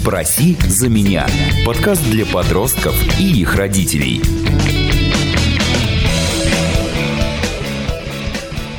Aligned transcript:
«Спроси 0.00 0.56
за 0.66 0.88
меня»– 0.88 1.26
подкаст 1.66 2.02
для 2.10 2.24
подростков 2.24 2.94
и 3.20 3.42
их 3.42 3.54
родителей. 3.54 4.22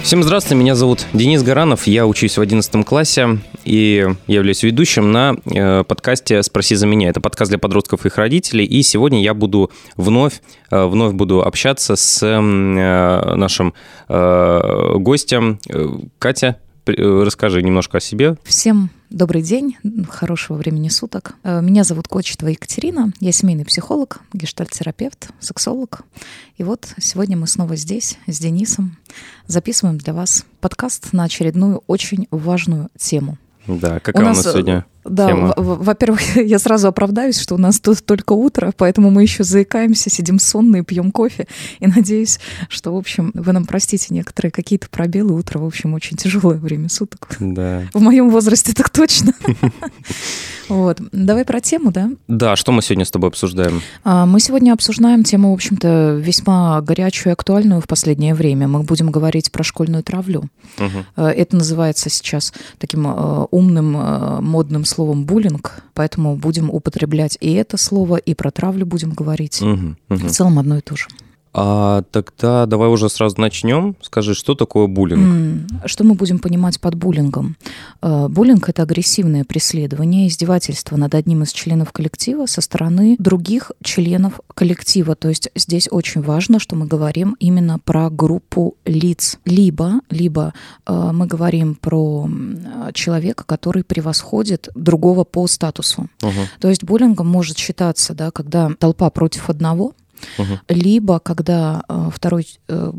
Всем 0.02 0.24
здравствуйте, 0.24 0.56
меня 0.56 0.74
зовут 0.74 1.06
Денис 1.14 1.44
Гаранов, 1.44 1.86
я 1.86 2.08
учусь 2.08 2.40
в 2.40 2.42
11 2.42 2.84
классе 2.84 3.38
и 3.66 4.08
являюсь 4.26 4.64
ведущим 4.64 5.12
на 5.12 5.36
э, 5.46 5.84
подкасте 5.84 6.42
«Спроси 6.42 6.74
за 6.74 6.88
меня». 6.88 7.10
Это 7.10 7.22
подкаст 7.22 7.52
для 7.52 7.60
подростков 7.60 8.04
и 8.04 8.08
их 8.08 8.18
родителей, 8.18 8.66
и 8.66 8.82
сегодня 8.82 9.22
я 9.22 9.36
буду 9.36 9.70
вновь, 9.98 10.42
э, 10.72 10.86
вновь 10.86 11.14
буду 11.14 11.44
общаться 11.46 11.98
с 11.98 12.26
э, 12.26 13.36
нашим 13.36 13.76
гостем. 14.08 15.60
Катя, 16.18 16.58
расскажи 16.86 17.62
немножко 17.62 17.98
о 17.98 18.02
себе. 18.02 18.38
Всем 18.44 18.90
Добрый 19.12 19.42
день, 19.42 19.76
хорошего 20.08 20.56
времени 20.56 20.88
суток. 20.88 21.36
Э, 21.44 21.60
меня 21.62 21.84
зовут 21.84 22.08
Кочетова 22.08 22.48
Екатерина, 22.48 23.12
я 23.20 23.34
семейный 23.34 23.66
психолог, 23.66 24.22
гештальт-терапевт, 24.32 25.32
сексолог. 25.42 26.04
И 26.56 26.64
вот 26.64 26.88
сегодня 26.98 27.36
мы 27.36 27.48
снова 27.48 27.76
здесь 27.76 28.18
с 28.26 28.40
Денисом 28.40 28.96
записываем 29.48 29.98
для 29.98 30.14
вас 30.14 30.46
подкаст 30.62 31.12
на 31.12 31.26
очередную 31.26 31.84
очень 31.88 32.30
важную 32.32 32.90
тему. 32.98 33.38
Да, 33.68 34.00
какая 34.00 34.24
у 34.24 34.26
нас, 34.26 34.38
у 34.38 34.40
нас 34.40 34.48
э, 34.48 34.52
сегодня 34.52 34.86
да, 35.04 35.54
во-первых, 35.58 36.36
я 36.36 36.60
сразу 36.60 36.88
оправдаюсь, 36.88 37.40
что 37.40 37.56
у 37.56 37.58
нас 37.58 37.80
тут 37.80 38.06
только 38.06 38.34
утро, 38.34 38.72
поэтому 38.78 39.10
мы 39.10 39.24
еще 39.24 39.44
заикаемся, 39.44 40.10
сидим 40.10 40.40
сонные, 40.40 40.84
пьем 40.84 41.12
кофе. 41.12 41.48
И 41.80 41.88
надеюсь, 41.88 42.40
что, 42.70 42.94
в 42.94 42.98
общем, 42.98 43.32
вы 43.34 43.52
нам 43.52 43.66
простите 43.66 44.14
некоторые 44.14 44.52
какие-то 44.52 44.90
пробелы. 44.90 45.34
Утро, 45.34 45.60
в 45.60 45.66
общем, 45.66 45.94
очень 45.94 46.18
тяжелое 46.18 46.58
время 46.58 46.90
суток. 46.90 47.36
Да. 47.40 47.84
В 47.94 48.02
моем 48.02 48.30
возрасте 48.30 48.74
так 48.74 48.90
точно. 48.90 49.34
Вот. 50.72 51.02
Давай 51.12 51.44
про 51.44 51.60
тему, 51.60 51.92
да? 51.92 52.10
Да, 52.30 52.56
что 52.56 52.72
мы 52.72 52.82
сегодня 52.82 53.04
с 53.04 53.12
тобой 53.12 53.30
обсуждаем? 53.30 53.82
А, 54.06 54.26
мы 54.26 54.40
сегодня 54.40 54.72
обсуждаем 54.72 55.26
тему, 55.26 55.52
в 55.52 55.54
общем-то, 55.54 56.18
весьма 56.24 56.80
горячую 56.82 57.32
и 57.32 57.34
актуальную 57.34 57.82
в 57.82 57.88
последнее 57.88 58.34
время. 58.34 58.70
Мы 58.70 58.84
будем 58.84 59.12
говорить 59.12 59.52
про 59.52 59.64
школьную 59.64 60.02
травлю. 60.02 60.46
Угу. 60.78 61.24
Это 61.24 61.56
называется 61.58 62.10
сейчас 62.10 62.54
таким 62.78 63.06
э, 63.06 63.46
умным, 63.52 63.92
модным 64.46 64.86
словом 64.86 65.26
буллинг, 65.26 65.84
поэтому 65.94 66.38
будем 66.38 66.70
употреблять 66.70 67.38
и 67.42 67.52
это 67.54 67.76
слово, 67.78 68.16
и 68.16 68.34
про 68.34 68.50
травлю 68.52 68.86
будем 68.86 69.12
говорить. 69.12 69.62
Угу, 69.62 69.96
угу. 70.10 70.28
В 70.28 70.32
целом 70.32 70.58
одно 70.58 70.78
и 70.78 70.82
то 70.82 70.96
же. 70.96 71.08
А 71.54 72.04
тогда 72.12 72.66
давай 72.66 72.88
уже 72.88 73.10
сразу 73.10 73.40
начнем. 73.40 73.96
Скажи, 74.02 74.36
что 74.36 74.56
такое 74.56 74.88
буллинг? 74.88 75.70
Что 75.86 76.04
мы 76.06 76.16
будем 76.16 76.40
понимать 76.40 76.80
под 76.80 76.96
буллингом? 76.96 77.58
Э, 78.02 78.28
буллинг– 78.30 78.70
это 78.70 78.84
агрессивное 78.84 79.44
преследование, 79.44 80.28
издевательство 80.28 80.96
над 80.96 81.14
одним 81.14 81.44
из 81.44 81.52
членов 81.52 81.92
коллектива 81.92 82.46
со 82.46 82.62
стороны 82.62 83.18
других 83.20 83.72
членов 83.84 84.40
коллектива. 84.54 85.16
То 85.16 85.28
есть 85.28 85.50
здесь 85.56 85.90
очень 85.92 86.22
важно, 86.22 86.60
что 86.60 86.78
мы 86.78 86.86
говорим 86.86 87.36
именно 87.40 87.80
про 87.80 88.10
группу 88.10 88.76
лиц. 88.86 89.38
Либо, 89.44 89.96
либо 90.10 90.54
э, 90.88 91.10
мы 91.14 91.28
говорим 91.28 91.76
про 91.76 92.30
человека, 92.94 93.44
который 93.46 93.84
превосходит 93.84 94.70
другого 94.74 95.26
по 95.26 95.48
статусу. 95.48 96.08
Угу. 96.24 96.32
То 96.62 96.70
есть 96.70 96.84
буллингом 96.86 97.28
может 97.28 97.58
считаться, 97.58 98.14
да, 98.14 98.32
когда 98.32 98.72
толпа 98.80 99.10
против 99.10 99.50
одного, 99.50 99.94
угу. 100.38 100.60
либо 100.68 101.20
когда 101.20 101.84
э, 101.88 102.10
второй 102.14 102.48
э, 102.68 102.92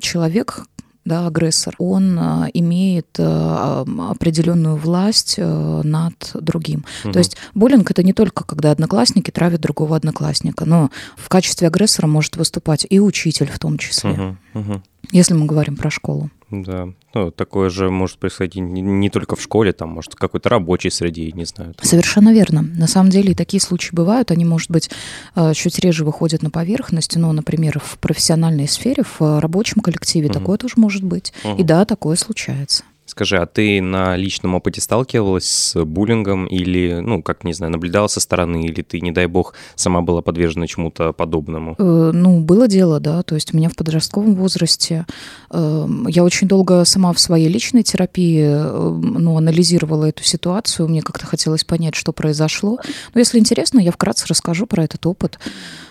человек, 0.00 0.64
да, 1.04 1.26
агрессор, 1.26 1.74
он 1.78 2.18
э, 2.18 2.50
имеет 2.54 3.18
э, 3.18 3.84
определенную 4.10 4.76
власть 4.76 5.34
э, 5.36 5.80
над 5.84 6.14
другим. 6.34 6.84
Угу. 7.04 7.12
То 7.12 7.18
есть 7.18 7.36
буллинг 7.54 7.90
это 7.90 8.02
не 8.02 8.12
только 8.12 8.44
когда 8.44 8.70
одноклассники 8.70 9.30
травят 9.30 9.60
другого 9.60 9.96
одноклассника, 9.96 10.64
но 10.64 10.90
в 11.16 11.28
качестве 11.28 11.66
агрессора 11.66 12.06
может 12.06 12.36
выступать 12.36 12.86
и 12.88 13.00
учитель 13.00 13.50
в 13.50 13.58
том 13.58 13.78
числе, 13.78 14.10
угу. 14.10 14.36
Угу. 14.54 14.82
если 15.10 15.34
мы 15.34 15.46
говорим 15.46 15.76
про 15.76 15.90
школу. 15.90 16.30
Да, 16.52 16.88
ну, 17.14 17.30
такое 17.30 17.70
же 17.70 17.88
может 17.88 18.18
происходить 18.18 18.62
не, 18.62 18.82
не 18.82 19.08
только 19.08 19.36
в 19.36 19.40
школе, 19.40 19.72
там, 19.72 19.88
может, 19.88 20.12
в 20.12 20.16
какой-то 20.16 20.50
рабочей 20.50 20.90
среде, 20.90 21.32
не 21.32 21.46
знаю. 21.46 21.72
Там. 21.72 21.88
Совершенно 21.88 22.30
верно. 22.30 22.60
На 22.60 22.86
самом 22.86 23.08
деле 23.08 23.34
такие 23.34 23.60
случаи 23.60 23.94
бывают, 23.94 24.30
они, 24.30 24.44
может 24.44 24.70
быть, 24.70 24.90
э, 25.34 25.54
чуть 25.54 25.78
реже 25.78 26.04
выходят 26.04 26.42
на 26.42 26.50
поверхность, 26.50 27.16
но, 27.16 27.32
например, 27.32 27.80
в 27.82 27.98
профессиональной 27.98 28.68
сфере, 28.68 29.02
в 29.18 29.40
рабочем 29.40 29.80
коллективе 29.80 30.26
угу. 30.26 30.34
такое 30.34 30.58
тоже 30.58 30.74
может 30.76 31.02
быть. 31.02 31.32
Угу. 31.42 31.56
И 31.60 31.62
да, 31.62 31.86
такое 31.86 32.16
случается. 32.16 32.84
Скажи, 33.12 33.36
а 33.36 33.44
ты 33.44 33.82
на 33.82 34.16
личном 34.16 34.54
опыте 34.54 34.80
сталкивалась 34.80 35.44
с 35.44 35.84
буллингом 35.84 36.46
или, 36.46 37.00
ну, 37.02 37.22
как, 37.22 37.44
не 37.44 37.52
знаю, 37.52 37.70
наблюдала 37.70 38.06
со 38.06 38.20
стороны, 38.20 38.64
или 38.64 38.80
ты, 38.80 39.02
не 39.02 39.12
дай 39.12 39.26
бог, 39.26 39.52
сама 39.74 40.00
была 40.00 40.22
подвержена 40.22 40.66
чему-то 40.66 41.12
подобному? 41.12 41.74
Э, 41.78 42.10
ну, 42.14 42.40
было 42.40 42.68
дело, 42.68 43.00
да, 43.00 43.22
то 43.22 43.34
есть 43.34 43.52
у 43.52 43.58
меня 43.58 43.68
в 43.68 43.76
подростковом 43.76 44.34
возрасте 44.34 45.04
э, 45.50 45.88
я 46.08 46.24
очень 46.24 46.48
долго 46.48 46.86
сама 46.86 47.12
в 47.12 47.20
своей 47.20 47.48
личной 47.48 47.82
терапии, 47.82 48.46
э, 48.46 49.00
ну, 49.02 49.36
анализировала 49.36 50.06
эту 50.06 50.24
ситуацию, 50.24 50.88
мне 50.88 51.02
как-то 51.02 51.26
хотелось 51.26 51.64
понять, 51.64 51.94
что 51.94 52.14
произошло. 52.14 52.78
Но 53.12 53.18
если 53.18 53.38
интересно, 53.38 53.78
я 53.78 53.92
вкратце 53.92 54.24
расскажу 54.26 54.64
про 54.64 54.84
этот 54.84 55.04
опыт. 55.04 55.38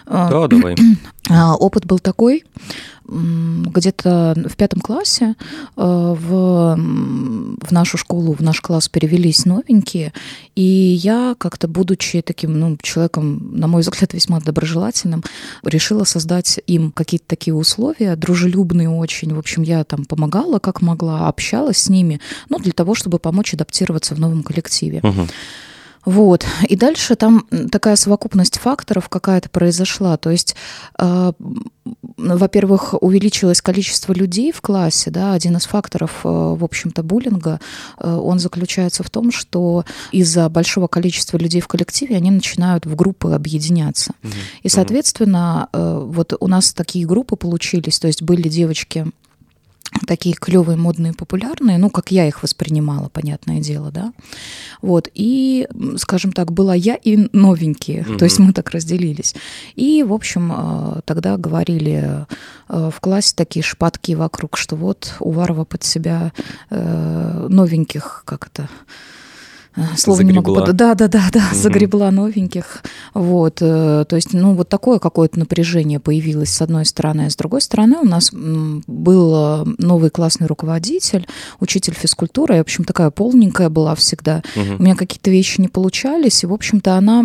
Да, 0.07 0.47
давай. 0.47 0.75
А, 1.29 1.55
опыт 1.55 1.85
был 1.85 1.99
такой, 1.99 2.43
где-то 3.11 4.35
в 4.47 4.55
пятом 4.55 4.79
классе 4.79 5.35
э, 5.35 5.35
в, 5.75 6.75
в 6.77 7.71
нашу 7.71 7.97
школу, 7.97 8.33
в 8.33 8.41
наш 8.41 8.61
класс 8.61 8.87
перевелись 8.87 9.45
новенькие, 9.45 10.13
и 10.55 10.63
я 10.63 11.35
как-то, 11.37 11.67
будучи 11.67 12.21
таким 12.21 12.57
ну, 12.57 12.77
человеком, 12.81 13.51
на 13.53 13.67
мой 13.67 13.81
взгляд, 13.81 14.13
весьма 14.13 14.39
доброжелательным, 14.39 15.23
решила 15.63 16.05
создать 16.05 16.61
им 16.67 16.91
какие-то 16.91 17.25
такие 17.27 17.53
условия, 17.53 18.15
дружелюбные 18.15 18.89
очень. 18.89 19.33
В 19.33 19.39
общем, 19.39 19.63
я 19.63 19.83
там 19.83 20.05
помогала, 20.05 20.59
как 20.59 20.81
могла, 20.81 21.27
общалась 21.27 21.77
с 21.77 21.89
ними, 21.89 22.21
ну, 22.49 22.59
для 22.59 22.71
того, 22.71 22.95
чтобы 22.95 23.19
помочь 23.19 23.53
адаптироваться 23.53 24.15
в 24.15 24.19
новом 24.19 24.43
коллективе. 24.43 25.01
Угу. 25.03 25.27
Вот. 26.05 26.45
И 26.67 26.75
дальше 26.75 27.15
там 27.15 27.45
такая 27.71 27.95
совокупность 27.95 28.57
факторов 28.57 29.09
какая-то 29.09 29.49
произошла. 29.49 30.17
То 30.17 30.31
есть, 30.31 30.55
э, 30.97 31.31
во-первых, 32.17 32.95
увеличилось 33.01 33.61
количество 33.61 34.13
людей 34.13 34.51
в 34.51 34.61
классе. 34.61 35.11
Да? 35.11 35.33
Один 35.33 35.57
из 35.57 35.65
факторов, 35.65 36.21
э, 36.23 36.27
в 36.27 36.63
общем-то, 36.63 37.03
буллинга, 37.03 37.59
э, 37.99 38.11
он 38.11 38.39
заключается 38.39 39.03
в 39.03 39.09
том, 39.09 39.31
что 39.31 39.85
из-за 40.11 40.49
большого 40.49 40.87
количества 40.87 41.37
людей 41.37 41.61
в 41.61 41.67
коллективе 41.67 42.17
они 42.17 42.31
начинают 42.31 42.85
в 42.85 42.95
группы 42.95 43.31
объединяться. 43.31 44.13
Угу. 44.23 44.33
И, 44.63 44.69
соответственно, 44.69 45.69
э, 45.71 46.03
вот 46.05 46.33
у 46.39 46.47
нас 46.47 46.73
такие 46.73 47.05
группы 47.05 47.35
получились. 47.35 47.99
То 47.99 48.07
есть 48.07 48.23
были 48.23 48.49
девочки 48.49 49.05
такие 50.07 50.35
клевые, 50.35 50.77
модные, 50.77 51.13
популярные, 51.13 51.77
ну, 51.77 51.89
как 51.89 52.11
я 52.11 52.27
их 52.27 52.43
воспринимала, 52.43 53.09
понятное 53.09 53.59
дело, 53.59 53.91
да. 53.91 54.13
Вот, 54.81 55.09
и, 55.13 55.67
скажем 55.97 56.31
так, 56.31 56.51
была 56.51 56.73
я 56.75 56.95
и 56.95 57.29
новенькие, 57.33 58.01
mm-hmm. 58.01 58.17
то 58.19 58.25
есть 58.25 58.39
мы 58.39 58.53
так 58.53 58.69
разделились. 58.71 59.35
И, 59.75 60.03
в 60.03 60.13
общем, 60.13 60.51
э, 60.55 61.01
тогда 61.05 61.37
говорили 61.37 62.25
э, 62.69 62.89
в 62.89 62.99
классе 62.99 63.33
такие 63.35 63.63
шпатки 63.63 64.15
вокруг, 64.15 64.57
что 64.57 64.75
вот 64.75 65.15
у 65.19 65.31
Варова 65.31 65.65
под 65.65 65.83
себя 65.83 66.31
э, 66.69 67.47
новеньких, 67.49 68.23
как 68.25 68.47
это, 68.47 68.69
Слово 69.95 70.17
загребла. 70.17 70.41
не 70.41 70.47
могу 70.47 70.55
под... 70.55 70.75
Да, 70.75 70.95
да, 70.95 71.07
да, 71.07 71.29
да, 71.31 71.47
угу. 71.51 71.55
загребла 71.55 72.11
новеньких. 72.11 72.83
Вот, 73.13 73.59
э, 73.61 74.05
то 74.07 74.15
есть, 74.15 74.33
ну, 74.33 74.53
вот 74.53 74.69
такое 74.69 74.99
какое-то 74.99 75.39
напряжение 75.39 75.99
появилось 75.99 76.49
с 76.49 76.61
одной 76.61 76.85
стороны, 76.85 77.27
а 77.27 77.29
с 77.29 77.35
другой 77.35 77.61
стороны 77.61 77.97
у 77.97 78.05
нас 78.05 78.31
был 78.33 79.33
э, 79.35 79.65
новый 79.77 80.09
классный 80.09 80.47
руководитель, 80.47 81.27
учитель 81.59 81.93
физкультуры, 81.93 82.55
я, 82.55 82.59
в 82.59 82.61
общем, 82.61 82.83
такая 82.83 83.11
полненькая 83.11 83.69
была 83.69 83.95
всегда. 83.95 84.43
Угу. 84.55 84.75
У 84.79 84.83
меня 84.83 84.95
какие-то 84.95 85.31
вещи 85.31 85.61
не 85.61 85.67
получались, 85.67 86.43
и, 86.43 86.47
в 86.47 86.53
общем-то, 86.53 86.95
она 86.95 87.23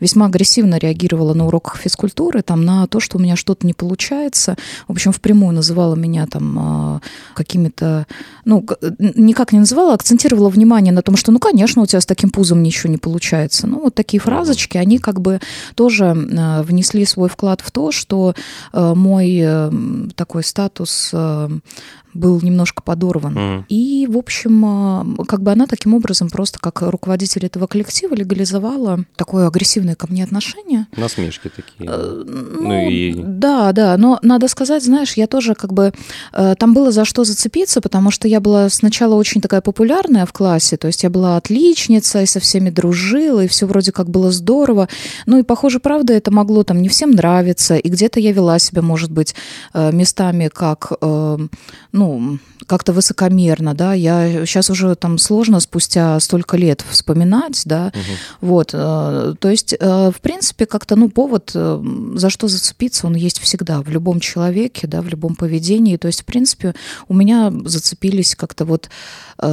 весьма 0.00 0.26
агрессивно 0.26 0.78
реагировала 0.78 1.34
на 1.34 1.46
уроках 1.46 1.76
физкультуры, 1.76 2.42
там, 2.42 2.64
на 2.64 2.86
то, 2.86 3.00
что 3.00 3.18
у 3.18 3.20
меня 3.20 3.36
что-то 3.36 3.66
не 3.66 3.74
получается. 3.74 4.56
В 4.88 4.92
общем, 4.92 5.12
впрямую 5.12 5.54
называла 5.54 5.94
меня 5.94 6.26
там 6.26 6.58
а, 6.58 7.00
какими-то, 7.34 8.06
ну, 8.44 8.66
никак 8.98 9.52
не 9.52 9.60
называла, 9.60 9.94
акцентировала 9.94 10.48
внимание 10.48 10.92
на 10.92 11.02
том, 11.02 11.16
что, 11.16 11.32
ну, 11.32 11.38
конечно, 11.38 11.75
конечно, 11.76 11.82
у 11.82 11.86
тебя 11.86 12.00
с 12.00 12.06
таким 12.06 12.30
пузом 12.30 12.62
ничего 12.62 12.90
не 12.90 12.98
получается. 12.98 13.66
Ну, 13.66 13.80
вот 13.80 13.94
такие 13.94 14.20
фразочки, 14.20 14.78
они 14.78 14.98
как 14.98 15.20
бы 15.20 15.40
тоже 15.74 16.04
э, 16.04 16.62
внесли 16.62 17.04
свой 17.04 17.28
вклад 17.28 17.60
в 17.60 17.70
то, 17.70 17.92
что 17.92 18.34
э, 18.72 18.94
мой 18.94 19.38
э, 19.42 19.70
такой 20.14 20.42
статус 20.42 21.12
был 22.14 22.40
немножко 22.40 22.82
подорван. 22.82 23.34
Мгм. 23.34 23.66
И, 23.68 24.06
в 24.10 24.16
общем, 24.16 25.16
как 25.28 25.42
бы 25.42 25.52
она 25.52 25.66
таким 25.66 25.92
образом 25.92 26.30
просто 26.30 26.58
как 26.58 26.80
руководитель 26.80 27.44
этого 27.44 27.66
коллектива 27.66 28.14
легализовала 28.14 29.04
такое 29.16 29.46
агрессивное 29.46 29.94
ко 29.96 30.06
мне 30.10 30.24
отношение. 30.24 30.86
Насмешки 30.96 31.50
такие. 31.54 31.90
Э, 31.90 32.24
Ну 32.26 32.88
и- 32.88 33.12
Да, 33.22 33.72
да, 33.72 33.96
но 33.98 34.18
надо 34.22 34.48
сказать, 34.48 34.82
знаешь, 34.82 35.12
я 35.18 35.26
тоже 35.26 35.54
как 35.54 35.74
бы... 35.74 35.92
э, 36.32 36.54
Там 36.58 36.72
было 36.72 36.90
за 36.90 37.04
что 37.04 37.24
зацепиться, 37.24 37.80
потому 37.82 38.10
что 38.10 38.28
я 38.28 38.40
была 38.40 38.70
сначала 38.70 39.14
очень 39.14 39.42
такая 39.42 39.60
популярная 39.60 40.24
в 40.24 40.32
классе, 40.32 40.78
то 40.78 40.86
есть 40.86 41.02
я 41.02 41.10
была 41.10 41.36
отличница 41.66 42.22
и 42.22 42.26
со 42.26 42.40
всеми 42.40 42.70
дружила, 42.70 43.44
и 43.44 43.48
все 43.48 43.66
вроде 43.66 43.92
как 43.92 44.08
было 44.08 44.30
здорово. 44.30 44.88
Ну 45.26 45.38
и, 45.38 45.42
похоже, 45.42 45.80
правда, 45.80 46.12
это 46.12 46.30
могло 46.30 46.62
там 46.62 46.80
не 46.80 46.88
всем 46.88 47.10
нравиться, 47.10 47.76
и 47.76 47.88
где-то 47.88 48.20
я 48.20 48.32
вела 48.32 48.58
себя, 48.58 48.82
может 48.82 49.10
быть, 49.10 49.34
э, 49.74 49.92
местами 49.92 50.48
как, 50.48 50.92
э, 51.00 51.38
ну, 51.92 52.38
как-то 52.66 52.92
высокомерно, 52.92 53.74
да, 53.74 53.94
я 53.94 54.46
сейчас 54.46 54.70
уже 54.70 54.94
там 54.94 55.18
сложно 55.18 55.60
спустя 55.60 56.18
столько 56.20 56.56
лет 56.56 56.84
вспоминать, 56.90 57.62
да, 57.64 57.92
вот, 58.40 58.70
э, 58.72 59.34
то 59.38 59.50
есть, 59.50 59.74
в 59.80 60.16
принципе, 60.20 60.66
как-то, 60.66 60.96
ну, 60.96 61.08
повод, 61.08 61.50
за 61.50 62.30
что 62.30 62.48
зацепиться, 62.48 63.06
он 63.06 63.14
есть 63.14 63.38
всегда 63.38 63.80
в 63.82 63.88
любом 63.88 64.20
человеке, 64.20 64.86
да, 64.86 65.00
в 65.00 65.08
любом 65.08 65.34
поведении, 65.36 65.96
то 65.96 66.08
есть, 66.08 66.22
в 66.22 66.24
принципе, 66.24 66.74
у 67.08 67.14
меня 67.14 67.52
зацепились 67.64 68.34
как-то 68.34 68.64
вот, 68.64 68.88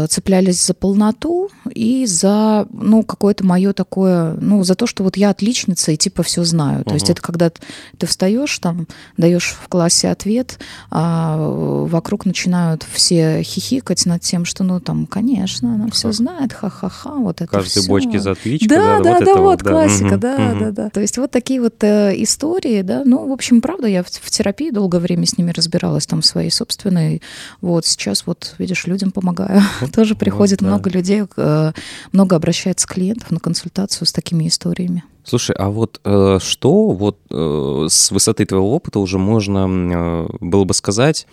цеплялись 0.09 0.65
за 0.65 0.73
полноту 0.73 1.49
и 1.69 2.02
за, 2.05 2.67
ну, 2.71 3.03
какое-то 3.03 3.45
мое 3.45 3.73
такое, 3.73 4.33
ну, 4.33 4.63
за 4.63 4.75
то, 4.75 4.87
что 4.87 5.03
вот 5.03 5.17
я 5.17 5.29
отличница 5.29 5.91
и 5.91 5.97
типа 5.97 6.23
все 6.23 6.43
знаю, 6.43 6.83
то 6.83 6.93
есть 6.93 7.09
это 7.09 7.21
когда 7.21 7.51
ты 7.97 8.05
встаешь 8.05 8.57
там, 8.59 8.87
даешь 9.17 9.55
в 9.61 9.67
классе 9.67 10.09
ответ, 10.09 10.59
а 10.91 11.37
э, 11.37 11.85
вокруг 11.89 12.25
начинают 12.25 12.85
все 12.91 13.43
хихикать 13.43 14.05
над 14.05 14.21
тем, 14.21 14.45
что, 14.45 14.63
ну, 14.63 14.79
там, 14.79 15.05
конечно, 15.05 15.75
она 15.75 15.89
все 15.91 16.11
знает, 16.11 16.53
ха-ха-ха, 16.53 17.15
вот 17.15 17.41
это 17.41 17.51
Каждой 17.51 17.81
всё. 17.81 17.87
бочки 17.87 18.17
за 18.17 18.31
отличку. 18.31 18.69
Да, 18.69 18.75
да, 18.75 18.97
вот 18.97 19.03
да, 19.03 19.17
это 19.17 19.41
вот, 19.41 19.63
классика, 19.63 20.05
Мгм, 20.05 20.19
да, 20.19 20.53
да, 20.59 20.71
да. 20.71 20.89
То 20.89 21.01
есть 21.01 21.17
вот 21.17 21.31
такие 21.31 21.61
вот 21.61 21.83
э, 21.83 22.13
истории, 22.17 22.81
да. 22.81 23.03
Ну, 23.05 23.27
в 23.27 23.31
общем, 23.31 23.61
правда, 23.61 23.87
я 23.87 24.03
в, 24.03 24.07
в 24.07 24.29
терапии 24.29 24.71
долгое 24.71 24.99
время 24.99 25.25
с 25.25 25.37
ними 25.37 25.51
разбиралась, 25.51 26.05
там, 26.05 26.23
своей 26.23 26.51
собственной. 26.51 27.21
Вот 27.61 27.85
сейчас 27.85 28.25
вот, 28.25 28.55
видишь, 28.57 28.87
людям 28.87 29.11
помогаю. 29.11 29.61
Тоже 29.93 30.15
приходит 30.15 30.59
да. 30.59 30.67
много 30.67 30.89
людей, 30.89 31.23
э, 31.37 31.71
много 32.11 32.35
обращается 32.35 32.87
клиентов 32.87 33.31
на 33.31 33.39
консультацию 33.39 34.07
с 34.07 34.11
такими 34.11 34.47
историями. 34.47 35.03
Слушай, 35.23 35.55
а 35.57 35.69
вот 35.69 36.01
э, 36.03 36.39
что 36.41 36.89
вот 36.89 37.19
э, 37.29 37.87
с 37.89 38.11
высоты 38.11 38.45
твоего 38.45 38.73
опыта 38.75 38.99
уже 38.99 39.17
можно 39.17 39.67
э, 39.67 40.27
было 40.41 40.65
бы 40.65 40.73
сказать 40.73 41.27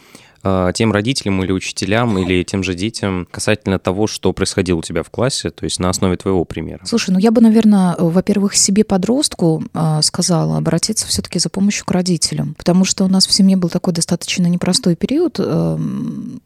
э, 0.44 0.70
тем 0.74 0.92
родителям 0.92 1.42
или 1.42 1.50
учителям 1.50 2.16
или 2.16 2.44
тем 2.44 2.62
же 2.62 2.74
детям 2.74 3.26
касательно 3.30 3.80
того, 3.80 4.06
что 4.06 4.32
происходило 4.32 4.78
у 4.78 4.82
тебя 4.82 5.02
в 5.02 5.10
классе, 5.10 5.50
то 5.50 5.64
есть 5.64 5.80
на 5.80 5.88
основе 5.88 6.16
твоего 6.16 6.44
примера? 6.44 6.80
Слушай, 6.84 7.10
ну 7.10 7.18
я 7.18 7.32
бы, 7.32 7.40
наверное, 7.40 7.96
во-первых, 7.98 8.54
себе 8.54 8.84
подростку 8.84 9.64
э, 9.74 10.00
сказала 10.02 10.58
обратиться 10.58 11.08
все-таки 11.08 11.40
за 11.40 11.48
помощью 11.48 11.84
к 11.84 11.90
родителям, 11.90 12.54
потому 12.54 12.84
что 12.84 13.04
у 13.04 13.08
нас 13.08 13.26
в 13.26 13.32
семье 13.32 13.56
был 13.56 13.70
такой 13.70 13.92
достаточно 13.92 14.46
непростой 14.46 14.94
период. 14.94 15.40
эм, 15.40 16.40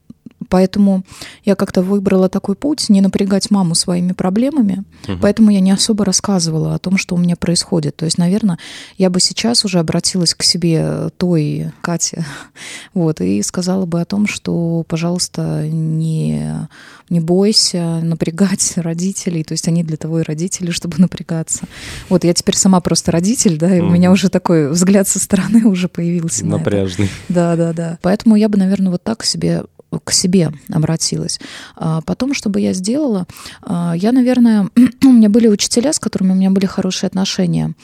Поэтому 0.54 1.02
я 1.44 1.56
как-то 1.56 1.82
выбрала 1.82 2.28
такой 2.28 2.54
путь, 2.54 2.88
не 2.88 3.00
напрягать 3.00 3.50
маму 3.50 3.74
своими 3.74 4.12
проблемами. 4.12 4.84
Мгм. 5.08 5.18
Поэтому 5.20 5.50
я 5.50 5.58
не 5.58 5.72
особо 5.72 6.04
рассказывала 6.04 6.76
о 6.76 6.78
том, 6.78 6.96
что 6.96 7.16
у 7.16 7.18
меня 7.18 7.34
происходит. 7.34 7.96
То 7.96 8.04
есть, 8.04 8.18
наверное, 8.18 8.58
я 8.96 9.10
бы 9.10 9.18
сейчас 9.18 9.64
уже 9.64 9.80
обратилась 9.80 10.32
к 10.32 10.44
себе 10.44 11.10
той 11.16 11.72
Кате, 11.80 12.24
вот, 12.94 13.20
и 13.20 13.42
сказала 13.42 13.84
бы 13.84 14.00
о 14.00 14.04
том, 14.04 14.28
что, 14.28 14.84
пожалуйста, 14.86 15.66
не, 15.68 16.68
не 17.10 17.20
бойся 17.20 18.00
напрягать 18.02 18.72
родителей. 18.76 19.44
То 19.44 19.52
есть 19.52 19.68
они 19.68 19.82
для 19.84 19.96
того 19.96 20.20
и 20.20 20.22
родители, 20.22 20.70
чтобы 20.70 20.98
напрягаться. 20.98 21.64
Вот, 22.08 22.24
я 22.24 22.34
теперь 22.34 22.56
сама 22.56 22.80
просто 22.80 23.12
родитель, 23.12 23.58
да, 23.58 23.74
и 23.76 23.80
у 23.80 23.84
Мгм. 23.84 23.94
меня 23.94 24.10
уже 24.12 24.28
такой 24.30 24.70
взгляд 24.70 25.06
со 25.08 25.18
стороны 25.18 25.64
уже 25.68 25.88
появился. 25.88 26.44
на 26.44 26.54
это. 26.56 26.58
Напряжный. 26.58 27.08
Да, 27.28 27.56
да, 27.56 27.72
да. 27.72 27.98
Поэтому 28.02 28.36
я 28.36 28.48
бы, 28.48 28.58
наверное, 28.58 28.90
вот 28.92 29.02
так 29.02 29.24
себе 29.24 29.64
к 30.02 30.10
себе 30.10 30.50
обратилась. 30.72 31.38
А 31.76 32.00
потом, 32.00 32.34
что 32.34 32.50
бы 32.50 32.60
я 32.60 32.72
сделала, 32.72 33.26
а, 33.62 33.94
я, 33.96 34.10
наверное, 34.10 34.68
у 35.04 35.12
меня 35.12 35.28
были 35.28 35.46
учителя, 35.46 35.92
с 35.92 36.00
которыми 36.00 36.32
у 36.32 36.34
меня 36.34 36.50
были 36.50 36.66
хорошие 36.66 37.06
отношения. 37.06 37.74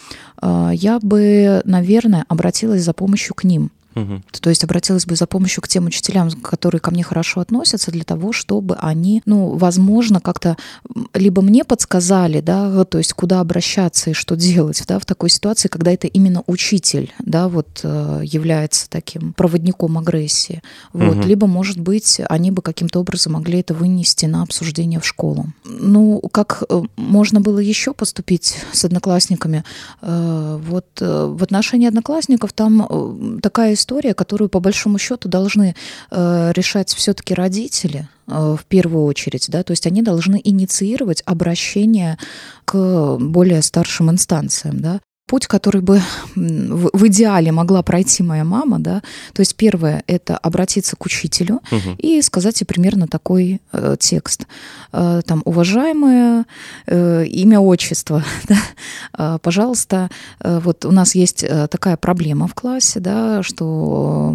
А, 0.43 0.73
Я 0.75 0.99
бы, 0.99 1.63
наверное, 1.65 2.25
обратилась 2.29 2.83
за 2.83 2.95
помощью 2.95 3.35
к 3.37 3.45
ним. 3.45 3.71
Мгм. 3.95 4.23
То 4.41 4.51
есть 4.51 4.65
обратилась 4.65 5.07
бы 5.07 5.17
за 5.17 5.27
помощью 5.27 5.63
к 5.63 5.69
тем 5.69 5.87
учителям, 5.87 6.31
которые 6.31 6.81
ко 6.81 6.91
мне 6.91 7.03
хорошо 7.03 7.41
относятся, 7.41 7.91
для 7.91 8.05
того, 8.05 8.33
чтобы 8.33 8.77
они, 8.77 9.23
ну, 9.27 9.57
возможно, 9.57 10.21
как-то 10.21 10.57
либо 11.15 11.43
мне 11.43 11.65
подсказали, 11.65 12.41
да, 12.41 12.85
то 12.85 12.99
есть 12.99 13.13
куда 13.15 13.41
обращаться 13.41 14.11
и 14.11 14.13
что 14.13 14.37
делать, 14.37 14.83
да, 14.87 14.99
в 14.99 15.05
такой 15.05 15.31
ситуации, 15.31 15.69
когда 15.69 15.91
это 15.93 16.07
именно 16.07 16.43
учитель, 16.47 17.13
да, 17.19 17.49
вот 17.49 17.81
э, 17.83 18.21
является 18.25 18.89
таким 18.89 19.33
проводником 19.33 19.99
агрессии, 19.99 20.63
вот, 20.93 21.17
Мгм. 21.17 21.27
либо, 21.27 21.47
может 21.47 21.79
быть, 21.79 22.21
они 22.29 22.51
бы 22.51 22.63
каким-то 22.63 23.01
образом 23.01 23.33
могли 23.33 23.61
это 23.61 23.75
вынести 23.75 24.27
на 24.27 24.43
обсуждение 24.43 25.01
в 25.01 25.07
школу. 25.07 25.47
Ну, 25.65 26.21
как 26.33 26.63
э, 26.69 26.83
можно 26.97 27.41
было 27.41 27.59
еще 27.59 27.93
поступить 27.93 28.57
с 28.73 28.85
одноклассниками? 28.85 29.65
Э, 30.03 30.59
Вот 30.61 30.87
в 31.01 31.43
отношении 31.43 31.89
одноклассников 31.89 32.53
там 32.53 33.41
такая 33.43 33.75
история, 33.81 34.15
которую 34.15 34.49
по 34.49 34.61
большому 34.61 34.99
счету 34.99 35.29
должны 35.29 35.75
э, 36.11 36.53
решать 36.55 36.93
все-таки 36.95 37.35
родители 37.35 38.09
э, 38.27 38.57
в 38.59 38.65
первую 38.67 39.05
очередь, 39.05 39.47
да, 39.49 39.63
то 39.63 39.73
есть 39.73 39.87
они 39.87 40.03
должны 40.03 40.41
инициировать 40.43 41.23
обращение 41.27 42.19
к 42.65 43.17
более 43.19 43.63
старшим 43.63 44.11
инстанциям, 44.11 44.81
да. 44.81 45.01
Путь, 45.31 45.47
который 45.47 45.81
бы 45.81 46.03
в 46.35 47.07
идеале 47.07 47.53
могла 47.53 47.83
пройти 47.85 48.25
моя 48.25 48.43
мама, 48.45 48.81
да, 48.81 49.01
то 49.33 49.43
есть 49.43 49.55
первое– 49.55 50.03
это 50.09 50.37
обратиться 50.37 50.97
к 50.97 51.07
учителю, 51.07 51.61
Мгм. 51.71 51.95
и 51.99 52.21
сказать 52.23 52.61
ей 52.61 52.67
примерно 52.67 53.07
такой 53.07 53.61
э, 53.73 53.97
текст. 54.01 54.47
Э, 54.93 55.21
там, 55.25 55.43
уважаемое 55.45 56.45
э, 56.87 57.25
имя, 57.27 57.61
отчество, 57.61 58.25
да, 58.49 58.57
э, 59.19 59.39
пожалуйста, 59.41 60.11
э, 60.41 60.59
вот 60.65 60.85
у 60.85 60.91
нас 60.91 61.15
есть 61.15 61.45
э, 61.45 61.69
такая 61.69 61.97
проблема 61.97 62.49
в 62.49 62.55
классе, 62.55 62.99
да, 62.99 63.45
что 63.45 64.35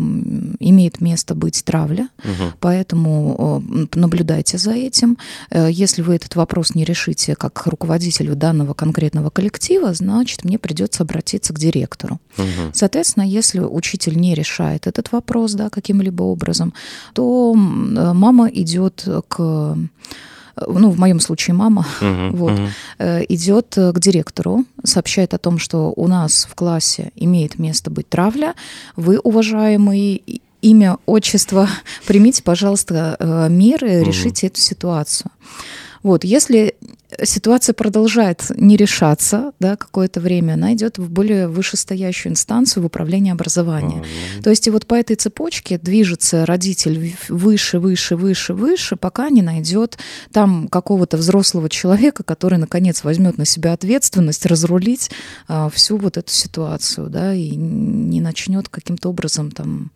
имеет 0.59 1.01
место 1.01 1.35
быть 1.35 1.61
травля, 1.65 2.07
Мгм. 2.23 2.53
поэтому 2.61 3.61
наблюдайте 3.95 4.57
за 4.57 4.71
этим. 4.71 5.17
Э, 5.51 5.67
Если 5.69 6.01
вы 6.03 6.15
этот 6.15 6.35
вопрос 6.37 6.73
не 6.75 6.85
решите 6.85 7.35
как 7.35 7.67
руководителю 7.67 8.35
данного 8.35 8.73
конкретного 8.73 9.29
коллектива, 9.29 9.93
значит, 9.93 10.45
мне 10.45 10.57
придется 10.57 10.84
обратиться 11.03 11.53
к 11.53 11.59
директору. 11.59 12.19
Мгм. 12.37 12.71
Соответственно, 12.73 13.23
если 13.23 13.59
учитель 13.59 14.17
не 14.17 14.33
решает 14.35 14.87
этот 14.87 15.11
вопрос 15.11 15.53
да, 15.53 15.69
каким-либо 15.69 16.23
образом, 16.23 16.73
то 17.13 17.53
э, 17.55 18.13
мама 18.13 18.47
идет 18.47 19.07
к 19.27 19.77
ну, 20.67 20.89
в 20.89 20.97
моем 20.99 21.19
случае 21.19 21.53
мама, 21.53 21.85
Мгм. 22.01 22.31
Вот. 22.37 22.51
Мгм. 22.53 22.67
э, 22.99 23.25
идет 23.27 23.75
к 23.75 23.99
директору, 23.99 24.63
сообщает 24.85 25.33
о 25.33 25.37
том, 25.37 25.59
что 25.59 25.91
у 25.95 26.07
нас 26.07 26.47
в 26.49 26.55
классе 26.55 27.11
имеет 27.15 27.59
место 27.59 27.91
быть 27.91 28.07
травля. 28.07 28.53
Вы, 28.95 29.19
уважаемый, 29.19 30.21
и- 30.25 30.41
имя, 30.61 30.97
отчество, 31.05 31.67
примите, 32.07 32.41
пожалуйста, 32.41 33.17
э, 33.19 33.49
меры, 33.49 33.99
Мгм. 33.99 34.07
решите 34.09 34.47
эту 34.47 34.61
ситуацию. 34.61 35.29
Вот, 36.03 36.23
если 36.23 36.75
ситуация 37.23 37.73
продолжает 37.73 38.43
не 38.55 38.77
решаться, 38.77 39.53
да, 39.59 39.75
какое-то 39.75 40.19
время, 40.19 40.53
она 40.53 40.73
идет 40.73 40.97
в 40.97 41.09
более 41.09 41.47
вышестоящую 41.47 42.33
инстанцию 42.33 42.83
в 42.83 42.85
управление 42.85 43.33
образования. 43.33 43.99
Ага. 43.99 44.43
То 44.43 44.49
есть 44.49 44.67
и 44.67 44.71
вот 44.71 44.85
по 44.85 44.95
этой 44.95 45.15
цепочке 45.15 45.77
движется 45.77 46.45
родитель 46.45 47.15
выше, 47.29 47.79
выше, 47.79 48.15
выше, 48.15 48.53
выше, 48.53 48.95
пока 48.95 49.29
не 49.29 49.41
найдет 49.41 49.97
там 50.31 50.67
какого-то 50.67 51.17
взрослого 51.17 51.69
человека, 51.69 52.23
который 52.23 52.57
наконец 52.57 53.03
возьмет 53.03 53.37
на 53.37 53.45
себя 53.45 53.73
ответственность 53.73 54.45
разрулить 54.45 55.11
а, 55.47 55.69
всю 55.69 55.97
вот 55.97 56.17
эту 56.17 56.31
ситуацию, 56.31 57.09
да, 57.09 57.33
и 57.33 57.55
не 57.55 58.21
начнет 58.21 58.69
каким-то 58.69 59.09
образом 59.09 59.51
там 59.51 59.91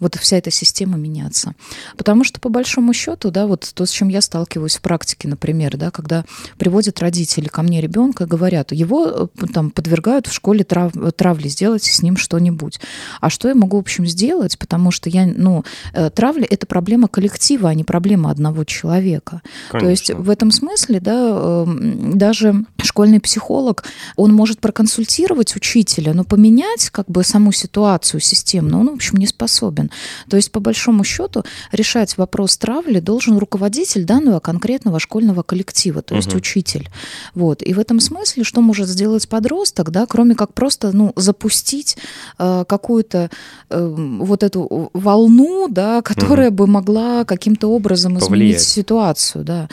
вот 0.00 0.16
вся 0.16 0.36
эта 0.36 0.50
система 0.50 0.96
меняться. 0.96 1.54
Потому 1.96 2.24
что 2.24 2.40
по 2.40 2.48
большому 2.48 2.92
счету, 2.92 3.30
да, 3.30 3.46
вот 3.46 3.70
то, 3.74 3.86
с 3.86 3.90
чем 3.90 4.08
я 4.08 4.20
сталкиваюсь 4.20 4.76
в 4.76 4.80
практике, 4.80 5.28
например, 5.28 5.76
да, 5.76 5.90
когда 5.90 6.24
приводят 6.58 7.00
родители 7.00 7.48
ко 7.48 7.62
мне 7.62 7.80
ребенка 7.80 8.24
и 8.24 8.26
говорят, 8.26 8.72
его 8.72 9.30
э, 9.40 9.46
там 9.52 9.70
подвергают 9.70 10.26
в 10.26 10.32
школе 10.32 10.64
трав, 10.64 10.92
травли, 11.16 11.48
сделайте 11.48 11.92
с 11.92 12.02
ним 12.02 12.16
что-нибудь. 12.16 12.80
А 13.20 13.30
что 13.30 13.48
я 13.48 13.54
могу, 13.54 13.76
в 13.76 13.80
общем, 13.80 14.06
сделать? 14.06 14.58
Потому 14.58 14.90
что 14.90 15.08
я, 15.10 15.26
ну, 15.26 15.64
э, 15.92 16.10
травля– 16.10 16.46
это 16.50 16.66
проблема 16.66 17.08
коллектива, 17.08 17.68
а 17.70 17.74
не 17.74 17.84
проблема 17.84 18.30
одного 18.30 18.64
человека. 18.64 19.42
Конечно. 19.70 19.86
То 19.86 19.90
есть 19.90 20.10
в 20.10 20.30
этом 20.30 20.50
смысле, 20.50 21.00
да, 21.00 21.64
эм, 21.66 22.18
даже 22.18 22.64
школьный 22.82 23.20
психолог, 23.20 23.84
он 24.16 24.32
может 24.32 24.60
проконсультировать 24.60 25.56
учителя, 25.56 26.14
но 26.14 26.24
поменять 26.24 26.90
как 26.90 27.06
бы 27.06 27.24
саму 27.24 27.52
ситуацию 27.52 28.20
системно 28.20 28.80
он, 28.80 28.90
в 28.90 28.94
общем, 28.94 29.18
не 29.18 29.26
способен. 29.26 29.90
То 30.28 30.36
есть, 30.36 30.52
по 30.52 30.60
большому 30.60 31.04
счету, 31.04 31.44
решать 31.72 32.16
вопрос 32.18 32.56
травли 32.56 33.00
должен 33.00 33.38
руководитель 33.38 34.04
данного 34.04 34.40
конкретного 34.40 35.00
школьного 35.00 35.42
коллектива, 35.42 36.02
то 36.02 36.14
есть 36.14 36.28
угу. 36.28 36.38
Учитель. 36.44 36.90
Вот. 37.34 37.62
И 37.62 37.72
в 37.72 37.78
этом 37.78 38.00
смысле, 38.00 38.44
что 38.44 38.60
может 38.60 38.88
сделать 38.88 39.28
подросток, 39.28 39.90
да, 39.90 40.06
кроме 40.06 40.34
как 40.34 40.52
просто 40.52 40.94
ну, 40.94 41.12
запустить 41.16 41.96
э, 42.38 42.64
какую-то 42.68 43.30
э, 43.70 43.94
вот 44.20 44.42
эту 44.42 44.90
волну, 44.92 45.68
да, 45.70 46.02
которая 46.02 46.48
угу. 46.48 46.56
бы 46.56 46.66
могла 46.66 47.24
каким-то 47.24 47.68
образом 47.68 48.18
изменить 48.18 48.28
Повлиять. 48.28 48.62
ситуацию. 48.62 49.44
Да. 49.44 49.68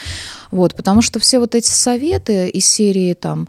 Вот, 0.49 0.75
потому 0.75 1.01
что 1.01 1.19
все 1.19 1.39
вот 1.39 1.55
эти 1.55 1.69
советы 1.69 2.47
из 2.49 2.65
серии 2.65 3.13
там 3.13 3.47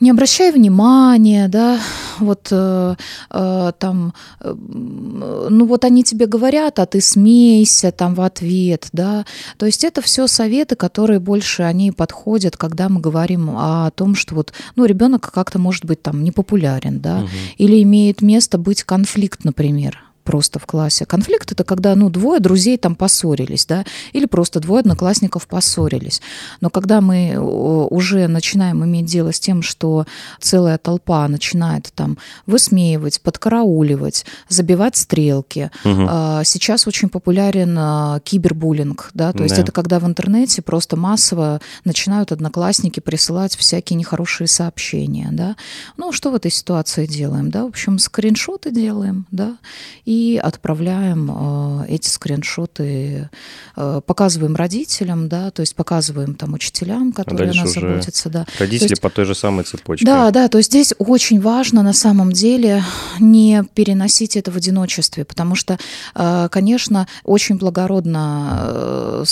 не 0.00 0.10
обращай 0.10 0.52
внимания, 0.52 1.48
да, 1.48 1.78
вот 2.18 2.48
э, 2.50 2.94
э, 3.30 3.72
там, 3.78 4.14
э, 4.40 4.54
ну 4.54 5.66
вот 5.66 5.84
они 5.84 6.04
тебе 6.04 6.26
говорят, 6.26 6.78
а 6.78 6.86
ты 6.86 7.00
смейся 7.00 7.92
там 7.92 8.14
в 8.14 8.20
ответ, 8.20 8.88
да, 8.92 9.24
то 9.58 9.66
есть 9.66 9.84
это 9.84 10.02
все 10.02 10.26
советы, 10.26 10.76
которые 10.76 11.20
больше 11.20 11.62
они 11.62 11.92
подходят, 11.92 12.56
когда 12.56 12.88
мы 12.88 13.00
говорим 13.00 13.50
о 13.56 13.90
том, 13.90 14.14
что 14.14 14.34
вот, 14.34 14.52
ну 14.76 14.84
ребенок 14.84 15.30
как-то 15.32 15.58
может 15.58 15.84
быть 15.84 16.02
там 16.02 16.24
непопулярен, 16.24 17.00
да, 17.00 17.18
угу. 17.18 17.28
или 17.58 17.82
имеет 17.82 18.22
место 18.22 18.58
быть 18.58 18.82
конфликт, 18.84 19.44
например, 19.44 20.11
просто 20.22 20.58
в 20.58 20.66
классе. 20.66 21.04
Конфликт 21.04 21.52
это 21.52 21.64
когда, 21.64 21.94
ну, 21.94 22.10
двое 22.10 22.40
друзей 22.40 22.78
там 22.78 22.94
поссорились, 22.94 23.66
да, 23.66 23.84
или 24.12 24.26
просто 24.26 24.60
двое 24.60 24.80
одноклассников 24.80 25.46
поссорились. 25.46 26.20
Но 26.60 26.70
когда 26.70 27.00
мы 27.00 27.36
уже 27.38 28.26
начинаем 28.28 28.84
иметь 28.84 29.06
дело 29.06 29.32
с 29.32 29.40
тем, 29.40 29.62
что 29.62 30.06
целая 30.40 30.78
толпа 30.78 31.26
начинает 31.28 31.92
там 31.94 32.18
высмеивать, 32.46 33.20
подкарауливать, 33.20 34.24
забивать 34.48 34.96
стрелки. 34.96 35.70
Угу. 35.84 36.44
Сейчас 36.44 36.86
очень 36.86 37.08
популярен 37.08 37.76
а, 37.78 38.20
кибербуллинг, 38.20 39.10
да, 39.14 39.32
то 39.32 39.42
есть 39.42 39.56
да. 39.56 39.62
это 39.62 39.72
когда 39.72 39.98
в 39.98 40.06
интернете 40.06 40.62
просто 40.62 40.96
массово 40.96 41.60
начинают 41.84 42.32
одноклассники 42.32 43.00
присылать 43.00 43.56
всякие 43.56 43.96
нехорошие 43.96 44.48
сообщения, 44.48 45.28
да. 45.32 45.56
Ну, 45.96 46.12
что 46.12 46.30
в 46.30 46.34
этой 46.34 46.50
ситуации 46.50 47.06
делаем, 47.06 47.50
да, 47.50 47.64
в 47.64 47.68
общем, 47.68 47.98
скриншоты 47.98 48.70
делаем, 48.70 49.26
да, 49.30 49.56
и 50.04 50.11
отправляем 50.42 51.30
э, 51.30 51.86
эти 51.88 52.08
скриншоты, 52.08 53.30
э, 53.76 54.00
показываем 54.04 54.56
родителям, 54.56 55.28
да, 55.28 55.50
то 55.50 55.60
есть 55.60 55.74
показываем 55.74 56.34
там 56.34 56.54
учителям, 56.54 57.12
которые 57.12 57.50
а 57.50 57.52
о 57.52 57.56
нас 57.56 57.74
заботятся, 57.74 58.28
да. 58.28 58.46
Родители 58.58 58.90
есть, 58.90 59.02
по 59.02 59.10
той 59.10 59.24
же 59.24 59.34
самой 59.34 59.64
цепочке. 59.64 60.04
Да, 60.04 60.30
да, 60.30 60.48
то 60.48 60.58
есть 60.58 60.70
здесь 60.70 60.94
очень 60.98 61.40
важно 61.40 61.82
на 61.82 61.92
самом 61.92 62.32
деле 62.32 62.82
не 63.20 63.64
переносить 63.74 64.36
это 64.36 64.50
в 64.50 64.56
одиночестве, 64.56 65.24
потому 65.24 65.54
что, 65.54 65.78
э, 66.14 66.48
конечно, 66.50 67.06
очень 67.24 67.56
благородно, 67.56 69.24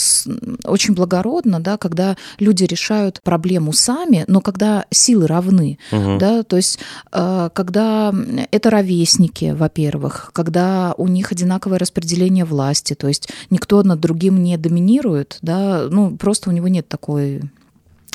очень 0.64 0.94
благородно, 0.94 1.60
да, 1.60 1.76
когда 1.76 2.16
люди 2.38 2.64
решают 2.64 3.20
проблему 3.22 3.72
сами, 3.72 4.24
но 4.26 4.40
когда 4.40 4.84
силы 4.90 5.26
равны, 5.26 5.78
угу. 5.92 6.18
да, 6.18 6.42
то 6.42 6.56
есть 6.56 6.78
когда 7.10 8.14
это 8.50 8.70
ровесники, 8.70 9.54
во-первых, 9.56 10.30
когда 10.32 10.69
у 10.96 11.06
них 11.06 11.32
одинаковое 11.32 11.78
распределение 11.78 12.44
власти, 12.44 12.94
то 12.94 13.08
есть 13.08 13.28
никто 13.50 13.82
над 13.82 14.00
другим 14.00 14.42
не 14.42 14.56
доминирует, 14.56 15.38
да, 15.42 15.86
ну 15.90 16.16
просто 16.16 16.50
у 16.50 16.52
него 16.52 16.68
нет 16.68 16.88
такой 16.88 17.42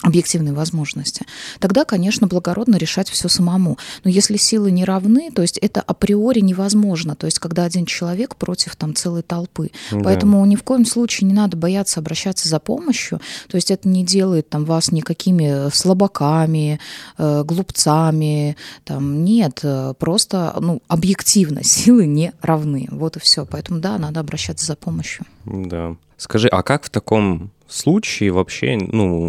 объективной 0.01 0.51
возможности, 0.51 1.25
тогда, 1.59 1.85
конечно, 1.85 2.27
благородно 2.27 2.75
решать 2.75 3.09
все 3.09 3.27
самому. 3.27 3.77
Но 4.03 4.09
если 4.09 4.37
силы 4.37 4.71
не 4.71 4.83
равны, 4.83 5.31
то 5.31 5.41
есть 5.41 5.57
это 5.57 5.81
априори 5.81 6.41
невозможно, 6.41 7.15
то 7.15 7.25
есть 7.25 7.39
когда 7.39 7.63
один 7.63 7.85
человек 7.85 8.35
против 8.35 8.75
там 8.75 8.93
целой 8.93 9.21
толпы. 9.21 9.71
Да. 9.91 9.99
Поэтому 10.03 10.45
ни 10.45 10.55
в 10.55 10.63
коем 10.63 10.85
случае 10.85 11.27
не 11.27 11.33
надо 11.33 11.57
бояться 11.57 11.99
обращаться 11.99 12.49
за 12.49 12.59
помощью, 12.59 13.21
то 13.47 13.55
есть 13.55 13.71
это 13.71 13.87
не 13.87 14.03
делает 14.03 14.49
там 14.49 14.65
вас 14.65 14.91
никакими 14.91 15.69
слабаками, 15.73 16.79
э, 17.17 17.43
глупцами, 17.43 18.57
там 18.83 19.23
нет, 19.23 19.61
э, 19.63 19.93
просто 19.97 20.55
ну, 20.59 20.81
объективно 20.87 21.63
силы 21.63 22.05
не 22.05 22.33
равны, 22.41 22.87
вот 22.91 23.17
и 23.17 23.19
все. 23.19 23.45
Поэтому 23.45 23.79
да, 23.79 23.97
надо 23.97 24.19
обращаться 24.19 24.65
за 24.65 24.75
помощью. 24.75 25.25
Да. 25.45 25.95
Скажи, 26.17 26.47
а 26.47 26.63
как 26.63 26.83
в 26.83 26.89
таком 26.89 27.51
случае 27.67 28.31
вообще 28.31 28.77
ну, 28.77 29.27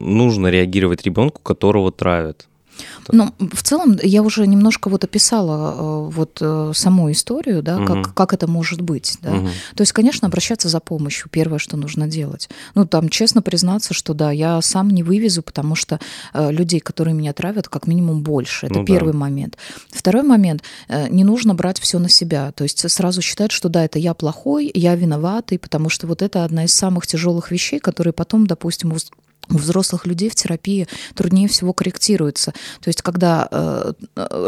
нужно 0.00 0.48
реагировать 0.48 1.02
ребенку, 1.04 1.40
которого 1.42 1.92
травят? 1.92 2.48
Ну, 3.10 3.34
в 3.38 3.62
целом, 3.62 3.98
я 4.02 4.22
уже 4.22 4.46
немножко 4.46 4.88
вот 4.88 5.04
описала 5.04 5.72
э, 5.72 6.10
вот 6.10 6.38
э, 6.40 6.72
саму 6.74 7.10
историю, 7.10 7.62
да, 7.62 7.78
угу. 7.78 7.86
как, 7.86 8.14
как 8.14 8.32
это 8.32 8.46
может 8.46 8.80
быть, 8.80 9.18
да. 9.22 9.32
Угу. 9.32 9.48
То 9.74 9.82
есть, 9.82 9.92
конечно, 9.92 10.28
обращаться 10.28 10.68
за 10.68 10.80
помощью, 10.80 11.28
первое, 11.30 11.58
что 11.58 11.76
нужно 11.76 12.06
делать. 12.06 12.48
Ну, 12.74 12.86
там, 12.86 13.08
честно 13.08 13.42
признаться, 13.42 13.94
что 13.94 14.14
да, 14.14 14.30
я 14.30 14.60
сам 14.62 14.90
не 14.90 15.02
вывезу, 15.02 15.42
потому 15.42 15.74
что 15.74 16.00
э, 16.32 16.50
людей, 16.52 16.80
которые 16.80 17.14
меня 17.14 17.32
травят, 17.32 17.68
как 17.68 17.86
минимум 17.86 18.22
больше. 18.22 18.66
Это 18.66 18.80
ну, 18.80 18.84
первый 18.84 19.12
да. 19.12 19.18
момент. 19.18 19.58
Второй 19.90 20.22
момент, 20.22 20.62
не 21.10 21.24
нужно 21.24 21.54
брать 21.54 21.78
все 21.78 21.98
на 21.98 22.08
себя. 22.08 22.52
То 22.52 22.64
есть 22.64 22.88
сразу 22.90 23.22
считать, 23.22 23.52
что 23.52 23.68
да, 23.68 23.84
это 23.84 23.98
я 23.98 24.14
плохой, 24.14 24.70
я 24.74 24.94
виноватый, 24.94 25.58
потому 25.58 25.88
что 25.88 26.06
вот 26.06 26.22
это 26.22 26.44
одна 26.44 26.64
из 26.64 26.74
самых 26.74 27.06
тяжелых 27.06 27.50
вещей, 27.50 27.78
которые 27.78 28.12
потом, 28.12 28.46
допустим, 28.46 28.92
у 29.52 29.58
взрослых 29.58 30.06
людей 30.06 30.28
в 30.28 30.34
терапии 30.34 30.88
труднее 31.14 31.48
всего 31.48 31.72
корректируется. 31.72 32.52
То 32.80 32.88
есть, 32.88 33.02
когда 33.02 33.48
э, 33.50 33.92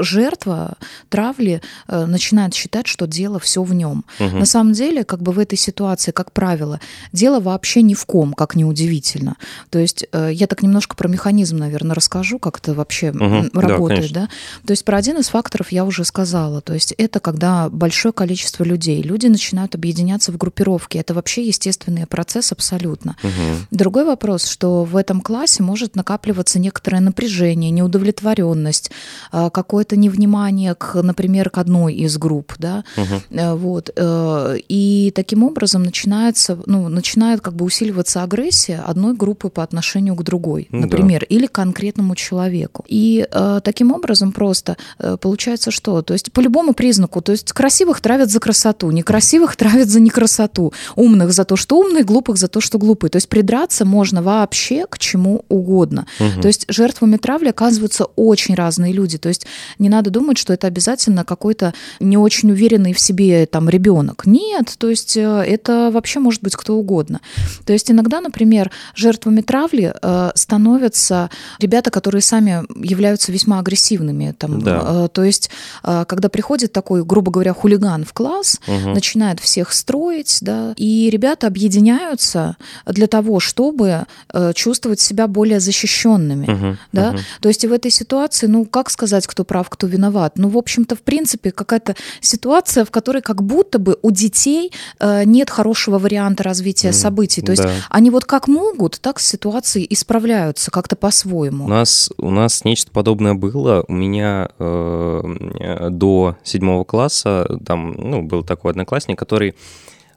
жертва 0.00 0.74
травли 1.08 1.62
э, 1.88 2.06
начинает 2.06 2.54
считать, 2.54 2.86
что 2.86 3.06
дело 3.06 3.38
все 3.38 3.62
в 3.62 3.74
нем. 3.74 4.04
Угу. 4.18 4.38
На 4.38 4.46
самом 4.46 4.72
деле, 4.72 5.04
как 5.04 5.22
бы 5.22 5.32
в 5.32 5.38
этой 5.38 5.58
ситуации, 5.58 6.10
как 6.10 6.32
правило, 6.32 6.80
дело 7.12 7.40
вообще 7.40 7.82
ни 7.82 7.94
в 7.94 8.04
ком, 8.06 8.32
как 8.32 8.54
неудивительно. 8.54 9.36
То 9.70 9.78
есть, 9.78 10.06
э, 10.12 10.30
я 10.32 10.46
так 10.46 10.62
немножко 10.62 10.96
про 10.96 11.08
механизм, 11.08 11.56
наверное, 11.56 11.94
расскажу, 11.94 12.38
как 12.38 12.58
это 12.58 12.74
вообще 12.74 13.10
угу. 13.10 13.48
работает. 13.60 14.12
Да, 14.12 14.20
да? 14.22 14.28
То 14.66 14.72
есть, 14.72 14.84
про 14.84 14.96
один 14.98 15.18
из 15.18 15.28
факторов 15.28 15.72
я 15.72 15.84
уже 15.84 16.04
сказала. 16.04 16.60
То 16.60 16.74
есть, 16.74 16.92
это 16.96 17.20
когда 17.20 17.68
большое 17.68 18.12
количество 18.12 18.64
людей, 18.64 19.02
люди 19.02 19.26
начинают 19.26 19.74
объединяться 19.74 20.32
в 20.32 20.36
группировки. 20.36 20.98
Это 20.98 21.14
вообще 21.14 21.46
естественный 21.46 22.06
процесс 22.06 22.52
абсолютно. 22.52 23.16
Угу. 23.22 23.66
Другой 23.70 24.04
вопрос, 24.04 24.46
что 24.46 24.84
в 24.84 24.93
этом 24.96 25.20
классе 25.20 25.62
может 25.62 25.96
накапливаться 25.96 26.58
некоторое 26.58 27.00
напряжение, 27.00 27.70
неудовлетворенность, 27.70 28.90
а, 29.32 29.50
какое-то 29.50 29.96
невнимание, 29.96 30.74
к, 30.74 31.02
например, 31.02 31.50
к 31.50 31.58
одной 31.58 31.94
из 31.94 32.16
групп, 32.18 32.54
да, 32.58 32.84
угу. 32.96 33.56
вот, 33.56 33.90
э, 33.94 34.56
и 34.68 35.12
таким 35.14 35.42
образом 35.42 35.82
начинается, 35.82 36.58
ну, 36.66 36.88
начинает 36.88 37.40
как 37.40 37.54
бы 37.54 37.64
усиливаться 37.64 38.22
агрессия 38.22 38.82
одной 38.86 39.14
группы 39.14 39.48
по 39.48 39.62
отношению 39.62 40.14
к 40.14 40.22
другой, 40.22 40.68
например, 40.70 41.20
да. 41.20 41.26
или 41.36 41.46
к 41.46 41.52
конкретному 41.52 42.14
человеку. 42.16 42.84
И 42.88 43.26
э, 43.30 43.60
таким 43.62 43.92
образом 43.92 44.32
просто 44.32 44.76
получается 45.20 45.70
что? 45.70 46.02
То 46.02 46.12
есть 46.14 46.32
по 46.32 46.40
любому 46.40 46.74
признаку, 46.74 47.20
то 47.20 47.32
есть 47.32 47.52
красивых 47.52 48.00
травят 48.00 48.30
за 48.30 48.40
красоту, 48.40 48.90
некрасивых 48.90 49.56
травят 49.56 49.88
за 49.88 50.00
некрасоту, 50.00 50.72
умных 50.96 51.32
за 51.32 51.44
то, 51.44 51.56
что 51.56 51.78
умные, 51.78 52.04
глупых 52.04 52.36
за 52.36 52.48
то, 52.48 52.60
что 52.60 52.78
глупые. 52.78 53.10
То 53.10 53.16
есть 53.16 53.28
придраться 53.28 53.84
можно 53.84 54.22
вообще 54.22 54.73
вообще 54.74 54.86
к 54.86 54.98
чему 54.98 55.44
угодно. 55.48 56.06
Угу. 56.20 56.42
То 56.42 56.48
есть 56.48 56.66
жертвами 56.68 57.16
травли 57.16 57.48
оказываются 57.48 58.04
очень 58.16 58.54
разные 58.54 58.92
люди. 58.92 59.18
То 59.18 59.28
есть 59.28 59.46
не 59.78 59.88
надо 59.88 60.10
думать, 60.10 60.38
что 60.38 60.52
это 60.52 60.66
обязательно 60.66 61.24
какой-то 61.24 61.74
не 62.00 62.16
очень 62.16 62.50
уверенный 62.50 62.92
в 62.92 63.00
себе 63.00 63.46
там 63.46 63.68
ребенок. 63.68 64.26
Нет, 64.26 64.74
то 64.78 64.90
есть 64.90 65.16
э, 65.16 65.20
это 65.22 65.90
вообще 65.92 66.20
может 66.20 66.42
быть 66.42 66.56
кто 66.56 66.76
угодно. 66.76 67.20
То 67.64 67.72
есть 67.72 67.90
иногда, 67.90 68.20
например, 68.20 68.70
жертвами 68.94 69.40
травли 69.40 69.94
э, 70.00 70.30
становятся 70.34 71.30
ребята, 71.60 71.90
которые 71.90 72.22
сами 72.22 72.64
являются 72.84 73.32
весьма 73.32 73.58
агрессивными. 73.58 74.34
Там, 74.38 74.60
да. 74.62 75.04
э, 75.04 75.08
то 75.12 75.24
есть 75.24 75.50
э, 75.82 76.04
когда 76.08 76.28
приходит 76.28 76.72
такой, 76.72 77.04
грубо 77.04 77.30
говоря, 77.30 77.52
хулиган 77.52 78.04
в 78.04 78.12
класс, 78.12 78.60
угу. 78.66 78.90
начинает 78.90 79.40
всех 79.40 79.72
строить, 79.72 80.38
да, 80.40 80.74
и 80.76 81.10
ребята 81.10 81.46
объединяются 81.46 82.56
для 82.86 83.06
того, 83.06 83.40
чтобы 83.40 84.06
э, 84.32 84.52
чувствовать 84.64 85.00
себя 85.00 85.26
более 85.26 85.60
защищенными, 85.60 86.46
Мгм, 86.46 86.78
да, 86.92 87.12
мгм. 87.12 87.20
то 87.40 87.48
есть 87.48 87.64
и 87.64 87.68
в 87.68 87.72
этой 87.72 87.90
ситуации, 87.90 88.46
ну, 88.46 88.64
как 88.64 88.88
сказать, 88.90 89.26
кто 89.26 89.44
прав, 89.44 89.68
кто 89.68 89.86
виноват? 89.86 90.38
Ну, 90.38 90.48
в 90.48 90.56
общем-то, 90.56 90.96
в 90.96 91.02
принципе, 91.02 91.50
какая-то 91.50 91.96
ситуация, 92.20 92.84
в 92.86 92.90
которой 92.90 93.20
как 93.20 93.42
будто 93.42 93.78
бы 93.78 93.98
у 94.00 94.10
детей 94.10 94.72
э, 95.00 95.24
нет 95.24 95.50
хорошего 95.50 95.98
варианта 95.98 96.42
развития 96.44 96.88
М, 96.88 96.94
событий. 96.94 97.42
То 97.42 97.52
есть 97.52 97.62
да. 97.62 97.70
они 97.90 98.08
вот 98.10 98.24
как 98.24 98.48
могут, 98.48 98.98
так 99.02 99.20
с 99.20 99.26
ситуацией 99.26 99.86
исправляются 99.90 100.70
как-то 100.70 100.96
по-своему. 100.96 101.66
У 101.66 101.68
нас, 101.68 102.10
у 102.16 102.30
нас 102.30 102.64
нечто 102.64 102.90
подобное 102.90 103.34
было. 103.34 103.84
У 103.86 103.92
меня 103.92 104.48
э, 104.58 105.20
э, 105.60 105.90
до 105.90 106.36
седьмого 106.42 106.84
класса 106.84 107.58
там, 107.66 107.92
ну, 107.92 108.22
был 108.22 108.42
такой 108.42 108.70
одноклассник, 108.70 109.18
который 109.18 109.54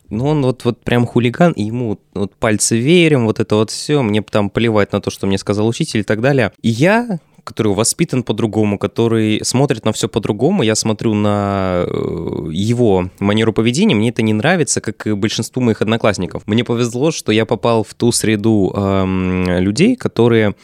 ну, 0.10 0.28
он 0.28 0.42
вот, 0.44 0.66
вот 0.66 0.82
прям 0.84 1.06
хулиган, 1.06 1.52
и 1.54 1.64
ему 1.64 2.00
вот, 2.14 2.34
пальцы 2.36 2.78
верим, 2.78 3.26
вот 3.26 3.40
это 3.40 3.56
вот 3.56 3.72
все, 3.72 4.02
мне 4.02 4.22
там 4.22 4.50
плевать 4.50 4.92
на 4.92 5.02
то, 5.02 5.12
что 5.12 5.28
мне 5.28 5.38
сказал 5.38 5.68
учитель 5.68 6.02
и 6.02 6.04
так 6.04 6.22
далее. 6.22 6.52
И 6.62 6.70
я, 6.70 7.20
который 7.44 7.74
воспитан 7.74 8.24
по-другому, 8.24 8.78
который 8.78 9.42
смотрит 9.44 9.86
на 9.86 9.94
все 9.94 10.08
по-другому, 10.08 10.64
я 10.64 10.76
смотрю 10.76 11.14
на 11.14 11.86
э, 11.86 12.50
его 12.52 13.10
манеру 13.20 13.54
поведения, 13.54 13.96
мне 13.96 14.10
это 14.10 14.22
не 14.22 14.34
нравится, 14.34 14.82
как 14.82 15.08
и 15.08 15.14
большинству 15.14 15.62
моих 15.62 15.82
одноклассников. 15.82 16.44
Мне 16.46 16.64
повезло, 16.64 17.12
что 17.12 17.32
я 17.32 17.46
попал 17.46 17.84
в 17.84 17.94
ту 17.94 18.12
среду 18.12 18.74
эм, 18.76 19.60
людей, 19.60 19.96
которые 19.96 20.56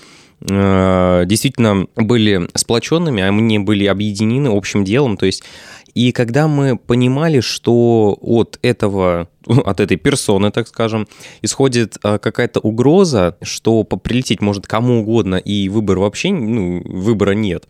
э, 0.41 1.23
действительно 1.25 1.87
были 1.95 2.47
сплоченными, 2.55 3.23
а 3.23 3.31
мы 3.31 3.59
были 3.59 3.85
объединены 3.85 4.49
общим 4.49 4.83
делом, 4.83 5.17
то 5.17 5.25
есть 5.25 5.43
и 5.93 6.11
когда 6.11 6.47
мы 6.47 6.75
понимали, 6.75 7.39
что 7.39 8.17
от 8.19 8.57
этого, 8.61 9.29
от 9.47 9.79
этой 9.79 9.97
персоны, 9.97 10.51
так 10.51 10.67
скажем, 10.67 11.07
исходит 11.41 11.97
а, 12.03 12.17
какая-то 12.17 12.59
угроза, 12.59 13.37
что 13.41 13.83
прилететь 13.83 14.41
может 14.41 14.67
кому 14.67 15.01
угодно, 15.01 15.35
и 15.35 15.69
выбор 15.69 15.99
вообще, 15.99 16.31
ну, 16.31 16.81
выбора 16.85 17.31
нет, 17.31 17.67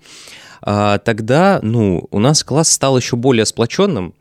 а, 0.61 0.97
тогда, 0.99 1.59
ну, 1.61 2.07
у 2.11 2.19
нас 2.19 2.43
класс 2.43 2.71
стал 2.71 2.97
еще 2.97 3.15
более 3.15 3.45
сплоченным, 3.45 4.13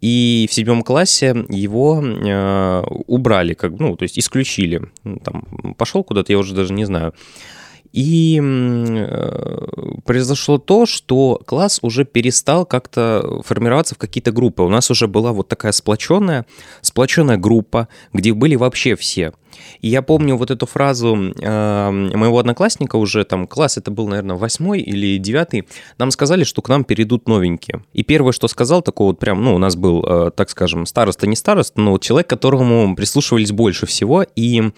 и 0.00 0.46
в 0.48 0.54
седьмом 0.54 0.82
классе 0.82 1.44
его 1.48 2.00
э, 2.00 2.82
убрали, 3.08 3.54
как, 3.54 3.72
ну, 3.80 3.96
то 3.96 4.04
есть 4.04 4.16
исключили. 4.16 4.82
Ну, 5.02 5.18
Там, 5.18 5.74
пошел 5.76 6.04
куда-то, 6.04 6.32
я 6.32 6.38
уже 6.38 6.54
даже 6.54 6.72
не 6.72 6.84
знаю. 6.84 7.14
И 7.92 8.40
э, 8.42 9.66
произошло 10.04 10.58
то, 10.58 10.86
что 10.86 11.40
класс 11.46 11.78
уже 11.82 12.04
перестал 12.04 12.66
как-то 12.66 13.42
формироваться 13.44 13.94
в 13.94 13.98
какие-то 13.98 14.32
группы. 14.32 14.62
У 14.62 14.68
нас 14.68 14.90
уже 14.90 15.08
была 15.08 15.32
вот 15.32 15.48
такая 15.48 15.72
сплоченная, 15.72 16.46
сплоченная 16.82 17.38
группа, 17.38 17.88
где 18.12 18.32
были 18.34 18.56
вообще 18.56 18.94
все. 18.94 19.32
И 19.80 19.88
я 19.88 20.02
помню 20.02 20.36
вот 20.36 20.50
эту 20.50 20.66
фразу 20.66 21.16
э, 21.16 21.90
моего 21.90 22.38
одноклассника 22.38 22.96
уже, 22.96 23.24
там, 23.24 23.46
класс, 23.46 23.78
это 23.78 23.90
был, 23.90 24.06
наверное, 24.06 24.36
восьмой 24.36 24.80
или 24.80 25.18
девятый, 25.18 25.66
нам 25.98 26.10
сказали, 26.10 26.44
что 26.44 26.62
к 26.62 26.68
нам 26.68 26.84
перейдут 26.84 27.28
новенькие. 27.28 27.82
И 27.92 28.02
первое, 28.02 28.32
что 28.32 28.48
сказал, 28.48 28.82
такой 28.82 29.08
вот 29.08 29.18
прям, 29.18 29.42
ну, 29.42 29.54
у 29.54 29.58
нас 29.58 29.76
был, 29.76 30.04
э, 30.04 30.30
так 30.34 30.50
скажем, 30.50 30.86
староста, 30.86 31.26
не 31.26 31.36
староста, 31.36 31.80
но 31.80 31.98
человек, 31.98 32.28
которому 32.28 32.94
прислушивались 32.94 33.52
больше 33.52 33.86
всего, 33.86 34.24
и 34.36 34.72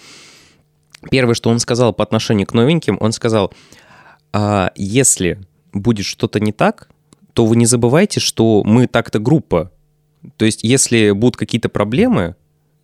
первое, 1.11 1.35
что 1.35 1.51
он 1.51 1.59
сказал 1.59 1.93
по 1.93 2.03
отношению 2.03 2.47
к 2.47 2.55
новеньким, 2.55 2.97
он 3.01 3.13
сказал, 3.13 3.53
«А, 4.33 4.73
если 4.75 5.41
будет 5.73 6.07
что-то 6.07 6.41
не 6.41 6.53
так, 6.53 6.89
то 7.33 7.47
вы 7.47 7.57
не 7.57 7.67
забывайте, 7.67 8.21
что 8.21 8.63
мы 8.65 8.87
так-то 8.87 9.19
группа. 9.19 9.71
То 10.37 10.45
есть, 10.45 10.63
если 10.63 11.13
будут 11.13 11.37
какие-то 11.37 11.69
проблемы, 11.69 12.37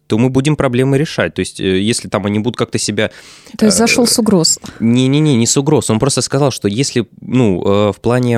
то 0.06 0.18
мы 0.18 0.30
будем 0.30 0.56
проблемы 0.56 0.98
решать. 0.98 1.34
То 1.34 1.40
есть, 1.40 1.60
э, 1.60 1.80
если 1.80 2.08
там 2.08 2.26
они 2.26 2.38
будут 2.38 2.56
как-то 2.56 2.78
себя... 2.78 3.10
То 3.58 3.66
есть 3.66 3.76
э, 3.76 3.78
зашел 3.78 4.06
с 4.06 4.18
угроз. 4.18 4.58
Не-не-не, 4.80 5.36
не 5.36 5.46
с 5.46 5.56
угроз. 5.56 5.90
Он 5.90 5.98
просто 5.98 6.22
сказал, 6.22 6.50
что 6.50 6.68
если, 6.68 7.06
ну, 7.20 7.62
э, 7.62 7.92
в 7.92 8.00
плане... 8.00 8.36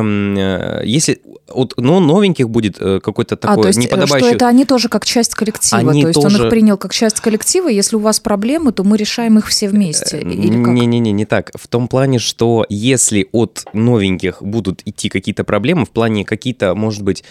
Если 0.84 1.20
от 1.48 1.75
ну, 1.78 1.98
новеньких 2.00 2.48
будет 2.48 2.78
какой-то 2.78 3.34
А, 3.34 3.38
такой 3.38 3.62
то 3.62 3.68
есть, 3.68 3.78
э, 3.78 3.82
что 3.82 3.96
неподобающий... 3.96 4.37
это 4.37 4.48
они 4.48 4.64
тоже 4.64 4.88
как 4.88 5.06
часть 5.06 5.34
коллектива. 5.34 5.90
Они 5.90 6.02
то 6.02 6.08
есть 6.08 6.18
он 6.18 6.25
тоже- 6.25 6.44
их 6.44 6.50
принял 6.50 6.76
как 6.76 6.92
часть 6.92 7.20
коллектива. 7.20 7.68
Если 7.68 7.96
у 7.96 8.00
вас 8.00 8.20
проблемы, 8.20 8.72
то 8.72 8.84
мы 8.84 8.96
решаем 8.96 9.38
их 9.38 9.46
все 9.46 9.68
вместе. 9.68 10.22
Не-не-не, 10.22 11.12
не 11.12 11.25
так. 11.25 11.50
В 11.54 11.66
том 11.68 11.88
плане, 11.88 12.18
что 12.18 12.66
если 12.68 13.28
от 13.32 13.64
новеньких 13.72 14.42
будут 14.42 14.82
идти 14.84 15.08
какие-то 15.08 15.44
проблемы, 15.44 15.87
в 15.87 15.90
плане 15.90 16.25
какие-то, 16.25 16.75
может 16.75 17.02
быть, 17.02 17.25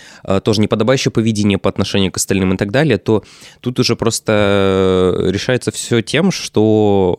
тоже 0.44 0.62
неподобающее 0.62 1.12
поведение 1.12 1.58
по 1.58 1.70
отношению 1.70 2.12
к 2.12 2.18
остальным 2.18 2.54
и 2.54 2.58
так 2.58 2.72
далее, 2.72 2.98
то 2.98 3.24
тут 3.62 3.80
уже 3.80 3.96
просто 3.96 4.27
э, 4.28 5.30
решается 5.32 5.72
все 5.72 6.02
тем, 6.02 6.32
что 6.32 7.18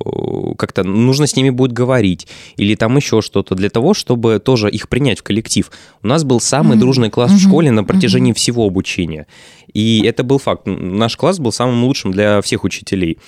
э, 0.53 0.55
как-то 0.57 0.85
нужно 0.85 1.27
с 1.27 1.37
ними 1.37 1.51
будет 1.51 1.73
говорить 1.73 2.27
или 2.57 2.75
там 2.75 2.97
еще 2.97 3.23
что-то 3.23 3.55
для 3.55 3.71
того, 3.71 3.95
чтобы 3.95 4.39
тоже 4.39 4.71
их 4.71 4.89
принять 4.89 5.21
в 5.21 5.23
коллектив. 5.23 5.71
У 6.03 6.07
нас 6.07 6.25
был 6.25 6.41
самый 6.41 6.73
Мгм. 6.73 6.81
дружный 6.81 7.11
класс 7.11 7.31
в 7.31 7.35
Мгм. 7.35 7.49
школе 7.49 7.71
на 7.71 7.85
протяжении 7.85 8.31
Мгм. 8.33 8.37
всего 8.37 8.65
обучения. 8.67 9.27
И 9.73 10.03
это 10.05 10.23
был 10.25 10.39
факт. 10.39 10.63
Наш 10.67 11.17
класс 11.17 11.39
был 11.39 11.53
самым 11.53 11.85
лучшим 11.85 12.13
для 12.13 12.41
всех 12.41 12.65
учителей. 12.65 13.19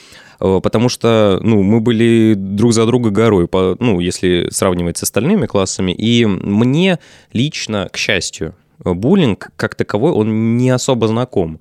Э, 0.41 0.61
Потому 0.63 0.89
что, 0.89 1.39
ну, 1.43 1.63
мы 1.63 1.81
были 1.81 2.35
друг 2.35 2.73
за 2.73 2.87
друга 2.87 3.11
горой, 3.11 3.47
по, 3.47 3.77
ну, 3.79 4.01
если 4.01 4.49
сравнивать 4.51 4.97
с 4.97 5.03
остальными 5.03 5.45
классами. 5.47 5.93
И 5.93 6.25
мне 6.25 6.99
лично, 7.35 7.89
к 7.93 7.97
счастью, 7.99 8.55
буллинг 8.83 9.51
как 9.57 9.75
таковой, 9.75 10.13
он 10.13 10.57
не 10.57 10.71
особо 10.71 11.09
знаком. 11.09 11.61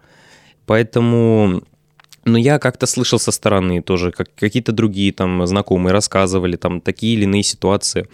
Поэтому 0.66 1.62
но 2.29 2.38
я 2.38 2.59
как-то 2.59 2.86
слышал 2.86 3.19
со 3.19 3.31
стороны 3.31 3.81
тоже, 3.81 4.12
как 4.12 4.33
какие-то 4.36 4.71
другие 4.71 5.12
там 5.12 5.45
знакомые 5.45 5.93
рассказывали 5.93 6.55
там 6.55 6.81
такие 6.81 7.15
или 7.15 7.24
иные 7.24 7.43
ситуации 7.43 8.07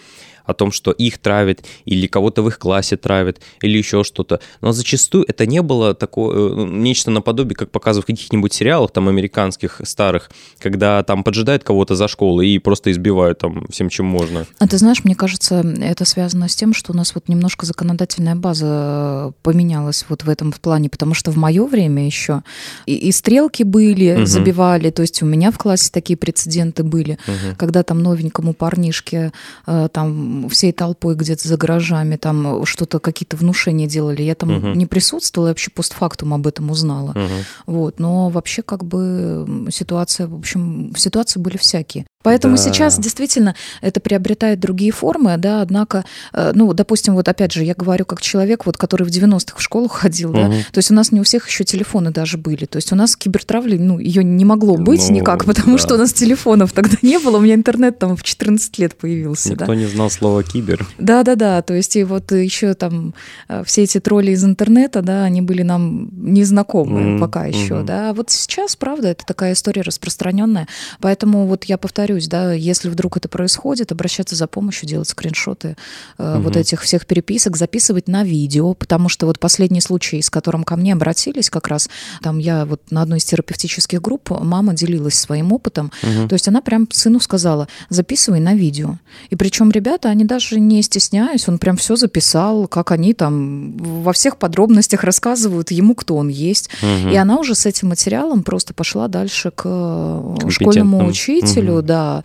о 0.45 0.53
том, 0.53 0.71
что 0.71 0.91
их 0.91 1.17
травят, 1.17 1.63
или 1.85 2.07
кого-то 2.07 2.41
в 2.43 2.47
их 2.47 2.59
классе 2.59 2.97
травят, 2.97 3.39
или 3.61 3.77
еще 3.77 4.03
что-то. 4.03 4.39
Но 4.61 4.71
зачастую 4.71 5.25
это 5.27 5.45
не 5.45 5.61
было 5.61 5.93
такое, 5.93 6.35
э, 6.51 6.65
нечто 6.69 7.11
наподобие, 7.11 7.55
как 7.55 7.71
показывают 7.71 8.05
в 8.05 8.07
каких-нибудь 8.07 8.53
сериалах 8.53 8.91
там 8.91 9.07
американских 9.09 9.81
старых, 9.83 10.29
когда 10.59 11.03
там 11.03 11.23
поджидают 11.23 11.63
кого-то 11.63 11.95
за 11.95 12.07
школой 12.07 12.47
и 12.49 12.59
просто 12.59 12.91
избивают 12.91 13.39
там 13.39 13.67
всем, 13.69 13.89
чем 13.89 14.05
можно. 14.05 14.45
А 14.59 14.67
ты 14.67 14.77
знаешь, 14.77 15.03
мне 15.03 15.15
кажется, 15.15 15.61
это 15.81 16.05
связано 16.05 16.47
с 16.47 16.55
тем, 16.55 16.73
что 16.73 16.93
у 16.93 16.95
нас 16.95 17.15
вот 17.15 17.27
немножко 17.29 17.65
законодательная 17.65 18.35
база 18.35 19.33
поменялась 19.43 20.05
вот 20.09 20.23
в 20.23 20.29
этом 20.29 20.51
плане, 20.51 20.89
потому 20.89 21.13
что 21.13 21.31
в 21.31 21.37
мое 21.37 21.65
время 21.65 22.05
еще 22.05 22.43
и, 22.85 22.95
и 22.95 23.11
стрелки 23.11 23.63
были, 23.63 24.15
Мгм. 24.15 24.25
забивали, 24.25 24.89
то 24.91 25.01
есть 25.01 25.21
у 25.21 25.25
меня 25.25 25.51
в 25.51 25.57
классе 25.57 25.89
такие 25.91 26.17
прецеденты 26.17 26.83
были, 26.83 27.17
Мгм. 27.27 27.55
когда 27.57 27.83
там 27.83 27.99
новенькому 28.01 28.53
парнишке 28.53 29.31
э, 29.67 29.89
там 29.91 30.34
всей 30.49 30.71
толпой 30.71 31.15
где-то 31.15 31.47
за 31.47 31.57
гаражами 31.57 32.15
там 32.15 32.65
что-то, 32.65 32.99
какие-то 32.99 33.37
внушения 33.37 33.87
делали. 33.87 34.21
Я 34.21 34.35
там 34.35 34.51
Мгм. 34.53 34.73
не 34.73 34.85
присутствовала, 34.85 35.47
я 35.49 35.51
вообще 35.51 35.71
постфактум 35.71 36.33
об 36.33 36.47
этом 36.47 36.69
узнала. 36.71 37.11
Мгм. 37.11 37.29
Вот, 37.65 37.99
но 37.99 38.29
вообще 38.29 38.61
как 38.61 38.83
бы 38.85 39.67
ситуация, 39.71 40.27
в 40.27 40.35
общем, 40.35 40.93
ситуации 40.97 41.39
были 41.39 41.57
всякие. 41.57 42.05
Поэтому 42.25 42.57
Да. 42.57 42.61
сейчас 42.63 42.99
действительно 42.99 43.55
это 43.81 43.99
приобретает 43.99 44.59
другие 44.59 44.91
формы, 44.91 45.37
да, 45.37 45.61
однако, 45.61 46.03
э, 46.33 46.51
ну, 46.55 46.73
допустим, 46.73 47.13
вот 47.15 47.27
опять 47.29 47.53
же, 47.53 47.63
я 47.63 47.73
говорю 47.75 48.03
как 48.05 48.19
человек, 48.21 48.65
вот, 48.65 48.77
который 48.77 49.03
в 49.03 49.09
90-х 49.09 49.57
в 49.57 49.61
школу 49.61 49.87
ходил, 49.87 50.33
да, 50.33 50.47
Мгм. 50.47 50.55
то 50.71 50.77
есть 50.79 50.91
у 50.91 50.93
нас 50.95 51.11
не 51.11 51.19
у 51.19 51.23
всех 51.23 51.47
еще 51.47 51.63
телефоны 51.63 52.11
даже 52.11 52.37
были, 52.37 52.65
то 52.65 52.77
есть 52.77 52.91
у 52.91 52.95
нас 52.95 53.15
кибертравли, 53.15 53.77
ну, 53.77 53.99
ее 53.99 54.23
не 54.23 54.43
могло 54.43 54.75
быть 54.77 55.05
Ну, 55.09 55.15
никак, 55.15 55.45
потому 55.45 55.77
да. 55.77 55.83
что 55.83 55.95
у 55.95 55.97
нас 55.97 56.11
телефонов 56.13 56.71
тогда 56.73 56.97
не 57.03 57.19
было, 57.19 57.37
у 57.37 57.41
меня 57.41 57.53
интернет 57.53 57.99
там 57.99 58.17
в 58.17 58.23
14 58.23 58.77
лет 58.79 58.95
появился, 58.97 59.49
да. 59.55 59.65
Никто 59.65 59.73
не 59.75 59.85
знал 59.85 60.09
слова 60.09 60.41
кибер. 60.43 60.85
Да, 60.97 61.21
да, 61.23 61.35
да. 61.35 61.61
То 61.61 61.73
есть 61.75 61.95
и 61.95 62.03
вот 62.03 62.31
еще 62.31 62.73
там 62.73 63.13
э, 63.47 63.63
все 63.65 63.83
эти 63.83 63.99
тролли 63.99 64.31
из 64.31 64.43
интернета, 64.43 65.01
да, 65.03 65.23
они 65.23 65.41
были 65.41 65.61
нам 65.61 66.09
незнакомы 66.11 67.01
Мгм, 67.01 67.19
пока 67.19 67.45
еще, 67.45 67.75
мгм. 67.75 67.85
да. 67.85 68.09
А 68.09 68.13
Вот 68.13 68.31
сейчас, 68.31 68.75
правда, 68.75 69.09
это 69.09 69.23
такая 69.25 69.53
история 69.53 69.81
распространенная. 69.81 70.67
Поэтому 70.99 71.45
вот 71.45 71.65
я 71.65 71.77
повторюсь, 72.15 72.27
да, 72.27 72.53
если 72.53 72.89
вдруг 72.89 73.17
это 73.17 73.27
происходит, 73.27 73.91
обращаться 73.91 74.35
за 74.35 74.47
помощью, 74.47 74.87
делать 74.87 75.09
скриншоты 75.09 75.75
э, 76.17 76.39
вот 76.39 76.51
Мгм. 76.53 76.59
этих 76.61 76.81
всех 76.81 77.05
переписок, 77.05 77.57
записывать 77.57 78.07
на 78.07 78.23
видео, 78.23 78.73
потому 78.73 79.09
что 79.09 79.25
вот 79.25 79.39
последний 79.39 79.81
случай, 79.81 80.21
с 80.21 80.29
которым 80.29 80.63
ко 80.63 80.75
мне 80.77 80.93
обратились, 80.93 81.49
как 81.49 81.67
раз 81.67 81.89
там 82.21 82.39
я 82.39 82.65
вот 82.65 82.81
на 82.91 83.01
одной 83.01 83.17
из 83.17 83.25
терапевтических 83.25 84.01
групп 84.01 84.29
мама 84.31 84.73
делилась 84.73 85.15
своим 85.15 85.51
опытом, 85.51 85.91
Мгм. 86.03 86.27
то 86.29 86.33
есть 86.35 86.47
она 86.47 86.61
прям 86.61 86.87
сыну 86.91 87.19
сказала, 87.19 87.67
записывай 87.89 88.39
на 88.39 88.53
видео. 88.55 88.97
И 89.29 89.35
причем 89.35 89.71
ребята, 89.71 90.09
они 90.09 90.23
даже 90.25 90.59
не 90.59 90.81
стесняясь, 90.83 91.49
он 91.49 91.57
прям 91.57 91.75
все 91.77 91.95
записал, 91.95 92.67
как 92.67 92.91
они 92.91 93.13
там 93.13 93.77
во 93.77 94.11
всех 94.13 94.37
подробностях 94.37 95.03
рассказывают 95.03 95.71
ему, 95.71 95.95
кто 95.95 96.15
он 96.15 96.29
есть. 96.29 96.69
Мгм. 96.81 97.09
И 97.11 97.15
она 97.17 97.37
уже 97.39 97.55
с 97.55 97.65
этим 97.65 97.89
материалом 97.89 98.43
просто 98.43 98.73
пошла 98.73 99.07
дальше 99.07 99.51
к 99.51 99.63
э, 99.65 100.49
школьному 100.49 101.05
учителю, 101.07 101.75
Мгм. 101.77 101.85
да, 101.85 102.04
да, 102.05 102.23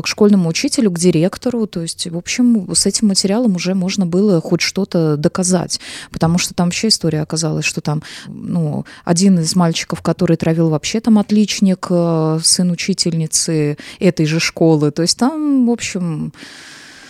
к 0.00 0.06
школьному 0.06 0.48
учителю, 0.48 0.90
к 0.90 0.98
директору, 0.98 1.66
то 1.66 1.82
есть, 1.82 2.06
в 2.06 2.16
общем, 2.16 2.74
с 2.74 2.86
этим 2.86 3.08
материалом 3.08 3.56
уже 3.56 3.74
можно 3.74 4.06
было 4.06 4.40
хоть 4.40 4.60
что-то 4.60 5.16
доказать, 5.16 5.80
потому 6.10 6.38
что 6.38 6.54
там 6.54 6.68
вообще 6.68 6.88
история 6.88 7.22
оказалась, 7.22 7.64
что 7.64 7.80
там, 7.80 8.02
ну, 8.26 8.84
один 9.04 9.38
из 9.38 9.54
мальчиков, 9.56 10.02
который 10.02 10.36
травил 10.36 10.70
вообще 10.70 11.00
там 11.00 11.18
отличник, 11.18 11.88
сын 12.42 12.70
учительницы 12.70 13.76
этой 13.98 14.26
же 14.26 14.40
школы, 14.40 14.90
то 14.90 15.02
есть 15.02 15.18
там, 15.18 15.66
в 15.66 15.70
общем, 15.70 16.32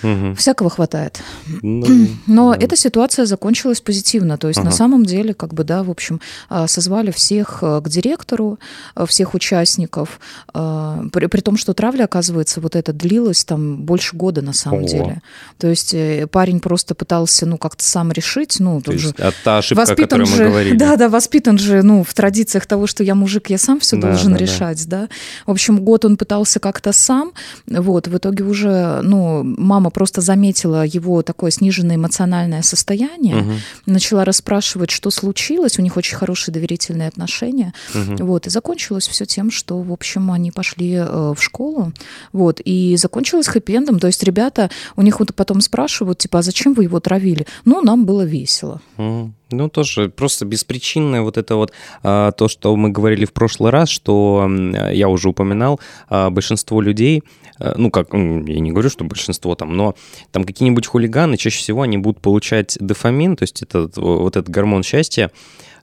Угу. 0.03 0.35
Всякого 0.37 0.71
хватает. 0.71 1.21
Ну, 1.63 1.87
Но 2.27 2.55
да. 2.55 2.65
эта 2.65 2.77
ситуация 2.77 3.27
закончилась 3.27 3.81
позитивно. 3.81 4.39
То 4.39 4.49
есть 4.49 4.59
ага. 4.59 4.69
на 4.69 4.75
самом 4.75 5.05
деле, 5.05 5.35
как 5.35 5.55
бы, 5.55 5.65
да, 5.65 5.83
в 5.83 5.91
общем, 5.91 6.21
а, 6.49 6.67
созвали 6.67 7.11
всех 7.11 7.59
э, 7.63 7.81
к 7.83 7.89
директору, 7.89 8.59
э, 8.95 9.07
всех 9.07 9.35
участников, 9.35 10.21
а, 10.55 11.05
при, 11.13 11.27
при 11.27 11.41
том, 11.41 11.57
что 11.57 11.75
травля, 11.75 12.05
оказывается, 12.05 12.61
вот 12.61 12.77
это 12.77 12.93
длилась 12.93 13.45
там 13.45 13.79
больше 13.79 14.17
года 14.17 14.43
на 14.43 14.53
самом 14.53 14.85
О. 14.85 14.89
деле. 14.89 15.23
То 15.59 15.69
есть 15.69 15.95
э, 15.95 16.27
парень 16.31 16.61
просто 16.61 16.95
пытался, 16.95 17.47
ну, 17.47 17.59
как-то 17.59 17.85
сам 17.85 18.13
решить, 18.13 18.57
ну, 18.61 18.81
То 18.81 18.93
есть 18.93 19.15
а 19.19 19.33
та 19.45 19.59
ошибка, 19.59 19.81
воспитан 19.81 20.23
о 20.23 20.25
которой 20.25 20.37
же, 20.37 20.45
мы 20.45 20.51
говорили. 20.51 20.77
Да, 20.79 20.97
да, 20.97 21.09
воспитан 21.09 21.59
же, 21.59 21.83
ну, 21.83 22.05
в 22.05 22.15
традициях 22.15 22.67
того, 22.67 22.87
что 22.87 23.03
я 23.03 23.15
мужик, 23.15 23.51
я 23.51 23.59
сам 23.59 23.81
все 23.81 23.97
да, 23.97 24.09
должен 24.09 24.33
да, 24.33 24.39
решать, 24.39 24.89
да. 24.89 25.03
да. 25.03 25.09
В 25.47 25.51
общем, 25.51 25.81
год 25.81 26.05
он 26.05 26.17
пытался 26.17 26.61
как-то 26.61 26.93
сам, 26.93 27.33
вот, 27.67 28.09
в 28.09 28.17
итоге 28.17 28.45
уже, 28.45 29.01
ну, 29.03 29.43
мама 29.43 29.88
мама 29.89 29.91
просто 29.91 30.21
заметила 30.21 30.85
его 30.85 31.23
такое 31.23 31.51
сниженное 31.51 31.97
эмоциональное 31.97 32.63
состояние, 32.63 33.37
угу. 33.37 33.53
начала 33.87 34.25
расспрашивать, 34.25 34.91
что 34.91 35.11
случилось. 35.11 35.79
У 35.79 35.83
них 35.83 35.97
очень 35.97 36.17
хорошие 36.17 36.53
доверительные 36.53 37.09
отношения. 37.09 37.73
Угу. 37.95 38.25
Вот, 38.27 38.47
и 38.47 38.51
закончилось 38.51 39.09
все 39.09 39.25
тем, 39.25 39.51
что, 39.51 39.81
в 39.83 39.93
общем, 39.93 40.31
они 40.31 40.51
пошли 40.51 40.95
э, 40.95 41.35
в 41.35 41.41
школу. 41.41 41.93
Вот, 42.33 42.61
и 42.65 42.97
закончилось 42.97 43.49
хэппи-эндом. 43.49 43.99
То 43.99 44.09
есть 44.09 44.23
ребята, 44.25 44.71
у 44.97 45.03
них 45.03 45.21
вот 45.21 45.35
потом 45.35 45.61
спрашивают, 45.61 46.19
типа, 46.19 46.39
а 46.39 46.43
зачем 46.43 46.75
вы 46.75 46.85
его 46.85 47.01
травили? 47.01 47.47
Ну, 47.65 47.81
нам 47.83 48.05
было 48.05 48.25
весело. 48.25 48.81
Угу. 48.99 49.33
Ну, 49.51 49.71
тоже 49.71 50.11
просто 50.11 50.45
беспричинное 50.45 51.23
вот 51.23 51.39
это 51.39 51.57
вот 51.57 51.73
а, 52.03 52.33
то, 52.33 52.49
что 52.49 52.77
мы 52.77 52.91
говорили 52.91 53.25
в 53.25 53.33
прошлый 53.33 53.71
раз, 53.71 53.89
что 53.89 54.49
я 54.93 55.09
уже 55.09 55.31
упоминал, 55.31 55.81
а, 56.11 56.29
большинство 56.29 56.83
людей, 56.83 57.23
а, 57.59 57.75
ну, 57.79 57.91
как, 57.91 58.13
я 58.13 58.19
не 58.61 58.73
говорю, 58.73 58.91
что 58.91 59.05
большинство 59.05 59.55
там, 59.55 59.75
но 59.75 59.95
там 60.33 60.45
какие-нибудь 60.45 60.87
хулиганы, 60.87 61.39
чаще 61.39 61.61
всего 61.61 61.81
они 61.83 61.97
будут 61.97 62.21
получать 62.21 62.77
дофамин, 62.79 63.37
то 63.37 63.45
есть 63.45 63.63
это 63.63 63.89
вот 63.97 64.37
этот 64.37 64.51
гормон 64.51 64.83
счастья, 64.83 65.31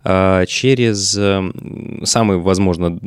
через 0.04 1.20
самый, 2.08 2.38
возможно, 2.38 3.00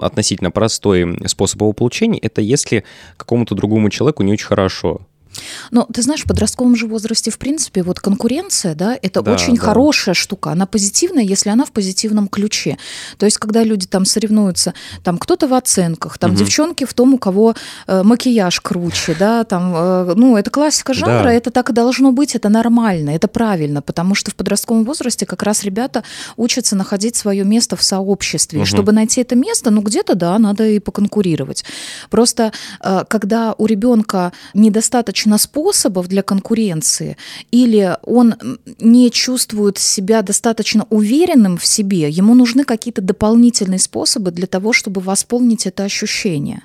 относительно 0.00 0.52
простой 0.52 1.18
способ 1.26 1.60
его 1.62 1.72
получения, 1.72 2.20
это 2.20 2.40
если 2.40 2.84
какому-то 3.16 3.56
другому 3.56 3.90
человеку 3.90 4.22
не 4.22 4.34
очень 4.34 4.46
хорошо. 4.46 5.00
Но 5.70 5.86
ты 5.92 6.02
знаешь, 6.02 6.22
в 6.22 6.26
подростковом 6.26 6.76
же 6.76 6.86
возрасте, 6.86 7.30
в 7.30 7.38
принципе, 7.38 7.82
вот 7.82 8.00
конкуренция, 8.00 8.74
да, 8.74 8.98
это 9.00 9.22
да, 9.22 9.32
очень 9.32 9.56
да. 9.56 9.62
хорошая 9.62 10.14
штука. 10.14 10.50
Она 10.50 10.66
позитивная, 10.66 11.22
если 11.22 11.50
она 11.50 11.64
в 11.64 11.72
позитивном 11.72 12.28
ключе. 12.28 12.78
То 13.18 13.26
есть, 13.26 13.38
когда 13.38 13.62
люди 13.62 13.86
там 13.86 14.04
соревнуются, 14.04 14.74
там 15.04 15.18
кто-то 15.18 15.46
в 15.46 15.54
оценках, 15.54 16.18
там 16.18 16.32
угу. 16.32 16.40
девчонки 16.40 16.84
в 16.84 16.94
том, 16.94 17.14
у 17.14 17.18
кого 17.18 17.54
э, 17.86 18.02
макияж 18.02 18.60
круче, 18.60 19.14
да, 19.18 19.44
там, 19.44 19.72
э, 19.74 20.14
ну, 20.16 20.36
это 20.36 20.50
классика 20.50 20.94
жанра, 20.94 21.24
да. 21.24 21.32
это 21.32 21.50
так 21.50 21.70
и 21.70 21.72
должно 21.72 22.12
быть, 22.12 22.34
это 22.34 22.48
нормально, 22.48 23.10
это 23.10 23.28
правильно, 23.28 23.82
потому 23.82 24.14
что 24.14 24.30
в 24.30 24.34
подростковом 24.34 24.84
возрасте 24.84 25.26
как 25.26 25.42
раз 25.42 25.64
ребята 25.64 26.02
учатся 26.36 26.76
находить 26.76 27.16
свое 27.16 27.44
место 27.44 27.76
в 27.76 27.82
сообществе. 27.82 28.60
Угу. 28.60 28.66
чтобы 28.66 28.92
найти 28.92 29.20
это 29.20 29.36
место, 29.36 29.70
ну, 29.70 29.82
где-то, 29.82 30.14
да, 30.14 30.38
надо 30.38 30.66
и 30.66 30.78
поконкурировать. 30.78 31.64
Просто, 32.10 32.52
э, 32.82 33.04
когда 33.08 33.54
у 33.56 33.66
ребенка 33.66 34.32
недостаточно 34.54 35.19
достаточно 35.20 35.38
способов 35.38 36.08
для 36.08 36.22
конкуренции, 36.22 37.16
или 37.52 37.96
он 38.02 38.34
не 38.80 39.10
чувствует 39.10 39.78
себя 39.78 40.22
достаточно 40.22 40.86
уверенным 40.90 41.56
в 41.56 41.64
себе, 41.64 42.08
ему 42.08 42.34
нужны 42.34 42.64
какие-то 42.64 43.02
дополнительные 43.02 43.78
способы 43.78 44.30
для 44.30 44.46
того, 44.46 44.72
чтобы 44.72 45.00
восполнить 45.00 45.66
это 45.66 45.84
ощущение. 45.84 46.62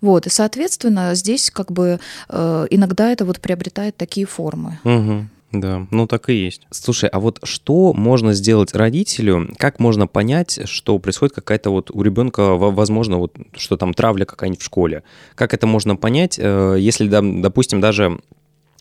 Вот, 0.00 0.26
и, 0.26 0.30
соответственно, 0.30 1.14
здесь 1.14 1.50
как 1.50 1.70
бы 1.70 1.98
э, 2.28 2.66
иногда 2.70 3.10
это 3.12 3.24
вот 3.24 3.40
приобретает 3.40 3.96
такие 3.96 4.26
формы. 4.26 4.78
Угу. 4.84 5.26
Да, 5.52 5.86
ну 5.90 6.06
так 6.06 6.30
и 6.30 6.34
есть. 6.34 6.66
Слушай, 6.70 7.10
а 7.10 7.20
вот 7.20 7.38
что 7.42 7.92
можно 7.92 8.32
сделать 8.32 8.74
родителю? 8.74 9.50
Как 9.58 9.80
можно 9.80 10.06
понять, 10.06 10.60
что 10.64 10.98
происходит 10.98 11.34
какая-то 11.34 11.70
вот 11.70 11.90
у 11.90 12.02
ребенка, 12.02 12.54
возможно, 12.56 13.18
вот 13.18 13.36
что 13.54 13.76
там 13.76 13.92
травля 13.92 14.24
какая-нибудь 14.24 14.62
в 14.62 14.64
школе? 14.64 15.02
Как 15.34 15.52
это 15.52 15.66
можно 15.66 15.94
понять, 15.94 16.38
э, 16.38 16.76
если, 16.78 17.06
допустим, 17.06 17.82
даже 17.82 18.18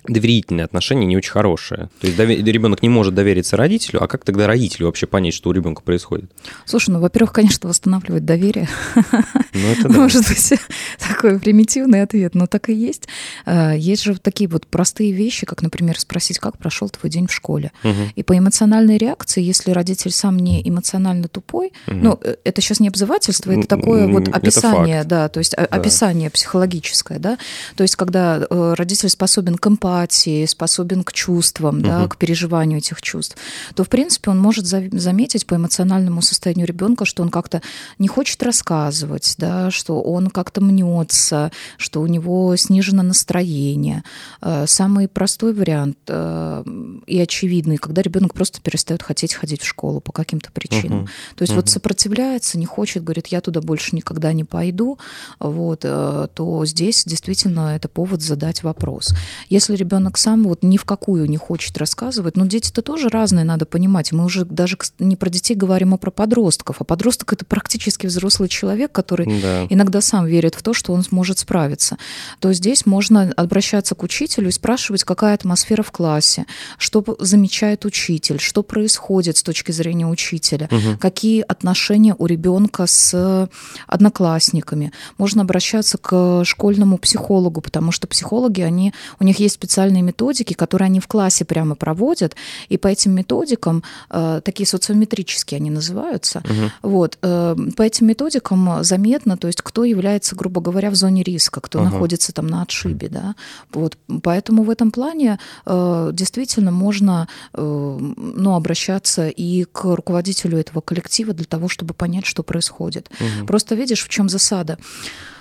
доверительные 0.07 0.65
отношения 0.65 1.05
не 1.05 1.15
очень 1.15 1.31
хорошие. 1.31 1.89
То 1.99 2.07
есть 2.07 2.17
довер... 2.17 2.43
ребенок 2.43 2.81
не 2.81 2.89
может 2.89 3.13
довериться 3.13 3.55
родителю, 3.55 4.03
а 4.03 4.07
как 4.07 4.23
тогда 4.23 4.47
родителю 4.47 4.87
вообще 4.87 5.05
понять, 5.05 5.33
что 5.33 5.49
у 5.49 5.53
ребенка 5.53 5.81
происходит? 5.83 6.31
Слушай, 6.65 6.91
ну, 6.91 6.99
во-первых, 6.99 7.33
конечно, 7.33 7.69
восстанавливать 7.69 8.25
доверие. 8.25 8.67
Ну, 8.95 9.67
это 9.67 9.83
да. 9.89 9.99
Может 9.99 10.27
быть, 10.27 10.53
такой 10.97 11.39
примитивный 11.39 12.01
ответ, 12.01 12.33
но 12.35 12.47
так 12.47 12.69
и 12.69 12.73
есть. 12.73 13.07
А, 13.45 13.73
есть 13.73 14.03
же 14.03 14.17
такие 14.17 14.49
вот 14.49 14.65
простые 14.65 15.11
вещи, 15.11 15.45
как, 15.45 15.61
например, 15.61 15.99
спросить, 15.99 16.39
как 16.39 16.57
прошел 16.57 16.89
твой 16.89 17.09
день 17.09 17.27
в 17.27 17.33
школе. 17.33 17.71
Угу. 17.83 18.13
И 18.15 18.23
по 18.23 18.37
эмоциональной 18.37 18.97
реакции, 18.97 19.41
если 19.41 19.71
родитель 19.71 20.11
сам 20.11 20.37
не 20.37 20.67
эмоционально 20.67 21.27
тупой, 21.27 21.73
угу. 21.87 21.95
ну, 21.95 22.19
э, 22.23 22.35
это 22.43 22.61
сейчас 22.61 22.79
не 22.79 22.87
обзывательство, 22.87 23.51
это 23.51 23.67
такое 23.67 24.07
вот 24.07 24.27
описание, 24.29 25.03
да, 25.03 25.29
то 25.29 25.39
есть 25.39 25.53
описание 25.53 26.29
психологическое, 26.29 27.19
да, 27.19 27.37
то 27.75 27.83
есть 27.83 27.95
когда 27.95 28.45
э, 28.49 28.73
родитель 28.75 29.09
способен 29.09 29.55
к 29.55 29.67
эмпатии, 29.67 29.90
эмпатии, 29.91 30.45
способен 30.45 31.03
к 31.03 31.13
чувствам, 31.13 31.77
угу. 31.77 31.85
да, 31.85 32.07
к 32.07 32.17
переживанию 32.17 32.79
этих 32.79 33.01
чувств, 33.01 33.35
то, 33.75 33.83
в 33.83 33.89
принципе, 33.89 34.31
он 34.31 34.39
может 34.39 34.65
заметить 34.65 35.45
по 35.45 35.55
эмоциональному 35.55 36.21
состоянию 36.21 36.67
ребенка, 36.67 37.05
что 37.05 37.23
он 37.23 37.29
как-то 37.29 37.61
не 37.99 38.07
хочет 38.07 38.41
рассказывать, 38.43 39.35
да, 39.37 39.71
что 39.71 40.01
он 40.01 40.29
как-то 40.29 40.61
мнется, 40.61 41.51
что 41.77 42.01
у 42.01 42.07
него 42.07 42.55
снижено 42.55 43.03
настроение. 43.03 44.03
Э, 44.41 44.65
самый 44.67 45.07
простой 45.07 45.53
вариант 45.53 45.97
э, 46.07 46.63
и 47.07 47.19
очевидный, 47.19 47.77
когда 47.77 48.01
ребенок 48.01 48.33
просто 48.33 48.61
перестает 48.61 49.03
хотеть 49.03 49.33
ходить 49.33 49.61
в 49.61 49.67
школу 49.67 49.99
по 49.99 50.11
каким-то 50.11 50.51
причинам. 50.51 50.99
Угу. 50.99 51.09
То 51.35 51.41
есть 51.41 51.53
угу. 51.53 51.61
вот 51.61 51.69
сопротивляется, 51.69 52.57
не 52.57 52.65
хочет, 52.65 53.03
говорит, 53.03 53.27
я 53.27 53.41
туда 53.41 53.61
больше 53.61 53.95
никогда 53.95 54.33
не 54.33 54.43
пойду, 54.43 54.97
вот, 55.39 55.81
э, 55.83 56.27
то 56.33 56.65
здесь 56.65 57.03
действительно 57.05 57.75
это 57.75 57.87
повод 57.87 58.21
задать 58.21 58.63
вопрос. 58.63 59.13
Если 59.49 59.80
ребенок 59.81 60.17
сам 60.17 60.43
вот 60.43 60.63
ни 60.63 60.77
в 60.77 60.85
какую 60.85 61.29
не 61.29 61.37
хочет 61.37 61.77
рассказывать. 61.77 62.37
Но 62.37 62.45
дети-то 62.45 62.81
тоже 62.81 63.09
разные, 63.09 63.43
надо 63.43 63.65
понимать. 63.65 64.11
Мы 64.11 64.23
уже 64.23 64.45
даже 64.45 64.77
не 64.99 65.15
про 65.15 65.29
детей 65.29 65.55
говорим, 65.55 65.93
а 65.93 65.97
про 65.97 66.11
подростков. 66.11 66.77
А 66.79 66.83
подросток 66.83 67.33
это 67.33 67.43
практически 67.45 68.07
взрослый 68.07 68.47
человек, 68.47 68.91
который 68.91 69.41
да. 69.41 69.65
иногда 69.69 70.01
сам 70.01 70.25
верит 70.25 70.55
в 70.55 70.61
то, 70.61 70.73
что 70.73 70.93
он 70.93 71.03
сможет 71.03 71.39
справиться. 71.39 71.97
То 72.39 72.53
здесь 72.53 72.85
можно 72.85 73.31
обращаться 73.35 73.95
к 73.95 74.03
учителю 74.03 74.49
и 74.49 74.51
спрашивать, 74.51 75.03
какая 75.03 75.33
атмосфера 75.33 75.83
в 75.83 75.91
классе, 75.91 76.45
что 76.77 77.03
замечает 77.19 77.85
учитель, 77.85 78.39
что 78.39 78.63
происходит 78.63 79.37
с 79.37 79.43
точки 79.43 79.71
зрения 79.71 80.07
учителя, 80.07 80.69
угу. 80.71 80.97
какие 80.99 81.41
отношения 81.41 82.15
у 82.17 82.25
ребенка 82.27 82.85
с 82.85 83.49
одноклассниками. 83.87 84.91
Можно 85.17 85.41
обращаться 85.41 85.97
к 85.97 86.43
школьному 86.45 86.97
психологу, 86.97 87.61
потому 87.61 87.91
что 87.91 88.07
психологи, 88.07 88.61
они, 88.61 88.93
у 89.19 89.23
них 89.23 89.39
есть 89.39 89.55
специальные 89.55 89.70
специальные 89.71 90.01
методики, 90.01 90.53
которые 90.53 90.87
они 90.87 90.99
в 90.99 91.07
классе 91.07 91.45
прямо 91.45 91.75
проводят, 91.75 92.35
и 92.67 92.77
по 92.77 92.87
этим 92.87 93.11
методикам, 93.11 93.83
э, 94.09 94.41
такие 94.43 94.67
социометрические 94.67 95.59
они 95.59 95.69
называются, 95.69 96.39
угу. 96.39 96.71
вот, 96.81 97.17
э, 97.21 97.55
по 97.77 97.81
этим 97.81 98.07
методикам 98.07 98.83
заметно, 98.83 99.37
то 99.37 99.47
есть 99.47 99.61
кто 99.61 99.85
является, 99.85 100.35
грубо 100.35 100.59
говоря, 100.59 100.89
в 100.89 100.95
зоне 100.95 101.23
риска, 101.23 101.61
кто 101.61 101.79
угу. 101.79 101.85
находится 101.85 102.33
там 102.33 102.47
на 102.47 102.63
отшибе, 102.63 103.07
да, 103.07 103.35
вот, 103.73 103.97
поэтому 104.23 104.63
в 104.63 104.69
этом 104.69 104.91
плане 104.91 105.39
э, 105.65 106.09
действительно 106.13 106.71
можно, 106.71 107.27
ну, 107.53 108.55
обращаться 108.55 109.29
и 109.29 109.63
к 109.63 109.95
руководителю 109.95 110.57
этого 110.57 110.81
коллектива 110.81 111.33
для 111.33 111.45
того, 111.45 111.69
чтобы 111.69 111.93
понять, 111.93 112.25
что 112.25 112.43
происходит. 112.43 113.09
Угу. 113.19 113.47
Просто 113.47 113.75
видишь, 113.75 114.03
в 114.03 114.09
чем 114.09 114.29
засада. 114.29 114.77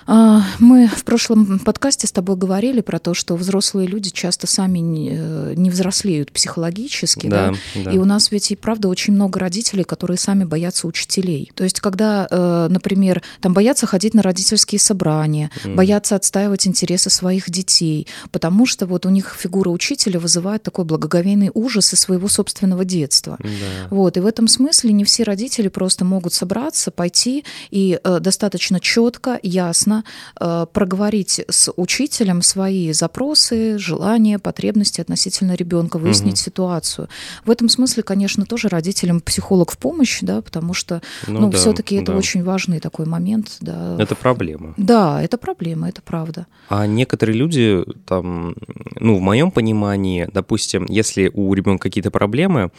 А, 0.07 0.43
мы 0.59 0.87
в 0.87 1.03
прошлом 1.03 1.59
подкасте 1.59 2.07
с 2.07 2.11
тобой 2.11 2.35
говорили 2.35 2.81
про 2.81 2.99
то, 2.99 3.13
что 3.13 3.35
взрослые 3.35 3.87
люди 3.87 4.09
часто 4.09 4.47
сами 4.47 4.79
не, 4.79 5.11
э, 5.13 5.53
не 5.55 5.69
взрослеют 5.69 6.31
психологически, 6.31 7.27
да, 7.27 7.51
да? 7.75 7.83
да, 7.83 7.91
и 7.91 7.97
у 7.97 8.05
нас 8.05 8.31
ведь 8.31 8.51
и 8.51 8.55
правда 8.55 8.87
очень 8.87 9.13
много 9.13 9.39
родителей, 9.39 9.83
которые 9.83 10.17
сами 10.17 10.43
боятся 10.43 10.87
учителей. 10.87 11.51
То 11.55 11.63
есть, 11.63 11.79
когда, 11.79 12.27
э, 12.29 12.67
например, 12.69 13.21
там 13.41 13.53
боятся 13.53 13.85
ходить 13.85 14.13
на 14.13 14.21
родительские 14.21 14.79
собрания, 14.79 15.51
mm. 15.63 15.75
боятся 15.75 16.15
отстаивать 16.15 16.67
интересы 16.67 17.09
своих 17.09 17.49
детей, 17.49 18.07
потому 18.31 18.65
что 18.65 18.85
вот 18.85 19.05
у 19.05 19.09
них 19.09 19.35
фигура 19.39 19.69
учителя 19.69 20.19
вызывает 20.19 20.63
такой 20.63 20.85
благоговейный 20.85 21.51
ужас 21.53 21.93
из 21.93 21.99
своего 21.99 22.27
собственного 22.27 22.85
детства. 22.85 23.37
Да. 23.39 23.47
Вот, 23.89 24.17
и 24.17 24.19
в 24.19 24.25
этом 24.25 24.47
смысле 24.47 24.93
не 24.93 25.03
все 25.03 25.23
родители 25.23 25.67
просто 25.67 26.05
могут 26.05 26.33
собраться, 26.33 26.91
пойти 26.91 27.45
и 27.69 27.99
э, 28.03 28.19
достаточно 28.19 28.79
четко, 28.79 29.39
ясно 29.43 29.90
честно 29.91 30.03
э, 30.39 30.65
проговорить 30.71 31.41
с 31.49 31.71
учителем 31.75 32.41
свои 32.41 32.93
запросы, 32.93 33.77
желания, 33.77 34.39
потребности 34.39 35.01
относительно 35.01 35.55
ребенка, 35.55 35.97
выяснить 35.97 36.33
угу. 36.33 36.43
ситуацию. 36.45 37.09
В 37.45 37.51
этом 37.51 37.69
смысле, 37.69 38.03
конечно, 38.03 38.45
тоже 38.45 38.69
родителям 38.69 39.21
психолог 39.21 39.71
в 39.71 39.77
помощь, 39.77 40.19
да, 40.21 40.41
потому 40.41 40.73
что, 40.73 41.01
ну, 41.27 41.41
ну 41.41 41.49
да, 41.49 41.57
все-таки 41.57 41.95
это 41.95 42.11
да. 42.11 42.17
очень 42.17 42.43
важный 42.43 42.79
такой 42.79 43.05
момент, 43.05 43.57
да. 43.61 43.97
Это 43.99 44.15
проблема. 44.15 44.73
Да, 44.77 45.21
это 45.21 45.37
проблема, 45.37 45.89
это 45.89 46.01
правда. 46.01 46.45
А 46.69 46.87
некоторые 46.87 47.37
люди 47.37 47.83
там, 48.05 48.55
ну, 48.99 49.17
в 49.17 49.21
моем 49.21 49.51
понимании, 49.51 50.27
допустим, 50.33 50.85
если 50.89 51.31
у 51.33 51.53
ребенка 51.53 51.83
какие-то 51.83 52.11
проблемы, 52.11 52.71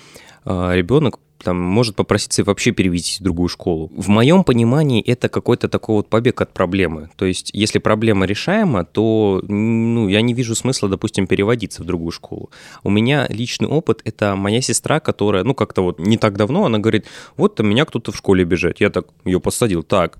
а, 0.44 0.75
ребенок 0.75 1.18
там, 1.42 1.61
может 1.61 1.96
попроситься 1.96 2.44
вообще 2.44 2.70
перевести 2.70 3.20
в 3.20 3.24
другую 3.24 3.48
школу. 3.48 3.90
В 3.96 4.09
моем 4.09 4.44
понимании 4.44 5.02
это 5.02 5.28
какой-то 5.28 5.68
такой 5.68 5.96
вот 5.96 6.09
побег 6.09 6.40
от 6.40 6.52
проблемы. 6.52 7.11
То 7.16 7.26
есть, 7.26 7.50
если 7.52 7.78
проблема 7.78 8.26
решаема, 8.26 8.85
то 8.85 9.42
ну, 9.46 10.09
я 10.09 10.22
не 10.22 10.35
вижу 10.35 10.55
смысла, 10.55 10.88
допустим, 10.88 11.26
переводиться 11.26 11.83
в 11.83 11.87
другую 11.87 12.12
школу. 12.12 12.50
У 12.83 12.90
меня 12.90 13.26
личный 13.28 13.68
опыт— 13.68 14.00
это 14.05 14.37
моя 14.37 14.61
сестра, 14.61 15.00
которая, 15.00 15.44
ну, 15.44 15.55
как-то 15.55 15.83
вот 15.83 15.98
не 15.98 16.16
так 16.16 16.37
давно, 16.37 16.64
она 16.64 16.78
говорит, 16.78 17.07
вот 17.37 17.59
меня 17.61 17.85
кто-то 17.85 18.12
в 18.12 18.16
школе 18.16 18.44
бежит. 18.44 18.81
Я 18.81 18.90
так 18.90 19.07
ее 19.24 19.40
посадил. 19.40 19.83
Так, 19.83 20.18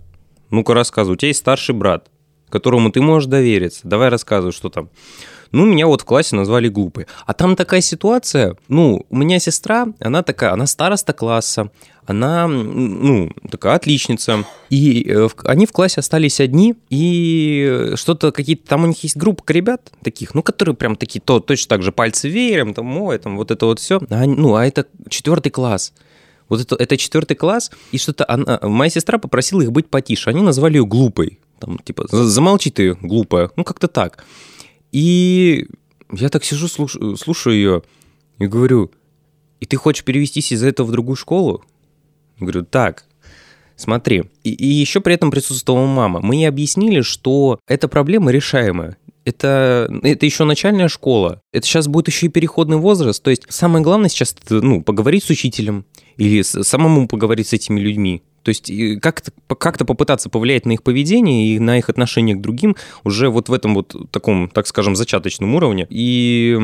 ну-ка 0.51 0.75
рассказывай, 0.75 1.15
у 1.15 1.17
тебя 1.17 1.29
есть 1.29 1.41
старший 1.41 1.75
брат, 1.75 2.09
которому 2.49 2.91
ты 2.91 3.01
можешь 3.01 3.29
довериться. 3.29 3.81
Давай 3.85 4.09
рассказывай, 4.09 4.53
что 4.53 4.69
там. 4.69 4.91
Ну, 5.53 5.67
меня 5.67 5.87
вот 5.87 6.01
в 6.03 6.05
классе 6.05 6.35
назвали 6.35 6.69
глупой. 6.69 7.07
А 7.27 7.35
там 7.35 7.57
такая 7.57 7.83
ситуация, 7.83 8.57
ну, 8.69 9.05
у 9.09 9.17
меня 9.17 9.38
сестра, 9.38 9.88
она 10.01 10.23
такая, 10.23 10.53
она 10.53 10.67
староста 10.67 11.12
класса, 11.12 11.71
она, 12.07 12.49
ну, 12.49 13.31
такая 13.51 13.75
отличница. 13.75 14.45
И 14.71 15.07
э, 15.09 15.29
они 15.45 15.67
в 15.67 15.73
классе 15.73 16.01
остались 16.01 16.41
одни, 16.41 16.75
и 16.91 17.93
что-то 17.95 18.33
какие-то, 18.33 18.67
там 18.67 18.85
у 18.85 18.87
них 18.87 19.03
есть 19.03 19.17
группа 19.17 19.45
ребят 19.53 19.93
таких, 20.03 20.35
ну, 20.35 20.43
которые 20.43 20.75
прям 20.75 20.97
такие, 20.97 21.21
то, 21.21 21.38
точно 21.38 21.69
так 21.69 21.83
же 21.83 21.93
пальцы 21.93 22.29
веером, 22.29 22.75
там, 22.75 22.97
ой, 22.99 23.19
там, 23.19 23.37
вот 23.37 23.51
это 23.51 23.67
вот 23.67 23.79
все. 23.79 24.01
А, 24.11 24.25
ну, 24.27 24.55
а 24.55 24.67
это 24.67 24.87
четвертый 25.09 25.51
класс. 25.51 25.93
Вот 26.49 26.61
это, 26.61 26.77
это 26.77 26.97
четвертый 26.97 27.35
класс, 27.35 27.71
и 27.93 27.99
что-то 27.99 28.25
она, 28.29 28.59
моя 28.62 28.91
сестра 28.91 29.19
попросила 29.19 29.62
их 29.62 29.73
быть 29.73 29.88
потише. 29.88 30.29
Они 30.31 30.43
назвали 30.43 30.77
ее 30.77 30.87
глупой. 30.87 31.38
Там, 31.61 31.79
типа, 31.79 32.07
замолчи 32.11 32.71
ты, 32.71 32.95
глупая. 32.95 33.51
Ну, 33.57 33.65
как-то 33.65 33.87
так. 33.87 34.25
И 34.93 35.67
я 36.13 36.29
так 36.29 36.45
сижу, 36.45 36.69
слушаю, 36.69 37.17
слушаю 37.17 37.57
ее 37.57 37.83
и 38.39 38.47
говорю, 38.47 38.91
и 39.61 39.67
ты 39.67 39.77
хочешь 39.77 40.05
перевестись 40.05 40.53
из 40.53 40.63
этого 40.63 40.87
в 40.87 40.93
другую 40.93 41.17
школу? 41.17 41.65
Говорю, 42.39 42.65
так, 42.65 43.05
смотри. 43.77 44.25
И, 44.45 44.53
и 44.53 44.67
еще 44.67 45.01
при 45.01 45.15
этом 45.15 45.31
присутствовала 45.31 45.87
мама. 45.87 46.21
Мы 46.21 46.37
ей 46.37 46.49
объяснили, 46.49 47.01
что 47.01 47.59
эта 47.67 47.89
проблема 47.89 48.31
решаемая. 48.31 48.97
Это, 49.25 49.89
это 50.03 50.27
еще 50.27 50.45
начальная 50.45 50.89
школа. 50.89 51.41
Это 51.53 51.67
сейчас 51.67 51.87
будет 51.87 52.09
еще 52.09 52.27
и 52.27 52.29
переходный 52.29 52.77
возраст. 52.77 53.23
То 53.23 53.31
есть 53.31 53.45
самое 53.49 53.85
главное 53.85 54.09
сейчас 54.09 54.35
ну, 54.51 54.83
поговорить 54.83 55.25
с 55.25 55.31
учителем 55.31 55.87
или 56.17 56.43
самому 56.43 57.07
поговорить 57.07 57.49
с 57.49 57.53
этими 57.53 57.81
людьми. 57.81 58.23
То 58.43 58.49
есть 58.49 58.71
как-то 59.01 59.33
как 59.57 59.79
попытаться 59.79 60.29
повлиять 60.29 60.67
на 60.67 60.73
их 60.73 60.83
поведение 60.83 61.49
и 61.49 61.59
на 61.59 61.79
их 61.79 61.89
отношение 61.89 62.37
к 62.37 62.41
другим 62.41 62.77
уже 63.05 63.29
вот 63.29 63.49
в 63.49 63.53
этом 63.53 63.75
вот 63.75 63.95
таком, 64.11 64.49
так 64.49 64.67
скажем, 64.67 64.97
зачаточном 64.97 65.55
уровне. 65.55 65.87
И 65.91 66.59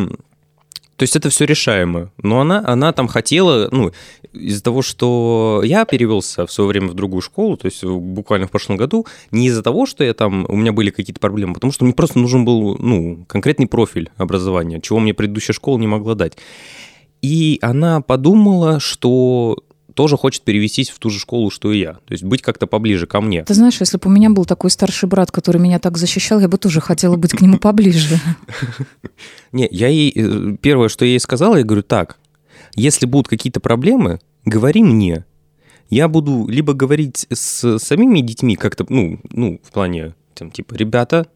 то 0.99 1.05
есть 1.05 1.15
это 1.15 1.31
все 1.31 1.45
решаемо. 1.45 2.11
Но 2.21 2.41
она, 2.41 2.61
она 2.67 2.93
там 2.93 3.07
хотела, 3.07 3.69
ну, 3.71 3.93
из-за 4.33 4.65
того, 4.65 4.83
что 4.83 5.63
я 5.65 5.85
перевелся 5.85 6.45
в 6.45 6.53
свое 6.53 6.67
время 6.67 6.89
в 6.89 6.95
другую 6.95 7.23
школу, 7.23 7.57
то 7.57 7.67
есть 7.67 7.85
буквально 7.85 8.49
в 8.49 8.51
прошлом 8.51 8.77
году, 8.77 9.07
не 9.31 9.47
из-за 9.47 9.63
того, 9.63 9.87
что 9.87 10.03
я 10.03 10.13
там, 10.13 10.45
у 10.49 10.57
меня 10.57 10.73
были 10.73 10.91
какие-то 10.91 11.21
проблемы, 11.21 11.55
потому 11.55 11.73
что 11.73 11.85
мне 11.85 11.95
просто 11.95 12.19
нужен 12.19 12.45
был, 12.45 12.77
ну, 12.79 13.25
конкретный 13.29 13.69
профиль 13.69 14.11
образования, 14.17 14.81
чего 14.81 14.99
мне 14.99 15.15
предыдущая 15.15 15.55
школа 15.55 15.79
не 15.79 15.87
могла 15.87 16.17
дать. 16.17 16.37
И 17.23 17.61
она 17.63 18.01
подумала, 18.01 18.81
что 18.81 19.63
тоже 19.99 20.17
хочет 20.17 20.43
перевестись 20.43 20.91
в 20.91 21.01
ту 21.01 21.11
же 21.11 21.19
школу, 21.19 21.51
что 21.51 21.73
и 21.73 21.81
я. 21.81 21.95
То 21.95 22.13
есть 22.13 22.23
быть 22.23 22.41
как-то 22.41 22.69
поближе 22.69 23.09
ко 23.09 23.21
мне. 23.21 23.43
Ты 23.43 23.55
знаешь, 23.55 23.81
если 23.81 23.97
бы 23.97 24.09
у 24.09 24.11
меня 24.11 24.31
был 24.31 24.45
такой 24.45 24.71
старший 24.71 25.09
брат, 25.09 25.33
который 25.33 25.61
меня 25.61 25.81
так 25.81 25.99
защищал, 25.99 26.39
я 26.39 26.47
бы 26.47 26.57
тоже 26.57 26.81
хотела 26.81 27.17
быть 27.17 27.33
к 27.33 27.41
нему 27.41 27.59
поближе. 27.59 28.21
Не, 29.51 29.67
я 29.73 29.89
ей... 29.89 30.13
Э, 30.15 30.57
первое, 30.63 30.89
что 30.89 31.05
я 31.05 31.11
ей 31.11 31.19
сказала, 31.19 31.57
я 31.57 31.65
говорю, 31.65 31.83
так, 31.83 32.17
если 32.77 33.07
будут 33.07 33.27
какие-то 33.27 33.59
проблемы, 33.59 34.21
говори 34.45 34.85
мне. 34.85 35.25
Я 35.91 36.07
буду 36.07 36.47
либо 36.47 36.75
говорить 36.75 37.27
с 37.33 37.81
самими 37.81 38.21
детьми 38.21 38.55
как-то, 38.55 38.87
ну, 38.89 39.19
ну, 39.33 39.61
в 39.65 39.73
плане, 39.73 40.15
там, 40.35 40.53
типа, 40.53 40.75
ребята, 40.75 41.27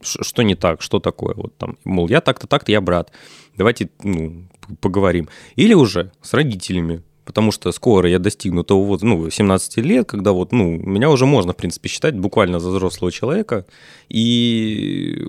что 0.00 0.42
не 0.42 0.54
так, 0.54 0.82
что 0.82 1.00
такое, 1.00 1.34
вот 1.34 1.56
там, 1.56 1.78
мол, 1.82 2.08
я 2.08 2.20
так-то, 2.20 2.46
так-то, 2.46 2.70
я 2.70 2.80
брат, 2.80 3.10
давайте, 3.56 3.90
ну, 4.04 4.44
поговорим. 4.80 5.28
Или 5.56 5.74
уже 5.74 6.12
с 6.22 6.32
родителями, 6.32 7.02
потому 7.28 7.52
что 7.52 7.72
скоро 7.72 8.08
я 8.08 8.18
достигну 8.18 8.64
того 8.64 8.84
вот, 8.84 9.02
ну, 9.02 9.28
17 9.28 9.76
лет, 9.84 10.08
когда 10.08 10.32
вот, 10.32 10.50
ну, 10.50 10.78
меня 10.78 11.10
уже 11.10 11.26
можно, 11.26 11.52
в 11.52 11.56
принципе, 11.56 11.86
считать 11.90 12.16
буквально 12.16 12.58
за 12.58 12.70
взрослого 12.70 13.12
человека, 13.12 13.66
и 14.08 15.26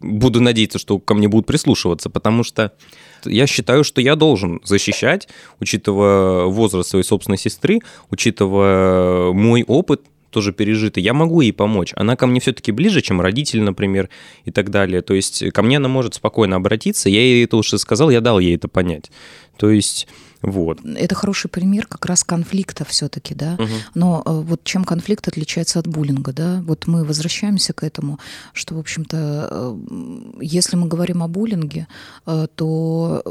буду 0.00 0.40
надеяться, 0.40 0.78
что 0.78 0.98
ко 0.98 1.12
мне 1.12 1.28
будут 1.28 1.44
прислушиваться, 1.44 2.08
потому 2.08 2.44
что 2.44 2.72
я 3.26 3.46
считаю, 3.46 3.84
что 3.84 4.00
я 4.00 4.16
должен 4.16 4.62
защищать, 4.64 5.28
учитывая 5.60 6.46
возраст 6.46 6.88
своей 6.88 7.04
собственной 7.04 7.36
сестры, 7.36 7.80
учитывая 8.10 9.32
мой 9.32 9.64
опыт, 9.64 10.00
тоже 10.30 10.54
пережитый, 10.54 11.02
я 11.02 11.12
могу 11.12 11.42
ей 11.42 11.52
помочь. 11.52 11.92
Она 11.94 12.16
ко 12.16 12.26
мне 12.26 12.40
все-таки 12.40 12.72
ближе, 12.72 13.02
чем 13.02 13.20
родители, 13.20 13.60
например, 13.60 14.08
и 14.46 14.50
так 14.50 14.70
далее. 14.70 15.02
То 15.02 15.12
есть 15.12 15.52
ко 15.52 15.62
мне 15.62 15.76
она 15.76 15.88
может 15.90 16.14
спокойно 16.14 16.56
обратиться. 16.56 17.10
Я 17.10 17.20
ей 17.20 17.44
это 17.44 17.58
уже 17.58 17.76
сказал, 17.76 18.08
я 18.08 18.22
дал 18.22 18.38
ей 18.38 18.56
это 18.56 18.66
понять. 18.66 19.10
То 19.58 19.68
есть 19.68 20.08
вот. 20.42 20.80
Это 20.84 21.14
хороший 21.14 21.48
пример 21.48 21.86
как 21.86 22.06
раз 22.06 22.24
конфликта 22.24 22.84
все-таки, 22.84 23.34
да. 23.34 23.54
Угу. 23.54 23.68
Но 23.94 24.22
э, 24.24 24.30
вот 24.30 24.64
чем 24.64 24.84
конфликт 24.84 25.28
отличается 25.28 25.78
от 25.78 25.86
буллинга, 25.86 26.32
да? 26.32 26.62
Вот 26.66 26.86
мы 26.88 27.04
возвращаемся 27.04 27.72
к 27.72 27.84
этому, 27.84 28.18
что, 28.52 28.74
в 28.74 28.78
общем-то, 28.78 29.48
э, 29.50 29.78
если 30.40 30.76
мы 30.76 30.88
говорим 30.88 31.22
о 31.22 31.28
буллинге, 31.28 31.86
э, 32.26 32.46
то 32.54 33.22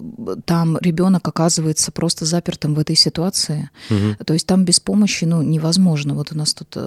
там 0.45 0.77
ребенок 0.77 1.27
оказывается 1.27 1.91
просто 1.91 2.25
запертым 2.25 2.75
в 2.75 2.79
этой 2.79 2.95
ситуации. 2.95 3.69
Угу. 3.89 4.25
То 4.25 4.33
есть 4.33 4.47
там 4.47 4.63
без 4.63 4.79
помощи, 4.79 5.25
ну, 5.25 5.41
невозможно. 5.41 6.13
Вот 6.13 6.31
у 6.31 6.37
нас 6.37 6.53
тут 6.53 6.77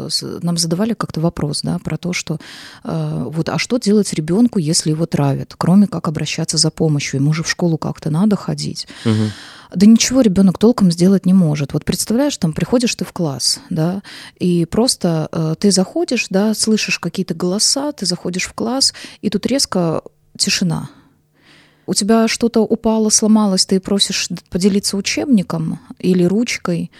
нам 0.42 0.56
задавали 0.56 0.94
как-то 0.94 1.20
вопрос, 1.20 1.60
да, 1.62 1.78
про 1.78 1.96
то, 1.96 2.12
что 2.12 2.38
вот, 2.82 3.48
а 3.48 3.58
что 3.58 3.78
делать 3.78 4.12
ребенку, 4.14 4.58
если 4.58 4.90
его 4.90 5.06
травят, 5.06 5.54
кроме 5.56 5.86
как 5.86 6.08
обращаться 6.08 6.56
за 6.56 6.70
помощью? 6.70 7.20
Ему 7.20 7.32
же 7.32 7.42
в 7.42 7.48
школу 7.48 7.78
как-то 7.78 8.10
надо 8.10 8.36
ходить. 8.36 8.86
Угу. 9.04 9.30
Да 9.74 9.86
ничего 9.86 10.20
ребенок 10.20 10.58
толком 10.58 10.90
сделать 10.90 11.26
не 11.26 11.32
может. 11.32 11.72
Вот 11.72 11.84
представляешь, 11.84 12.36
там 12.36 12.52
приходишь 12.52 12.94
ты 12.94 13.04
в 13.04 13.12
класс, 13.12 13.60
да, 13.70 14.02
и 14.38 14.66
просто 14.66 15.28
э, 15.32 15.54
ты 15.58 15.70
заходишь, 15.70 16.26
да, 16.30 16.54
слышишь 16.54 16.98
какие-то 16.98 17.34
голоса, 17.34 17.92
ты 17.92 18.06
заходишь 18.06 18.44
в 18.44 18.52
класс, 18.52 18.94
и 19.20 19.30
тут 19.30 19.46
резко 19.46 20.02
тишина. 20.38 20.90
У 21.86 21.94
тебя 21.94 22.28
что-то 22.28 22.60
упало, 22.60 23.10
сломалось, 23.10 23.66
ты 23.66 23.80
просишь 23.80 24.28
поделиться 24.48 24.96
учебником 24.96 25.80
или 25.98 26.24
ручкой, 26.24 26.90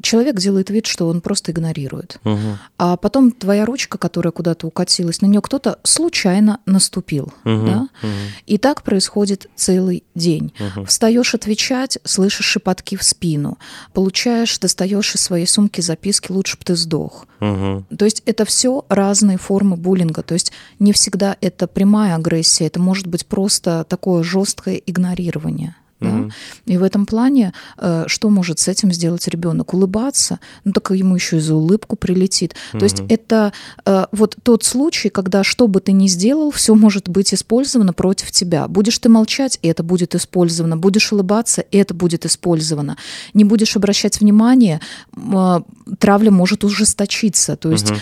человек 0.00 0.36
делает 0.36 0.70
вид, 0.70 0.86
что 0.86 1.08
он 1.08 1.20
просто 1.20 1.52
игнорирует. 1.52 2.18
Угу. 2.24 2.58
А 2.78 2.96
потом 2.96 3.32
твоя 3.32 3.64
ручка, 3.64 3.98
которая 3.98 4.32
куда-то 4.32 4.66
укатилась, 4.66 5.20
на 5.20 5.26
нее 5.26 5.40
кто-то 5.40 5.78
случайно 5.82 6.60
наступил. 6.66 7.32
Угу. 7.44 7.66
Да? 7.66 7.88
Угу. 8.02 8.12
И 8.46 8.58
так 8.58 8.82
происходит 8.82 9.48
целый 9.56 10.04
день. 10.14 10.52
Угу. 10.58 10.86
Встаешь 10.86 11.34
отвечать, 11.34 11.98
слышишь 12.04 12.46
шепотки 12.46 12.96
в 12.96 13.02
спину, 13.02 13.58
получаешь, 13.92 14.58
достаешь 14.58 15.14
из 15.14 15.20
своей 15.20 15.46
сумки 15.46 15.80
записки, 15.80 16.30
лучше 16.30 16.56
бы 16.56 16.64
ты 16.64 16.76
сдох. 16.76 17.26
Угу. 17.40 17.86
То 17.96 18.04
есть 18.04 18.22
это 18.26 18.44
все 18.44 18.84
разные 18.88 19.38
формы 19.38 19.76
буллинга. 19.76 20.22
То 20.22 20.34
есть 20.34 20.52
не 20.78 20.92
всегда 20.92 21.36
это 21.40 21.66
прямая 21.66 22.14
агрессия, 22.16 22.66
это 22.66 22.80
может 22.80 23.06
быть 23.06 23.26
просто 23.26 23.84
такое 23.88 24.22
жесткое 24.22 24.76
игнорирование. 24.76 25.76
Да? 26.10 26.72
И 26.72 26.76
в 26.76 26.82
этом 26.82 27.06
плане, 27.06 27.52
э, 27.78 28.04
что 28.06 28.30
может 28.30 28.58
с 28.58 28.68
этим 28.68 28.92
сделать 28.92 29.26
ребенок? 29.28 29.74
Улыбаться, 29.74 30.40
ну 30.64 30.72
так 30.72 30.90
ему 30.90 31.14
еще 31.14 31.36
и 31.36 31.40
за 31.40 31.54
улыбку 31.54 31.96
прилетит. 31.96 32.54
Угу. 32.72 32.78
То 32.78 32.84
есть 32.84 33.02
это 33.08 33.52
э, 33.84 34.06
вот 34.12 34.36
тот 34.42 34.64
случай, 34.64 35.08
когда 35.08 35.44
что 35.44 35.68
бы 35.68 35.80
ты 35.80 35.92
ни 35.92 36.06
сделал, 36.08 36.50
все 36.50 36.74
может 36.74 37.08
быть 37.08 37.32
использовано 37.32 37.92
против 37.92 38.30
тебя. 38.30 38.68
Будешь 38.68 38.98
ты 38.98 39.08
молчать, 39.08 39.58
это 39.62 39.82
будет 39.82 40.14
использовано. 40.14 40.76
Будешь 40.76 41.12
улыбаться, 41.12 41.64
это 41.70 41.94
будет 41.94 42.26
использовано. 42.26 42.96
Не 43.34 43.44
будешь 43.44 43.76
обращать 43.76 44.20
внимание, 44.20 44.80
э, 45.16 45.60
травля 45.98 46.30
может 46.30 46.64
ужесточиться. 46.64 47.56
То 47.56 47.70
есть 47.70 47.90
угу. 47.90 47.98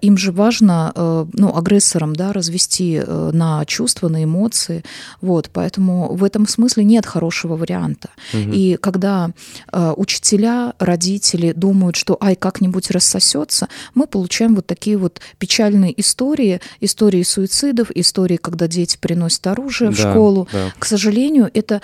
им 0.00 0.16
же 0.16 0.32
важно, 0.32 1.26
ну, 1.32 1.56
агрессорам, 1.56 2.14
да, 2.14 2.32
развести 2.32 3.02
на 3.06 3.64
чувства, 3.66 4.08
на 4.08 4.24
эмоции. 4.24 4.84
Вот, 5.20 5.50
поэтому 5.52 6.14
в 6.14 6.24
этом 6.24 6.46
смысле 6.46 6.84
нет 6.84 7.06
хорошего 7.06 7.35
хорошего 7.36 7.56
варианта. 7.56 8.10
Угу. 8.32 8.52
И 8.52 8.76
когда 8.76 9.30
э, 9.72 9.94
учителя, 9.96 10.72
родители 10.78 11.52
думают, 11.52 11.96
что 11.96 12.16
ай, 12.20 12.34
как-нибудь 12.36 12.90
рассосется, 12.90 13.68
мы 13.94 14.06
получаем 14.06 14.54
вот 14.54 14.66
такие 14.66 14.96
вот 14.96 15.20
печальные 15.38 15.98
истории, 16.00 16.60
истории 16.80 17.22
суицидов, 17.22 17.90
истории, 17.94 18.36
когда 18.36 18.68
дети 18.68 18.98
приносят 19.00 19.46
оружие 19.46 19.90
да, 19.90 19.96
в 19.96 19.98
школу. 19.98 20.48
Да. 20.52 20.72
К 20.78 20.84
сожалению, 20.84 21.50
это 21.54 21.80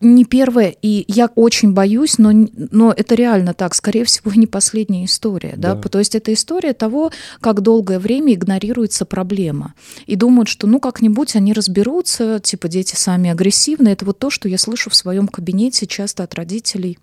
не 0.00 0.24
первое, 0.24 0.74
и 0.82 1.04
я 1.08 1.30
очень 1.34 1.72
боюсь, 1.72 2.18
но, 2.18 2.30
но 2.32 2.92
это 2.92 3.14
реально 3.14 3.54
так, 3.54 3.74
скорее 3.74 4.04
всего, 4.04 4.32
не 4.32 4.46
последняя 4.46 5.04
история, 5.04 5.54
да? 5.56 5.74
да, 5.74 5.88
то 5.88 5.98
есть 5.98 6.14
это 6.14 6.32
история 6.32 6.72
того, 6.72 7.12
как 7.40 7.60
долгое 7.60 7.98
время 7.98 8.34
игнорируется 8.34 9.04
проблема, 9.04 9.74
и 10.06 10.16
думают, 10.16 10.48
что 10.48 10.66
ну 10.66 10.80
как-нибудь 10.80 11.36
они 11.36 11.52
разберутся, 11.52 12.40
типа 12.40 12.68
дети 12.68 12.94
сами 12.94 13.30
агрессивны, 13.30 13.88
это 13.88 14.04
вот 14.04 14.18
то, 14.18 14.30
что 14.30 14.48
я 14.48 14.58
слышу 14.58 14.90
в 14.90 14.94
своем 14.94 15.28
кабинете 15.28 15.86
часто 15.86 16.22
от 16.24 16.34
родителей 16.34 16.98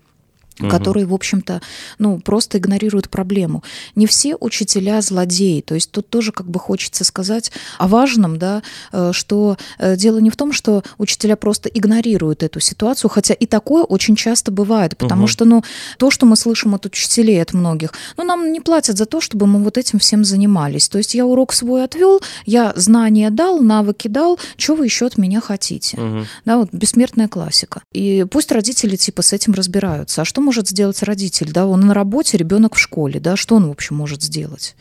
угу. 0.60 0.68
которые, 0.68 1.06
в 1.06 1.14
общем-то, 1.14 1.60
ну, 1.98 2.18
просто 2.18 2.58
игнорируют 2.58 3.08
проблему. 3.08 3.62
Не 3.94 4.06
все 4.06 4.36
учителя 4.36 5.00
злодеи, 5.00 5.60
то 5.60 5.74
есть 5.74 5.90
тут 5.90 6.08
тоже 6.08 6.32
как 6.32 6.48
бы 6.48 6.58
хочется 6.58 7.04
сказать 7.04 7.52
о 7.78 7.88
важном, 7.88 8.38
да, 8.38 8.62
э, 8.92 9.10
что 9.12 9.56
э, 9.78 9.96
дело 9.96 10.18
не 10.18 10.30
в 10.30 10.36
том, 10.36 10.52
что 10.52 10.82
учителя 10.98 11.36
просто 11.36 11.68
игнорируют 11.68 12.42
эту 12.42 12.60
ситуацию, 12.60 13.10
хотя 13.10 13.34
и 13.34 13.46
такое 13.46 13.84
очень 13.84 14.16
часто 14.16 14.50
бывает, 14.50 14.96
потому 14.96 15.22
угу. 15.22 15.28
что, 15.28 15.44
ну, 15.44 15.62
то, 15.98 16.10
что 16.10 16.26
мы 16.26 16.36
слышим 16.36 16.74
от 16.74 16.86
учителей, 16.86 17.40
от 17.42 17.52
многих, 17.52 17.92
ну, 18.16 18.24
нам 18.24 18.52
не 18.52 18.60
платят 18.60 18.96
за 18.96 19.06
то, 19.06 19.20
чтобы 19.20 19.46
мы 19.46 19.62
вот 19.62 19.78
этим 19.78 19.98
всем 19.98 20.24
занимались. 20.24 20.88
То 20.88 20.98
есть 20.98 21.14
я 21.14 21.26
урок 21.26 21.52
свой 21.52 21.84
отвел, 21.84 22.20
я 22.46 22.72
знания 22.76 23.30
дал, 23.30 23.60
навыки 23.60 24.08
дал, 24.08 24.38
что 24.56 24.74
вы 24.74 24.86
еще 24.86 25.06
от 25.06 25.18
меня 25.18 25.40
хотите? 25.40 26.00
Угу. 26.00 26.26
Да, 26.44 26.58
вот 26.58 26.68
бессмертная 26.72 27.28
классика. 27.28 27.82
И 27.92 28.26
пусть 28.30 28.52
родители 28.52 28.96
типа 28.96 29.22
с 29.22 29.32
этим 29.32 29.54
разбираются. 29.54 30.22
А 30.22 30.24
что 30.24 30.40
может 30.44 30.68
сделать 30.68 31.02
родитель? 31.02 31.50
Да, 31.52 31.66
он 31.66 31.80
на 31.80 31.94
работе, 31.94 32.36
ребенок 32.36 32.74
в 32.74 32.78
школе, 32.78 33.18
да, 33.18 33.36
что 33.36 33.56
он, 33.56 33.66
в 33.66 33.70
общем, 33.70 33.96
может 33.96 34.22
сделать? 34.22 34.76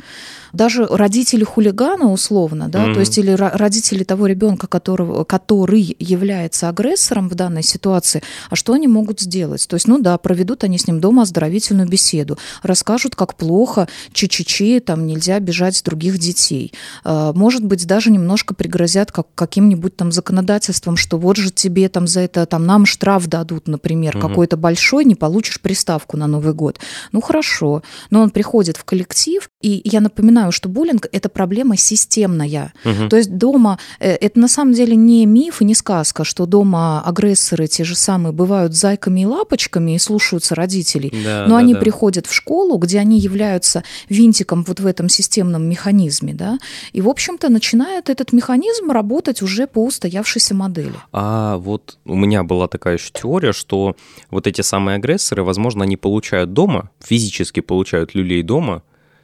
Даже 0.53 0.85
родители 0.85 1.43
хулигана 1.43 2.11
условно, 2.11 2.69
да, 2.69 2.85
mm-hmm. 2.85 2.93
то 2.93 2.99
есть 2.99 3.17
или 3.17 3.31
родители 3.31 4.03
того 4.03 4.27
ребенка, 4.27 4.67
которого, 4.67 5.23
который 5.23 5.95
является 5.99 6.69
агрессором 6.69 7.27
в 7.27 7.35
данной 7.35 7.63
ситуации, 7.63 8.21
а 8.49 8.55
что 8.55 8.73
они 8.73 8.87
могут 8.87 9.19
сделать? 9.19 9.67
То 9.67 9.75
есть, 9.75 9.87
ну 9.87 9.99
да, 9.99 10.17
проведут 10.17 10.63
они 10.63 10.77
с 10.77 10.87
ним 10.87 10.99
дома 10.99 11.23
оздоровительную 11.23 11.89
беседу, 11.89 12.37
расскажут, 12.61 13.15
как 13.15 13.35
плохо, 13.35 13.87
чи-чи-чи, 14.13 14.79
там 14.79 15.07
нельзя 15.07 15.39
бежать 15.39 15.75
с 15.75 15.81
других 15.81 16.19
детей. 16.19 16.71
А, 17.03 17.33
может 17.33 17.65
быть, 17.65 17.85
даже 17.87 18.11
немножко 18.11 18.53
пригрозят 18.53 19.11
как, 19.11 19.27
каким-нибудь 19.35 19.95
там 19.95 20.11
законодательством, 20.11 20.97
что 20.97 21.17
вот 21.17 21.37
же 21.37 21.51
тебе 21.51 21.89
там 21.89 22.07
за 22.07 22.21
это, 22.21 22.45
там 22.45 22.65
нам 22.65 22.85
штраф 22.85 23.27
дадут, 23.27 23.67
например, 23.67 24.15
mm-hmm. 24.15 24.21
какой-то 24.21 24.57
большой, 24.57 25.05
не 25.05 25.15
получишь 25.15 25.59
приставку 25.59 26.15
на 26.17 26.27
Новый 26.27 26.53
год. 26.53 26.79
Ну 27.11 27.21
хорошо, 27.21 27.81
но 28.11 28.21
он 28.21 28.29
приходит 28.29 28.77
в 28.77 28.83
коллектив, 28.83 29.49
и 29.61 29.81
я 29.83 29.99
напоминаю, 29.99 30.42
понимаю, 30.43 30.51
что 30.51 30.69
буллинг 30.69 31.07
это 31.11 31.29
проблема 31.29 31.77
системная. 31.77 32.73
Угу. 32.85 33.09
То 33.09 33.17
есть 33.17 33.37
дома 33.37 33.79
э, 33.99 34.11
это 34.11 34.39
на 34.39 34.47
самом 34.47 34.73
деле 34.73 34.95
не 34.95 35.25
миф 35.25 35.61
и 35.61 35.65
не 35.65 35.75
сказка, 35.75 36.23
что 36.23 36.45
дома 36.45 37.01
агрессоры 37.01 37.67
те 37.67 37.83
же 37.83 37.95
самые 37.95 38.33
бывают 38.33 38.73
зайками 38.73 39.21
и 39.21 39.25
лапочками 39.25 39.95
и 39.95 39.99
слушаются 39.99 40.55
родителей, 40.55 41.11
да, 41.23 41.45
но 41.47 41.55
да, 41.55 41.57
они 41.57 41.73
да. 41.73 41.79
приходят 41.79 42.27
в 42.27 42.33
школу, 42.33 42.77
где 42.77 42.99
они 42.99 43.19
являются 43.19 43.83
винтиком 44.09 44.63
вот 44.67 44.79
в 44.79 44.85
этом 44.85 45.09
системном 45.09 45.63
механизме, 45.69 46.33
да, 46.33 46.57
и 46.95 47.01
в 47.01 47.07
общем-то 47.07 47.49
начинает 47.49 48.09
этот 48.09 48.33
механизм 48.33 48.91
работать 48.91 49.41
уже 49.41 49.67
по 49.67 49.85
устоявшейся 49.85 50.55
модели. 50.55 50.93
А 51.11 51.57
вот 51.57 51.97
у 52.05 52.15
меня 52.15 52.43
была 52.43 52.67
такая 52.67 52.97
еще 52.97 53.11
теория, 53.13 53.53
что 53.53 53.95
вот 54.29 54.47
эти 54.47 54.61
самые 54.61 54.95
агрессоры, 54.95 55.43
возможно, 55.43 55.83
они 55.83 55.97
получают 55.97 56.53
дома, 56.53 56.89
физически 56.99 57.61
получают 57.61 58.15
люлей 58.15 58.43
дома, 58.43 58.81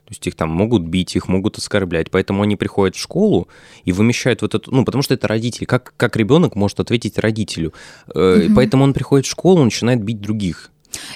то 0.10 0.14
есть 0.14 0.26
их 0.26 0.34
там 0.34 0.50
могут 0.50 0.82
бить, 0.82 1.16
их 1.16 1.28
могут 1.28 1.60
оскорблять. 1.60 2.10
Поэтому 2.10 2.42
они 2.42 2.56
приходят 2.56 2.96
в 2.96 3.00
школу 3.00 3.48
и 3.84 3.92
вымещают 3.92 4.42
вот 4.42 4.56
это, 4.56 4.72
ну, 4.74 4.84
потому 4.84 5.04
что 5.04 5.14
это 5.14 5.28
родители. 5.28 5.66
Как, 5.66 5.94
как 5.98 6.18
ребенок 6.18 6.56
может 6.56 6.80
ответить 6.80 7.20
родителю? 7.20 7.74
Угу. 8.08 8.56
Поэтому 8.56 8.86
он 8.86 8.94
приходит 8.94 9.28
в 9.28 9.30
школу, 9.30 9.64
начинает 9.64 10.04
бить 10.04 10.20
других. 10.20 10.72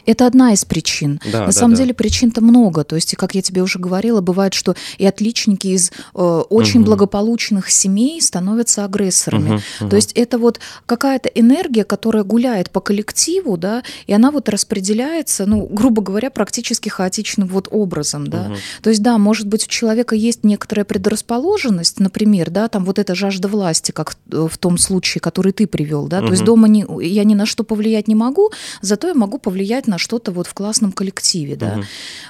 Это 0.05 0.27
одна 0.27 0.53
из 0.53 0.65
причин. 0.65 1.19
Да, 1.31 1.41
На 1.41 1.45
да, 1.47 1.51
самом 1.51 1.71
да. 1.71 1.77
деле 1.77 1.93
причин-то 1.93 2.41
много. 2.41 2.83
То 2.83 2.95
есть, 2.95 3.15
как 3.15 3.35
я 3.35 3.41
тебе 3.41 3.61
уже 3.61 3.79
говорила, 3.79 4.21
бывает, 4.21 4.53
что 4.53 4.75
и 4.97 5.05
отличники 5.05 5.67
из 5.67 5.91
э, 6.13 6.19
очень 6.21 6.81
угу. 6.81 6.87
благополучных 6.87 7.69
семей 7.69 8.21
становятся 8.21 8.85
агрессорами. 8.85 9.55
Угу, 9.55 9.61
угу. 9.81 9.89
То 9.89 9.95
есть 9.95 10.11
это 10.13 10.37
вот 10.37 10.59
какая-то 10.85 11.29
энергия, 11.29 11.83
которая 11.83 12.23
гуляет 12.23 12.69
по 12.69 12.81
коллективу, 12.81 13.57
да, 13.57 13.83
и 14.07 14.13
она 14.13 14.31
вот 14.31 14.49
распределяется, 14.49 15.45
ну, 15.45 15.65
грубо 15.65 16.01
говоря, 16.01 16.29
практически 16.29 16.89
хаотичным 16.89 17.47
вот 17.47 17.67
образом, 17.71 18.27
да. 18.27 18.47
Угу. 18.47 18.55
То 18.83 18.89
есть, 18.89 19.01
да, 19.01 19.17
может 19.17 19.47
быть, 19.47 19.65
у 19.65 19.69
человека 19.69 20.15
есть 20.15 20.43
некоторая 20.43 20.85
предрасположенность, 20.85 21.99
например, 21.99 22.49
да, 22.49 22.67
там 22.67 22.85
вот 22.85 22.99
эта 22.99 23.15
жажда 23.15 23.47
власти, 23.47 23.91
как 23.91 24.15
в 24.27 24.57
том 24.57 24.77
случае, 24.77 25.21
который 25.21 25.51
ты 25.51 25.67
привел, 25.67 26.07
да. 26.07 26.19
Угу. 26.19 26.25
То 26.27 26.31
есть 26.31 26.43
дома 26.43 26.67
не, 26.67 26.85
я 27.01 27.23
ни 27.23 27.35
на 27.35 27.45
что 27.45 27.63
повлиять 27.63 28.07
не 28.07 28.15
могу, 28.15 28.51
зато 28.81 29.07
я 29.07 29.13
могу 29.13 29.37
повлиять 29.37 29.62
повлиять 29.63 29.87
на 29.87 29.97
что-то 29.97 30.31
вот 30.31 30.47
в 30.47 30.53
классном 30.53 30.91
коллективе, 30.91 31.55
да. 31.55 31.75
Угу. 31.75 31.83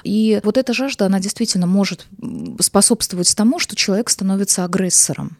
И 0.04 0.40
вот 0.44 0.56
эта 0.56 0.72
жажда, 0.72 1.06
она 1.06 1.18
действительно 1.18 1.66
может 1.66 2.06
способствовать 2.60 3.34
тому, 3.34 3.58
что 3.58 3.74
человек 3.74 4.08
становится 4.08 4.64
агрессором 4.64 5.36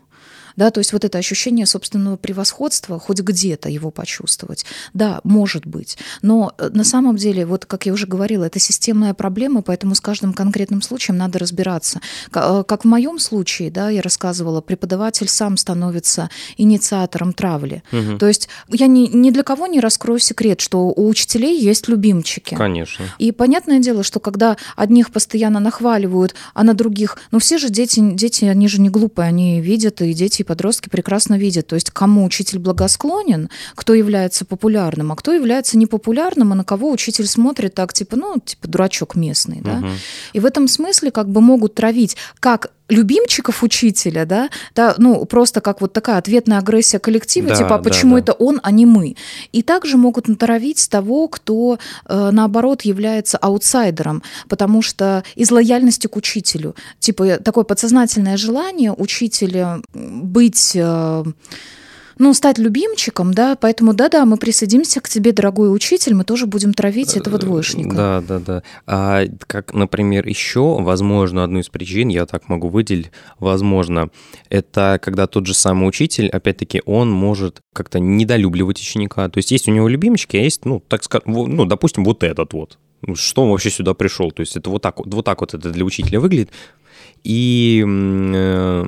да, 0.57 0.71
то 0.71 0.79
есть 0.79 0.93
вот 0.93 1.05
это 1.05 1.19
ощущение 1.19 1.67
собственного 1.67 2.17
превосходства, 2.17 2.99
хоть 2.99 3.21
где-то 3.21 3.69
его 3.69 3.91
почувствовать, 3.91 4.65
да, 4.93 5.21
может 5.25 5.67
быть, 5.67 5.99
но 6.23 6.53
э, 6.59 6.71
на 6.73 6.85
самом 6.85 7.17
деле, 7.17 7.47
вот 7.47 7.67
как 7.67 7.87
я 7.87 7.93
уже 7.93 8.07
говорила, 8.07 8.45
это 8.45 8.59
системная 8.59 9.15
проблема, 9.15 9.63
поэтому 9.63 9.95
с 9.95 10.01
каждым 10.01 10.33
конкретным 10.33 10.83
случаем 10.83 11.17
надо 11.19 11.39
разбираться. 11.39 12.01
Э, 12.35 12.65
как 12.67 12.85
в 12.85 12.89
моем 12.89 13.19
случае, 13.19 13.71
да, 13.71 13.91
я 13.91 14.03
рассказывала, 14.03 14.61
преподаватель 14.61 15.29
сам 15.29 15.57
становится 15.57 16.31
инициатором 16.57 17.33
травли, 17.33 17.83
угу. 17.93 18.19
то 18.19 18.29
есть 18.29 18.49
я 18.69 18.87
ни, 18.87 19.09
ни 19.09 19.31
для 19.31 19.43
кого 19.43 19.67
не 19.67 19.81
раскрою 19.81 20.19
секрет, 20.19 20.61
что 20.61 20.87
у 20.87 21.09
учителей 21.09 21.61
есть 21.61 21.89
любимчики. 21.89 22.55
Конечно. 22.55 23.05
И 23.19 23.33
понятное 23.33 23.81
дело, 23.81 24.03
что 24.03 24.21
когда 24.21 24.57
одних 24.77 25.11
постоянно 25.11 25.61
нахваливают, 25.61 26.35
а 26.55 26.63
на 26.63 26.75
других, 26.75 27.19
ну 27.31 27.39
все 27.39 27.59
же 27.59 27.71
дети, 27.71 28.01
дети, 28.01 28.45
они 28.45 28.69
же 28.69 28.81
не 28.81 28.89
глупые, 28.89 29.29
они 29.29 29.61
видят, 29.61 30.01
и 30.03 30.13
дети 30.13 30.44
и 30.45 30.47
подростки 30.47 30.89
прекрасно 30.89 31.37
видят, 31.37 31.67
то 31.67 31.75
есть 31.75 31.91
кому 31.91 32.25
учитель 32.25 32.59
благосклонен, 32.59 33.49
кто 33.75 33.95
является 33.95 34.45
популярным, 34.45 35.11
а 35.13 35.17
кто 35.17 35.33
является 35.33 35.79
непопулярным, 35.79 36.53
и 36.53 36.57
на 36.57 36.65
кого 36.65 36.91
учитель 36.91 37.27
смотрит 37.27 37.75
так, 37.75 37.93
типа, 37.93 38.17
ну, 38.17 38.37
типа 38.45 38.69
дурачок 38.69 39.17
местный, 39.17 39.61
да. 39.61 39.79
Угу. 39.79 39.89
И 40.35 40.41
в 40.41 40.47
этом 40.47 40.69
смысле 40.69 41.11
как 41.11 41.29
бы 41.29 41.41
могут 41.41 41.75
травить 41.75 42.17
как 42.41 42.71
любимчиков 42.89 43.63
учителя, 43.63 44.27
да, 44.27 44.51
да, 44.75 44.95
ну, 44.99 45.25
просто 45.25 45.61
как 45.61 45.81
вот 45.81 45.93
такая 45.93 46.19
ответная 46.19 46.59
агрессия 46.59 46.99
коллектива, 46.99 47.49
да, 47.49 47.57
типа, 47.57 47.75
а 47.77 47.79
почему 47.79 48.17
да, 48.17 48.23
да. 48.23 48.33
это 48.33 48.45
он, 48.45 48.61
а 48.63 48.71
не 48.71 48.85
мы? 48.85 49.17
И 49.53 49.63
также 49.63 49.97
могут 49.97 50.29
натравить 50.29 50.89
того, 50.91 51.29
кто, 51.29 51.79
э, 52.07 52.31
наоборот, 52.31 52.83
является 52.83 53.39
аутсайдером, 53.39 54.23
потому 54.49 54.83
что 54.83 55.25
из 55.35 55.51
лояльности 55.51 56.07
к 56.07 56.17
учителю, 56.17 56.75
типа, 56.99 57.39
такое 57.39 57.65
подсознательное 57.65 58.37
желание 58.37 58.93
учителя 58.93 59.81
быть... 59.95 60.77
Э, 62.15 62.23
ну, 62.23 62.35
стать 62.35 62.59
любимчиком, 62.59 63.35
да, 63.35 63.57
поэтому 63.57 63.95
да-да, 63.95 64.25
мы 64.25 64.37
присоединимся 64.37 65.01
к 65.01 65.09
тебе, 65.09 65.33
дорогой 65.33 65.75
учитель, 65.75 66.15
мы 66.15 66.25
тоже 66.25 66.47
будем 66.47 66.75
травить 66.75 67.17
этого 67.17 67.39
двоечника. 67.39 67.97
Да, 67.97 68.25
да, 68.27 68.39
да. 68.39 68.63
А 68.87 69.25
как, 69.47 69.75
например, 69.75 70.27
еще, 70.27 70.81
возможно, 70.81 71.45
одну 71.45 71.61
из 71.61 71.69
причин, 71.69 72.09
я 72.09 72.27
так 72.27 72.49
могу 72.49 72.69
выделить, 72.69 73.11
возможно, 73.39 74.11
это 74.49 74.99
когда 75.03 75.27
тот 75.27 75.47
же 75.47 75.55
самый 75.55 75.89
учитель, 75.89 76.29
опять-таки, 76.29 76.83
он 76.87 77.11
может 77.11 77.61
как-то 77.73 77.99
недолюбливать 77.99 78.81
ученика. 78.81 79.29
То 79.29 79.39
есть 79.39 79.51
есть 79.51 79.69
у 79.69 79.73
него 79.73 79.89
любимчики, 79.89 80.37
а 80.37 80.41
есть, 80.41 80.65
ну, 80.65 80.83
так 80.87 81.05
сказать, 81.05 81.27
ну, 81.27 81.65
допустим, 81.65 82.05
вот 82.05 82.23
этот 82.23 82.53
вот. 82.53 82.79
Ну, 83.03 83.17
что 83.17 83.43
он 83.43 83.51
вообще 83.51 83.71
сюда 83.71 83.95
пришел? 83.95 84.31
То 84.31 84.41
есть 84.41 84.57
это 84.57 84.71
вот 84.71 84.83
так, 84.83 85.05
вот 85.05 85.25
так 85.25 85.41
вот 85.41 85.53
это 85.53 85.71
для 85.71 85.85
учителя 85.85 86.21
выглядит. 86.21 86.51
И 87.23 87.83
э, 87.85 88.85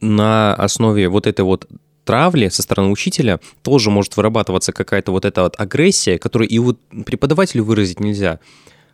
на 0.00 0.54
основе 0.54 1.08
вот 1.08 1.26
этой 1.26 1.44
вот 1.44 1.68
травли 2.06 2.48
со 2.48 2.62
стороны 2.62 2.90
учителя 2.90 3.40
тоже 3.62 3.90
может 3.90 4.16
вырабатываться 4.16 4.72
какая-то 4.72 5.12
вот 5.12 5.26
эта 5.26 5.42
вот 5.42 5.56
агрессия, 5.58 6.18
которую 6.18 6.48
и 6.48 6.58
вот 6.58 6.78
преподавателю 7.04 7.64
выразить 7.64 8.00
нельзя. 8.00 8.40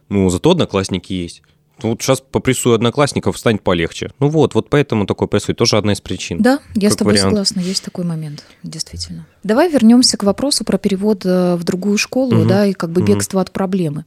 Ну, 0.09 0.29
зато 0.31 0.51
одноклассники 0.51 1.13
есть. 1.13 1.43
вот 1.81 2.03
сейчас 2.03 2.21
попрессую 2.21 2.75
одноклассников, 2.75 3.39
станет 3.39 3.63
полегче. 3.63 4.11
Ну 4.19 4.29
вот, 4.29 4.55
вот 4.55 4.69
поэтому 4.69 5.07
такое 5.07 5.29
происходит. 5.29 5.59
Тоже 5.59 5.77
одна 5.77 5.93
из 5.93 6.01
причин. 6.01 6.43
Да, 6.43 6.59
я 6.75 6.91
с 6.91 6.97
тобой 6.97 7.13
вариант. 7.15 7.31
согласна, 7.31 7.61
есть 7.61 7.85
такой 7.85 8.05
момент, 8.05 8.45
действительно. 8.63 9.27
Давай 9.45 9.71
вернемся 9.71 10.17
к 10.17 10.23
вопросу 10.25 10.65
про 10.65 10.79
перевод 10.79 11.25
э, 11.25 11.57
в 11.57 11.65
другую 11.65 11.99
школу, 11.99 12.35
Мгм. 12.37 12.49
да, 12.49 12.67
и 12.67 12.73
как 12.73 12.91
бы 12.91 13.01
Мгм. 13.03 13.13
бегство 13.13 13.41
от 13.41 13.51
проблемы. 13.51 14.05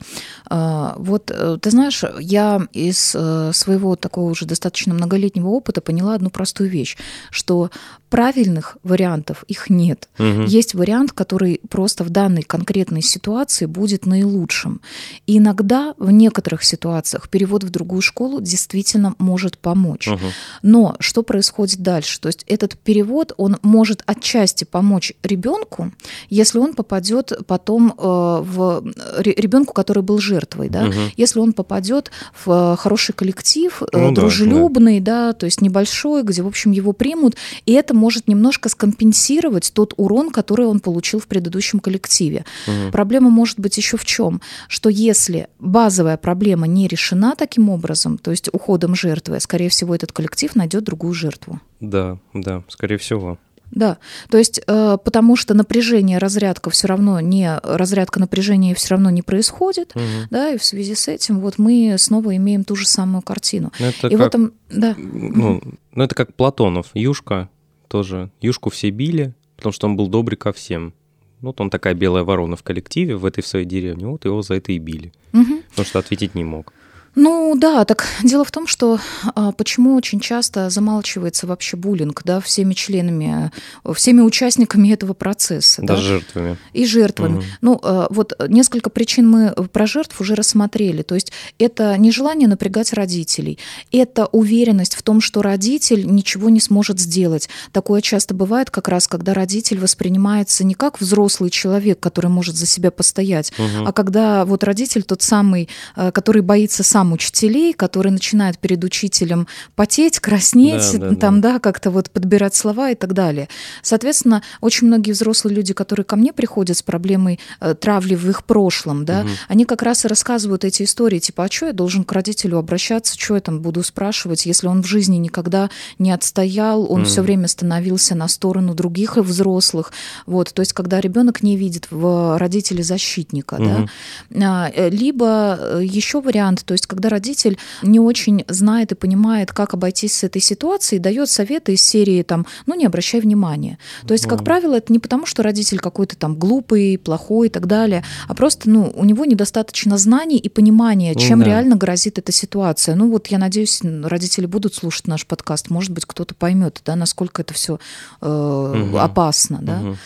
А, 0.49 0.95
Вот, 0.97 1.31
э, 1.31 1.57
ты 1.61 1.71
знаешь, 1.71 2.03
я 2.19 2.67
из 2.71 3.13
э, 3.15 3.51
своего 3.53 3.95
такого 3.95 4.29
уже 4.31 4.45
достаточно 4.45 4.93
многолетнего 4.93 5.47
опыта 5.49 5.81
поняла 5.81 6.15
одну 6.15 6.29
простую 6.29 6.69
вещь, 6.69 6.97
что 7.31 7.69
правильных 8.09 8.77
вариантов 8.83 9.43
их 9.47 9.69
нет. 9.69 10.07
Мгм. 10.17 10.45
Есть 10.45 10.73
вариант, 10.73 11.11
который 11.11 11.59
просто 11.69 12.03
в 12.03 12.09
данной 12.09 12.43
конкретной 12.43 13.01
ситуации 13.01 13.65
будет 13.65 14.05
наилучшим. 14.05 14.79
И 15.27 15.37
иногда 15.37 15.93
в 15.97 16.11
некоторых 16.11 16.63
ситуациях 16.63 17.27
перевод 17.29 17.63
в 17.63 17.69
другую 17.69 18.01
школу 18.01 18.39
действительно 18.39 19.15
может 19.17 19.57
помочь. 19.57 20.07
Мгм. 20.07 20.31
Но 20.61 20.95
что 20.99 21.23
происходит 21.23 21.79
дальше? 21.79 22.21
То 22.21 22.27
есть 22.27 22.43
этот 22.47 22.77
перевод, 22.77 23.33
он 23.37 23.57
может 23.63 24.01
отчасти 24.05 24.63
помочь 24.63 25.11
ребенку, 25.25 25.91
если 26.29 26.59
он 26.59 26.73
попадет 26.73 27.31
потом 27.47 27.93
э, 27.97 28.01
в 28.01 28.83
ребенку, 29.17 29.73
который 29.73 30.03
был 30.03 30.19
жертвой, 30.19 30.69
да, 30.69 30.85
Мгм. 30.85 31.11
если 31.17 31.39
он 31.39 31.53
попадет 31.53 32.11
в 32.45 32.51
э, 32.51 32.75
хороший 32.77 33.13
коллектив, 33.13 33.81
э, 33.81 33.85
Ну 33.97 34.09
да, 34.11 34.21
дружелюбный, 34.21 34.99
да. 34.99 35.33
то 35.33 35.45
есть 35.45 35.61
небольшой, 35.61 36.23
где, 36.23 36.41
в 36.41 36.47
общем, 36.47 36.71
его 36.71 36.93
примут, 36.93 37.35
и 37.65 37.73
это 37.73 37.93
может 37.93 38.27
немножко 38.27 38.69
скомпенсировать 38.69 39.71
тот 39.73 39.93
урон, 39.97 40.31
который 40.31 40.65
он 40.65 40.79
получил 40.79 41.19
в 41.19 41.27
предыдущем 41.27 41.79
коллективе. 41.79 42.45
Мгм. 42.67 42.91
Проблема 42.91 43.29
может 43.29 43.59
быть 43.59 43.77
еще 43.77 43.97
в 43.97 44.05
чем? 44.05 44.41
Что 44.67 44.89
если 44.89 45.47
базовая 45.59 46.17
проблема 46.17 46.67
не 46.67 46.87
решена 46.87 47.35
таким 47.37 47.69
образом, 47.69 48.17
то 48.17 48.31
есть 48.31 48.49
уходом 48.53 48.95
жертвы, 48.95 49.39
скорее 49.39 49.69
всего, 49.69 49.95
этот 49.95 50.11
коллектив 50.11 50.55
найдет 50.55 50.83
другую 50.83 51.13
жертву. 51.13 51.59
Да, 51.79 52.17
да, 52.33 52.63
скорее 52.67 52.97
всего. 52.97 53.37
Да, 53.71 53.97
то 54.29 54.37
есть 54.37 54.61
э, 54.65 54.97
потому 55.03 55.35
что 55.35 55.53
напряжение, 55.53 56.17
разрядка 56.17 56.69
все 56.69 56.87
равно 56.87 57.19
не 57.19 57.57
разрядка 57.63 58.19
напряжения 58.19 58.73
все 58.75 58.89
равно 58.91 59.09
не 59.09 59.21
происходит, 59.21 59.93
Мгм. 59.95 60.27
да, 60.29 60.51
и 60.51 60.57
в 60.57 60.63
связи 60.63 60.95
с 60.95 61.07
этим 61.07 61.39
вот 61.39 61.57
мы 61.57 61.95
снова 61.97 62.35
имеем 62.37 62.63
ту 62.63 62.75
же 62.75 62.87
самую 62.87 63.21
картину. 63.21 63.71
Ну, 63.79 63.85
Это 63.87 64.07
и 64.07 64.11
как, 64.11 64.19
в 64.19 64.21
этом, 64.23 64.53
да, 64.69 64.95
ну, 64.97 65.61
ну, 65.93 66.03
это 66.03 66.15
как 66.15 66.33
Платонов. 66.35 66.87
Юшка 66.93 67.49
тоже. 67.87 68.29
Юшку 68.41 68.69
все 68.69 68.89
били, 68.91 69.33
потому 69.57 69.73
что 69.73 69.87
он 69.87 69.97
был 69.97 70.07
добрый 70.07 70.37
ко 70.37 70.53
всем. 70.53 70.93
Вот 71.41 71.59
он 71.61 71.69
такая 71.69 71.93
белая 71.93 72.23
ворона 72.23 72.55
в 72.55 72.63
коллективе, 72.63 73.15
в 73.17 73.25
этой 73.25 73.41
в 73.43 73.47
своей 73.47 73.65
деревне. 73.65 74.07
Вот 74.07 74.25
его 74.25 74.41
за 74.41 74.55
это 74.55 74.71
и 74.71 74.77
били. 74.79 75.11
Мгм. 75.31 75.61
Потому 75.69 75.85
что 75.85 75.99
ответить 75.99 76.33
не 76.33 76.43
мог. 76.43 76.73
Ну 77.15 77.55
да, 77.55 77.85
так 77.85 78.05
дело 78.23 78.43
в 78.43 78.51
том, 78.51 78.67
что 78.67 78.99
а, 79.35 79.51
почему 79.53 79.95
очень 79.95 80.19
часто 80.19 80.69
замалчивается 80.69 81.47
вообще 81.47 81.77
буллинг, 81.77 82.21
да, 82.25 82.41
всеми 82.41 82.73
членами, 82.73 83.51
всеми 83.93 84.19
участниками 84.21 84.89
этого 84.91 85.13
процесса, 85.13 85.81
да, 85.81 85.95
Даже 85.95 86.07
жертвами. 86.19 86.57
и 86.73 86.85
жертвами. 86.85 87.35
Мгм. 87.37 87.43
Ну 87.61 87.79
э, 87.81 88.07
вот 88.09 88.33
несколько 88.49 88.89
причин 88.89 89.29
мы 89.29 89.51
про 89.71 89.87
жертв 89.87 90.19
уже 90.19 90.35
рассмотрели. 90.35 91.03
То 91.03 91.15
есть 91.15 91.31
это 91.57 91.97
нежелание 91.97 92.49
напрягать 92.49 92.91
родителей, 92.91 93.59
это 93.93 94.25
уверенность 94.25 94.95
в 94.95 95.01
том, 95.01 95.21
что 95.21 95.41
родитель 95.41 96.05
ничего 96.05 96.49
не 96.49 96.59
сможет 96.59 96.99
сделать. 96.99 97.47
Такое 97.71 98.01
часто 98.01 98.33
бывает 98.33 98.69
как 98.71 98.89
раз, 98.89 99.07
когда 99.07 99.33
родитель 99.33 99.79
воспринимается 99.79 100.63
не 100.65 100.73
как 100.73 100.99
взрослый 100.99 101.49
человек, 101.49 101.99
который 101.99 102.29
может 102.29 102.55
за 102.55 102.65
себя 102.65 102.91
постоять, 102.91 103.53
Мгм. 103.57 103.87
а 103.87 103.93
когда 103.93 104.43
вот 104.43 104.63
родитель 104.65 105.03
тот 105.03 105.21
самый, 105.21 105.69
э, 105.95 106.11
который 106.11 106.41
боится 106.41 106.83
сам 106.83 107.04
учителей, 107.13 107.73
который 107.73 108.11
начинает 108.11 108.57
перед 108.59 108.83
учителем 108.83 109.47
потеть, 109.75 110.19
краснеть, 110.19 110.99
Да, 110.99 111.09
да, 111.09 111.15
там, 111.15 111.41
да, 111.41 111.59
как-то 111.59 111.91
вот 111.91 112.09
подбирать 112.09 112.55
слова 112.55 112.91
и 112.91 112.95
так 112.95 113.13
далее. 113.13 113.47
Соответственно, 113.81 114.41
очень 114.61 114.87
многие 114.87 115.11
взрослые 115.11 115.55
люди, 115.55 115.73
которые 115.73 116.05
ко 116.05 116.15
мне 116.15 116.33
приходят 116.33 116.77
с 116.77 116.83
проблемой 116.83 117.39
э, 117.59 117.75
травли 117.75 118.15
в 118.15 118.29
их 118.29 118.43
прошлом, 118.45 119.05
да, 119.05 119.23
Мгм. 119.23 119.29
они 119.47 119.65
как 119.65 119.81
раз 119.81 120.05
и 120.05 120.07
рассказывают 120.07 120.63
эти 120.65 120.83
истории, 120.83 121.19
типа, 121.19 121.45
а 121.45 121.51
что 121.51 121.67
я 121.67 121.73
должен 121.73 122.03
к 122.03 122.11
родителю 122.11 122.57
обращаться, 122.57 123.17
что 123.19 123.35
я 123.35 123.41
там 123.41 123.61
буду 123.61 123.83
спрашивать, 123.83 124.45
если 124.45 124.67
он 124.67 124.81
в 124.83 124.85
жизни 124.87 125.17
никогда 125.17 125.69
не 125.99 126.11
отстоял, 126.11 126.83
он 126.91 127.01
Мгм. 127.01 127.05
все 127.05 127.21
время 127.21 127.47
становился 127.47 128.15
на 128.15 128.27
сторону 128.27 128.73
других 128.73 129.17
взрослых, 129.17 129.91
вот, 130.25 130.53
то 130.53 130.61
есть 130.61 130.73
когда 130.73 130.99
ребенок 131.01 131.43
не 131.43 131.57
видит 131.57 131.87
в 131.91 132.37
родителе 132.37 132.83
защитника, 132.83 133.55
Мгм. 133.57 133.89
да, 134.29 134.65
а, 134.65 134.71
э, 134.73 134.89
либо 134.89 135.79
еще 135.81 136.21
вариант, 136.21 136.63
то 136.65 136.73
есть 136.73 136.87
когда 136.95 137.09
родитель 137.09 137.57
не 137.83 137.99
очень 137.99 138.45
знает 138.47 138.91
и 138.93 138.95
понимает, 138.95 139.51
как 139.51 139.73
обойтись 139.73 140.13
с 140.17 140.23
этой 140.23 140.41
ситуацией, 140.41 140.99
дает 140.99 141.29
советы 141.29 141.73
из 141.73 141.81
серии 141.83 142.23
там, 142.23 142.45
ну 142.65 142.75
не 142.75 142.85
обращай 142.85 143.19
внимания. 143.19 143.77
То 144.07 144.13
есть, 144.13 144.25
как 144.25 144.39
Мгм. 144.39 144.45
правило, 144.45 144.75
это 144.75 144.93
не 144.93 144.99
потому, 144.99 145.25
что 145.25 145.43
родитель 145.43 145.79
какой-то 145.79 146.15
там 146.15 146.35
глупый, 146.35 146.97
плохой 146.97 147.47
и 147.47 147.49
так 147.49 147.67
далее, 147.67 148.03
а 148.27 148.33
просто, 148.33 148.69
ну, 148.69 148.91
у 148.95 149.03
него 149.03 149.25
недостаточно 149.25 149.97
знаний 149.97 150.37
и 150.37 150.47
понимания, 150.49 151.11
Ну 151.13 151.19
чем 151.19 151.39
да. 151.39 151.45
реально 151.45 151.75
грозит 151.75 152.17
эта 152.17 152.31
ситуация. 152.31 152.95
Ну 152.95 153.11
вот 153.11 153.27
я 153.27 153.37
надеюсь, 153.37 153.81
родители 153.83 154.45
будут 154.45 154.73
слушать 154.73 155.07
наш 155.07 155.25
подкаст, 155.25 155.69
может 155.69 155.91
быть, 155.91 156.05
кто-то 156.05 156.33
поймет, 156.33 156.81
да, 156.85 156.95
насколько 156.95 157.41
это 157.41 157.53
все 157.53 157.79
Мгм. 158.21 158.95
опасно, 158.97 159.59
да. 159.61 159.79
Мгм. 159.79 159.97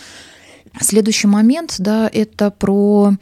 Следующий 0.82 1.28
момент, 1.28 1.76
да, 1.80 2.10
это 2.12 2.52
про 2.52 3.14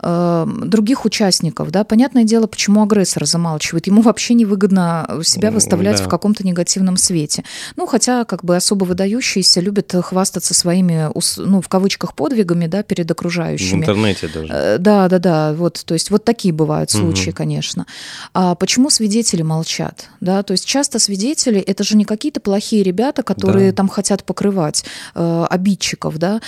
э, 0.00 0.46
других 0.64 1.04
участников, 1.04 1.70
да. 1.70 1.84
Понятное 1.84 2.24
дело, 2.24 2.46
почему 2.46 2.82
агрессор 2.82 3.26
замалчивает. 3.26 3.86
Ему 3.86 4.02
вообще 4.02 4.34
невыгодно 4.34 5.20
себя 5.22 5.50
выставлять 5.50 5.98
да. 5.98 6.04
в 6.04 6.08
каком-то 6.08 6.44
негативном 6.46 6.96
свете. 6.96 7.44
Ну, 7.76 7.86
хотя, 7.86 8.24
как 8.24 8.44
бы 8.44 8.56
особо 8.56 8.84
выдающиеся 8.84 9.60
любят 9.60 9.94
хвастаться 10.02 10.54
своими, 10.54 11.10
ну, 11.38 11.60
в 11.60 11.68
кавычках, 11.68 12.14
подвигами, 12.14 12.66
да, 12.66 12.82
перед 12.82 13.08
В 13.08 13.12
окружающими. 13.12 13.80
интернете 13.80 14.28
даже. 14.28 14.52
Э, 14.52 14.78
Да, 14.78 15.08
да, 15.08 15.18
да. 15.18 15.52
Вот, 15.54 15.82
то 15.84 15.94
есть 15.94 16.10
вот 16.10 16.24
такие 16.24 16.52
бывают 16.54 16.90
случаи, 16.90 17.28
Мгм. 17.30 17.36
конечно. 17.36 17.86
А 18.32 18.54
почему 18.54 18.90
свидетели 18.90 19.42
молчат? 19.42 20.08
Да, 20.20 20.42
то 20.42 20.52
есть 20.52 20.64
часто 20.64 20.98
свидетели 20.98 21.60
это 21.60 21.84
же 21.84 21.96
не 21.96 22.04
какие-то 22.04 22.40
плохие 22.40 22.82
ребята, 22.82 23.22
которые 23.22 23.70
Да. 23.70 23.76
там 23.76 23.88
хотят 23.88 24.24
покрывать 24.24 24.84
э, 25.14 25.46
обидчиков, 25.50 26.18
да. 26.18 26.40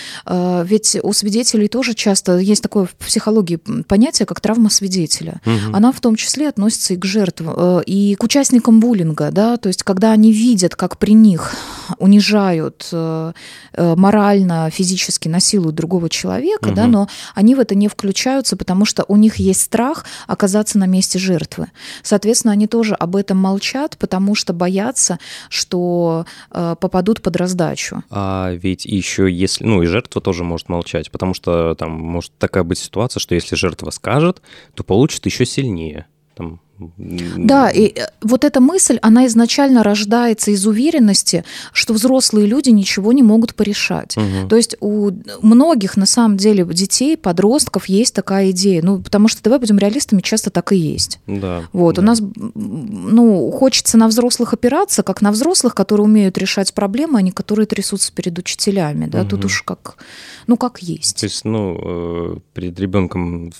Э, 0.46 0.64
ведь 0.66 0.96
у 1.02 1.12
свидетелей 1.12 1.68
тоже 1.68 1.94
часто 1.94 2.38
есть 2.38 2.62
такое 2.62 2.86
в 2.86 2.94
психологии 2.94 3.56
понятие, 3.88 4.26
как 4.26 4.40
травма 4.40 4.70
свидетеля. 4.70 5.40
Мгм. 5.44 5.74
Она 5.74 5.92
в 5.92 6.00
том 6.00 6.16
числе 6.16 6.48
относится 6.48 6.94
и 6.94 6.96
к 6.96 7.04
жертвам, 7.04 7.54
э, 7.56 7.82
и 7.86 8.14
к 8.14 8.22
участникам 8.22 8.80
буллинга, 8.80 9.30
да, 9.30 9.56
то 9.56 9.68
есть 9.68 9.82
когда 9.82 10.12
они 10.12 10.32
видят, 10.32 10.74
как 10.76 10.98
при 10.98 11.12
них 11.12 11.54
унижают 11.98 12.88
э, 12.92 13.32
морально, 13.76 14.70
физически 14.70 15.28
насилуют 15.28 15.74
другого 15.74 16.08
человека, 16.08 16.72
да, 16.72 16.84
Мгм. 16.84 16.92
но 16.92 17.08
они 17.34 17.54
в 17.54 17.60
это 17.60 17.74
не 17.74 17.88
включаются, 17.88 18.56
потому 18.56 18.84
что 18.84 19.04
у 19.08 19.16
них 19.16 19.36
есть 19.36 19.62
страх 19.62 20.04
оказаться 20.26 20.78
на 20.78 20.86
месте 20.86 21.18
жертвы. 21.18 21.68
Соответственно, 22.02 22.52
они 22.52 22.66
тоже 22.66 22.94
об 22.94 23.16
этом 23.16 23.38
молчат, 23.38 23.96
потому 23.98 24.34
что 24.34 24.52
боятся, 24.52 25.18
что 25.48 26.26
попадут 26.50 27.22
под 27.22 27.36
раздачу. 27.36 28.02
А 28.10 28.52
ведь 28.52 28.84
еще 28.84 29.30
если... 29.30 29.64
Ну, 29.64 29.82
и 29.82 29.86
жертва 29.86 30.20
тоже 30.26 30.42
может 30.42 30.68
молчать, 30.68 31.12
потому 31.12 31.34
что 31.34 31.76
там 31.76 31.92
может 31.92 32.32
такая 32.36 32.64
быть 32.64 32.78
ситуация, 32.78 33.20
что 33.20 33.36
если 33.36 33.54
жертва 33.54 33.90
скажет, 33.90 34.42
то 34.74 34.82
получит 34.82 35.24
еще 35.24 35.46
сильнее. 35.46 36.06
Там, 36.34 36.60
Да, 36.98 37.70
и 37.70 37.92
э, 37.94 38.08
вот 38.22 38.44
эта 38.44 38.60
мысль, 38.60 38.98
она 39.02 39.26
изначально 39.26 39.82
рождается 39.82 40.50
из 40.50 40.66
уверенности, 40.66 41.44
что 41.72 41.94
взрослые 41.94 42.46
люди 42.46 42.70
ничего 42.70 43.12
не 43.12 43.22
могут 43.22 43.54
порешать. 43.54 44.16
мгм. 44.16 44.48
То 44.48 44.56
есть 44.56 44.76
у 44.80 45.10
многих, 45.42 45.96
на 45.96 46.06
самом 46.06 46.36
деле, 46.36 46.64
детей, 46.64 47.16
подростков 47.16 47.86
есть 47.86 48.14
такая 48.14 48.50
идея. 48.50 48.82
Ну, 48.82 49.00
потому 49.00 49.28
что, 49.28 49.42
давай 49.42 49.58
будем 49.58 49.78
реалистами, 49.78 50.20
часто 50.20 50.50
так 50.50 50.72
и 50.72 50.76
есть. 50.76 51.18
Да. 51.26 51.62
Вот, 51.72 51.96
да. 51.96 52.02
у 52.02 52.04
нас, 52.04 52.20
ну, 52.54 53.50
хочется 53.50 53.96
на 53.96 54.08
взрослых 54.08 54.52
опираться, 54.52 55.02
как 55.02 55.22
на 55.22 55.32
взрослых, 55.32 55.74
которые 55.74 56.04
умеют 56.04 56.38
решать 56.38 56.74
проблемы, 56.74 57.18
а 57.18 57.22
не 57.22 57.30
которые 57.32 57.66
трясутся 57.66 58.12
перед 58.12 58.38
учителями, 58.38 59.06
да, 59.06 59.24
тут 59.24 59.40
Мгм. 59.40 59.46
уж 59.46 59.62
как, 59.62 59.96
ну, 60.46 60.56
как 60.56 60.80
есть. 60.80 61.20
То 61.20 61.24
есть, 61.26 61.44
ну, 61.44 61.78
э, 61.82 62.36
перед 62.54 62.78
ребенком 62.80 63.52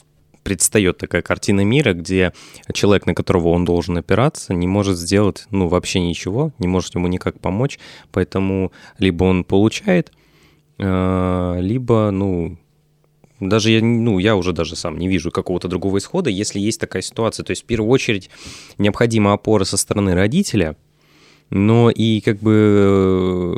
предстает 0.47 0.99
такая 0.99 1.22
картина 1.22 1.62
мира, 1.62 1.92
где 1.92 2.32
человек, 2.72 3.05
на 3.05 3.14
которого 3.14 3.49
он 3.49 3.64
должен 3.64 3.99
опираться, 3.99 4.55
не 4.55 4.68
может 4.68 4.97
сделать, 4.97 5.44
ну, 5.51 5.66
вообще 5.66 5.99
ничего, 5.99 6.53
не 6.61 6.68
может 6.68 6.94
ему 6.94 7.09
никак 7.09 7.40
помочь, 7.40 7.80
поэтому 8.12 8.70
либо 9.01 9.24
он 9.24 9.42
получает, 9.42 10.12
э, 10.78 11.59
либо, 11.61 12.12
ну, 12.12 12.59
даже 13.40 13.72
я, 13.72 13.82
ну, 13.82 14.20
я 14.20 14.36
уже 14.36 14.53
даже 14.53 14.76
сам 14.76 14.99
не 14.99 15.09
вижу 15.09 15.32
какого-то 15.32 15.66
другого 15.66 15.99
исхода, 15.99 16.30
если 16.30 16.61
есть 16.61 16.80
такая 16.80 17.03
ситуация. 17.03 17.42
То 17.42 17.51
есть, 17.51 17.64
в 17.64 17.66
первую 17.66 17.90
очередь, 17.90 18.30
необходима 18.78 19.32
опора 19.32 19.64
со 19.64 19.76
стороны 19.76 20.14
родителя, 20.14 20.76
но 21.51 21.90
и 21.90 22.20
как 22.20 22.40
бы 22.40 23.55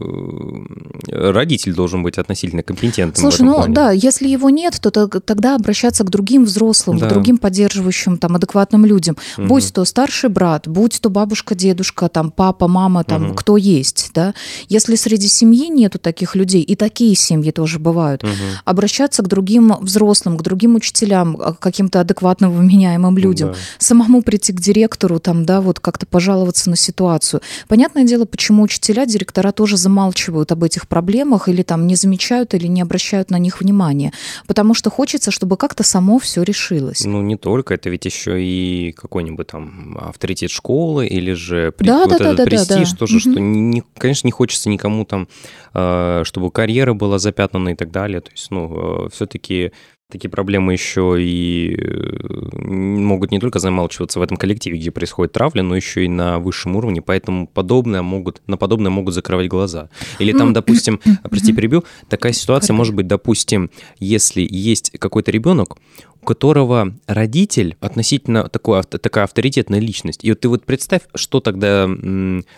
э, 1.09 1.31
родитель 1.31 1.75
должен 1.75 2.03
быть 2.03 2.19
относительно 2.19 2.63
компетентным. 2.63 3.31
Слушай, 3.31 3.43
ну 3.47 3.55
плане. 3.55 3.75
да, 3.75 3.91
если 3.93 4.29
его 4.29 4.51
нет, 4.51 4.79
то 4.81 4.91
тогда 4.91 5.55
обращаться 5.55 6.05
к 6.05 6.11
другим 6.11 6.45
взрослым, 6.45 6.99
да. 6.99 7.07
к 7.07 7.13
другим 7.13 7.39
поддерживающим, 7.39 8.19
там, 8.19 8.37
адекватным 8.37 8.85
людям. 8.85 9.17
Угу. 9.39 9.47
Будь 9.47 9.73
то 9.73 9.87
старший 9.87 10.29
брат, 10.29 10.69
будь 10.69 11.01
то 11.01 11.09
бабушка, 11.09 11.55
дедушка, 11.55 12.11
там, 12.11 12.31
папа, 12.31 12.69
мама, 12.69 13.05
там, 13.05 13.29
угу. 13.29 13.35
кто 13.35 13.57
есть, 13.57 14.11
да. 14.15 14.35
Если 14.69 14.95
среди 14.97 15.29
семьи 15.29 15.69
нету 15.69 15.99
таких 15.99 16.35
людей, 16.35 16.61
и 16.63 16.77
такие 16.77 17.15
семьи 17.15 17.53
тоже 17.53 17.79
бывают, 17.79 18.23
угу. 18.23 18.33
обращаться 18.67 19.23
к 19.23 19.29
другим 19.29 19.75
взрослым, 19.81 20.37
к 20.37 20.43
другим 20.43 20.75
учителям, 20.75 21.37
к 21.37 21.59
каким-то 21.59 22.01
адекватным, 22.01 22.53
вменяемым 22.53 23.17
людям, 23.17 23.53
да. 23.53 23.59
самому 23.79 24.21
прийти 24.21 24.53
к 24.53 24.61
директору, 24.61 25.21
там, 25.21 25.47
да, 25.47 25.63
вот 25.63 25.81
как-то 25.81 26.05
пожаловаться 26.05 26.69
на 26.69 26.77
ситуацию 26.77 27.41
Понятное 27.79 28.03
дело, 28.03 28.25
почему 28.25 28.65
учителя, 28.65 29.07
директора 29.07 29.53
тоже 29.53 29.77
замалчивают 29.77 30.51
об 30.51 30.65
этих 30.65 30.89
проблемах 30.89 31.49
или 31.49 31.63
там 31.63 31.87
не 31.87 31.95
замечают 31.95 32.53
или 32.55 32.67
не 32.67 32.81
обращают 32.81 33.31
на 33.31 33.39
них 33.39 33.61
внимания, 33.61 34.13
потому 34.49 34.75
что 34.75 34.91
хочется, 34.91 35.31
чтобы 35.31 35.57
как-то 35.57 35.85
само 35.85 36.19
все 36.19 36.43
решилось. 36.43 37.05
Ну, 37.05 37.23
не 37.23 37.37
только, 37.37 37.75
это 37.75 37.89
ведь 37.89 38.05
еще 38.05 38.43
и 38.43 38.91
какой-нибудь 38.97 39.47
там 39.47 39.97
авторитет 39.97 40.51
школы 40.51 41.07
или 41.07 41.35
же 41.35 41.73
да, 41.79 42.07
вот 42.07 42.09
да, 42.09 42.17
этот 42.17 42.37
да, 42.39 42.45
престиж 42.47 42.89
да, 42.89 42.91
да. 42.91 42.97
тоже, 42.97 43.15
угу. 43.15 43.21
что, 43.21 43.41
не, 43.41 43.85
конечно, 43.97 44.27
не 44.27 44.33
хочется 44.33 44.69
никому 44.71 45.05
там, 45.05 45.29
э, 45.73 46.23
чтобы 46.25 46.51
карьера 46.51 46.95
была 46.95 47.21
запятнана 47.21 47.69
и 47.69 47.75
так 47.77 47.93
далее. 47.93 48.23
То 48.23 48.33
есть, 48.33 48.51
ну, 48.51 49.07
э, 49.07 49.09
все-таки 49.11 49.71
Такие 50.11 50.31
проблемы 50.31 50.73
еще 50.73 51.23
и 51.23 51.77
э, 51.79 52.67
могут 52.67 53.31
не 53.31 53.39
только 53.39 53.59
замалчиваться 53.59 54.19
в 54.19 54.23
этом 54.23 54.39
коллективе, 54.39 54.79
где 54.79 54.91
происходит 54.91 55.35
травля, 55.35 55.63
но 55.63 55.77
еще 55.77 56.07
и 56.07 56.09
на 56.09 56.39
высшем 56.39 56.77
уровне, 56.77 57.03
поэтому 57.03 57.47
подобное 57.47 58.01
могут, 58.01 58.41
на 58.47 58.57
подобное 58.57 58.91
могут 58.91 59.13
закрывать 59.13 59.49
глаза. 59.49 59.91
Или 60.19 60.33
там, 60.33 60.55
допустим, 60.55 60.99
прости, 61.25 61.53
перебью, 61.53 61.85
такая 62.09 62.33
ситуация 62.33 62.73
может 62.73 62.95
быть, 62.95 63.07
допустим, 63.07 63.71
если 63.99 64.49
есть 64.51 64.93
какой-то 64.99 65.31
ребенок, 65.31 65.77
у 66.23 66.25
которого 66.25 66.95
родитель 67.07 67.77
относительно 67.79 68.49
такой, 68.49 68.83
такая 68.85 69.25
авторитетная 69.25 69.79
личность. 69.79 70.25
И 70.25 70.31
вот 70.31 70.41
ты 70.41 70.49
вот 70.49 70.65
представь, 70.65 71.03
что 71.15 71.41
тогда, 71.41 71.87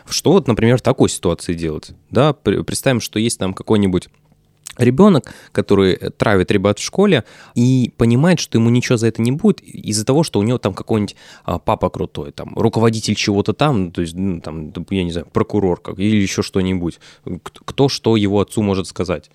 что 0.09 0.33
вот, 0.33 0.47
например, 0.47 0.79
в 0.79 0.83
такой 0.83 1.09
ситуации 1.09 1.55
делать. 1.55 1.91
Да, 2.11 2.33
представим, 2.33 3.01
что 3.01 3.19
есть 3.19 3.41
там 3.41 3.55
какой-нибудь 3.55 4.09
ребенок, 4.81 5.33
который 5.53 5.97
травит 5.97 6.51
ребят 6.51 6.79
в 6.79 6.83
школе 6.83 7.25
и 7.55 7.93
понимает, 7.97 8.41
что 8.41 8.59
ему 8.59 8.71
ничего 8.71 8.97
за 8.97 9.09
это 9.09 9.23
не 9.23 9.33
будет 9.33 9.61
из-за 9.61 10.05
того, 10.05 10.23
что 10.23 10.41
у 10.41 10.43
него 10.43 10.59
там 10.59 10.75
какой-нибудь 10.75 11.17
а, 11.45 11.59
папа 11.59 11.91
крутой, 11.91 12.33
там 12.33 12.53
руководитель 12.57 13.15
чего-то 13.15 13.53
там, 13.53 13.91
то 13.93 14.01
есть 14.01 14.15
ну, 14.15 14.41
там, 14.41 14.73
я 14.91 15.05
не 15.05 15.13
знаю, 15.13 15.27
прокурор 15.33 15.81
как, 15.81 15.99
или 15.99 16.17
еще 16.17 16.43
что-нибудь. 16.43 16.99
Кто 17.65 17.89
что 17.89 18.17
его 18.17 18.41
отцу 18.41 18.63
может 18.63 18.87
сказать? 18.87 19.31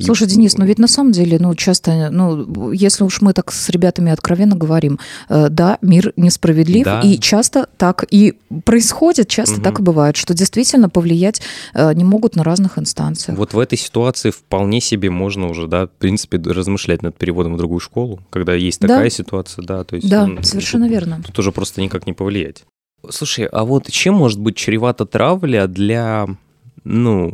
Слушай, 0.00 0.28
Денис, 0.28 0.56
ну 0.56 0.64
ведь 0.64 0.78
на 0.78 0.88
самом 0.88 1.12
деле, 1.12 1.38
ну 1.38 1.54
часто, 1.54 2.10
ну 2.10 2.72
если 2.72 3.04
уж 3.04 3.20
мы 3.20 3.32
так 3.32 3.52
с 3.52 3.68
ребятами 3.70 4.12
откровенно 4.12 4.56
говорим, 4.56 4.98
э, 5.28 5.48
да, 5.50 5.78
мир 5.82 6.12
несправедлив, 6.16 6.84
да. 6.84 7.00
и 7.00 7.18
часто 7.18 7.68
так 7.76 8.04
и 8.10 8.38
происходит, 8.64 9.28
часто 9.28 9.56
угу. 9.56 9.62
так 9.62 9.80
и 9.80 9.82
бывает, 9.82 10.16
что 10.16 10.34
действительно 10.34 10.88
повлиять 10.88 11.42
э, 11.74 11.92
не 11.94 12.04
могут 12.04 12.36
на 12.36 12.44
разных 12.44 12.78
инстанциях. 12.78 13.36
Вот 13.36 13.54
в 13.54 13.58
этой 13.58 13.78
ситуации 13.78 14.30
вполне 14.30 14.80
себе 14.80 15.10
можно 15.10 15.48
уже, 15.48 15.66
да, 15.66 15.86
в 15.86 15.90
принципе, 15.90 16.38
размышлять 16.38 17.02
над 17.02 17.16
переводом 17.16 17.54
в 17.54 17.58
другую 17.58 17.80
школу, 17.80 18.20
когда 18.30 18.54
есть 18.54 18.80
такая 18.80 19.04
да. 19.04 19.10
ситуация, 19.10 19.64
да, 19.64 19.84
то 19.84 19.96
есть... 19.96 20.08
Да, 20.08 20.26
ну, 20.26 20.42
совершенно 20.42 20.86
тут, 20.86 20.92
верно. 20.92 21.22
Тут 21.24 21.38
уже 21.38 21.52
просто 21.52 21.80
никак 21.80 22.06
не 22.06 22.12
повлиять. 22.12 22.64
Слушай, 23.08 23.46
а 23.46 23.64
вот 23.64 23.90
чем 23.90 24.14
может 24.14 24.38
быть 24.40 24.56
чревата 24.56 25.06
травля 25.06 25.66
для 25.66 26.26
ну, 26.84 27.32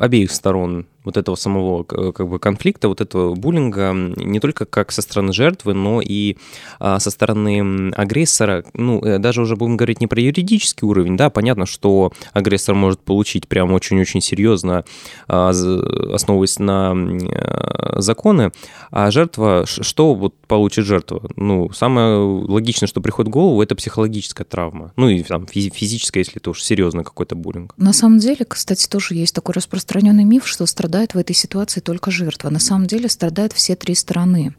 обеих 0.00 0.30
сторон 0.30 0.86
вот 1.08 1.16
этого 1.16 1.36
самого 1.36 1.84
как 1.84 2.28
бы 2.28 2.38
конфликта, 2.38 2.88
вот 2.88 3.00
этого 3.00 3.34
буллинга 3.34 3.92
не 3.94 4.40
только 4.40 4.66
как 4.66 4.92
со 4.92 5.00
стороны 5.00 5.32
жертвы, 5.32 5.72
но 5.72 6.02
и 6.02 6.36
а, 6.78 7.00
со 7.00 7.10
стороны 7.10 7.90
агрессора. 7.96 8.62
Ну, 8.74 9.02
э, 9.02 9.18
даже 9.18 9.40
уже 9.40 9.56
будем 9.56 9.78
говорить 9.78 10.02
не 10.02 10.06
про 10.06 10.20
юридический 10.20 10.86
уровень, 10.86 11.16
да, 11.16 11.30
понятно, 11.30 11.64
что 11.64 12.12
агрессор 12.34 12.74
может 12.74 13.00
получить 13.00 13.48
прям 13.48 13.72
очень-очень 13.72 14.20
серьезно, 14.20 14.84
а, 15.28 15.48
основываясь 15.48 16.58
на 16.58 16.92
а, 16.92 18.00
законы, 18.02 18.52
а 18.90 19.10
жертва, 19.10 19.64
что 19.66 20.14
вот 20.14 20.34
получит 20.46 20.84
жертва? 20.84 21.22
Ну, 21.36 21.70
самое 21.72 22.18
логичное, 22.18 22.86
что 22.86 23.00
приходит 23.00 23.30
в 23.30 23.32
голову, 23.32 23.62
это 23.62 23.74
психологическая 23.74 24.44
травма. 24.44 24.92
Ну, 24.96 25.08
и 25.08 25.22
там 25.22 25.46
физическая, 25.46 26.22
если 26.22 26.36
это 26.36 26.50
уж 26.50 26.62
серьезно 26.62 27.02
какой-то 27.02 27.34
буллинг. 27.34 27.72
На 27.78 27.94
самом 27.94 28.18
деле, 28.18 28.44
кстати, 28.46 28.86
тоже 28.86 29.14
есть 29.14 29.34
такой 29.34 29.54
распространенный 29.54 30.24
миф, 30.24 30.46
что 30.46 30.66
страдает 30.66 30.97
страдает 30.98 31.14
в 31.14 31.18
этой 31.18 31.34
ситуации 31.34 31.80
только 31.80 32.10
жертва. 32.10 32.50
На 32.50 32.58
самом 32.58 32.86
деле 32.86 33.08
страдают 33.08 33.52
все 33.52 33.76
три 33.76 33.94
стороны. 33.94 34.54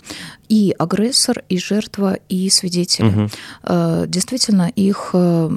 И 0.48 0.74
агрессор, 0.80 1.44
и 1.50 1.58
жертва, 1.58 2.18
и 2.30 2.50
свидетели. 2.50 3.08
Угу. 3.08 4.08
Действительно, 4.08 4.70
их 4.70 5.10
э, 5.14 5.50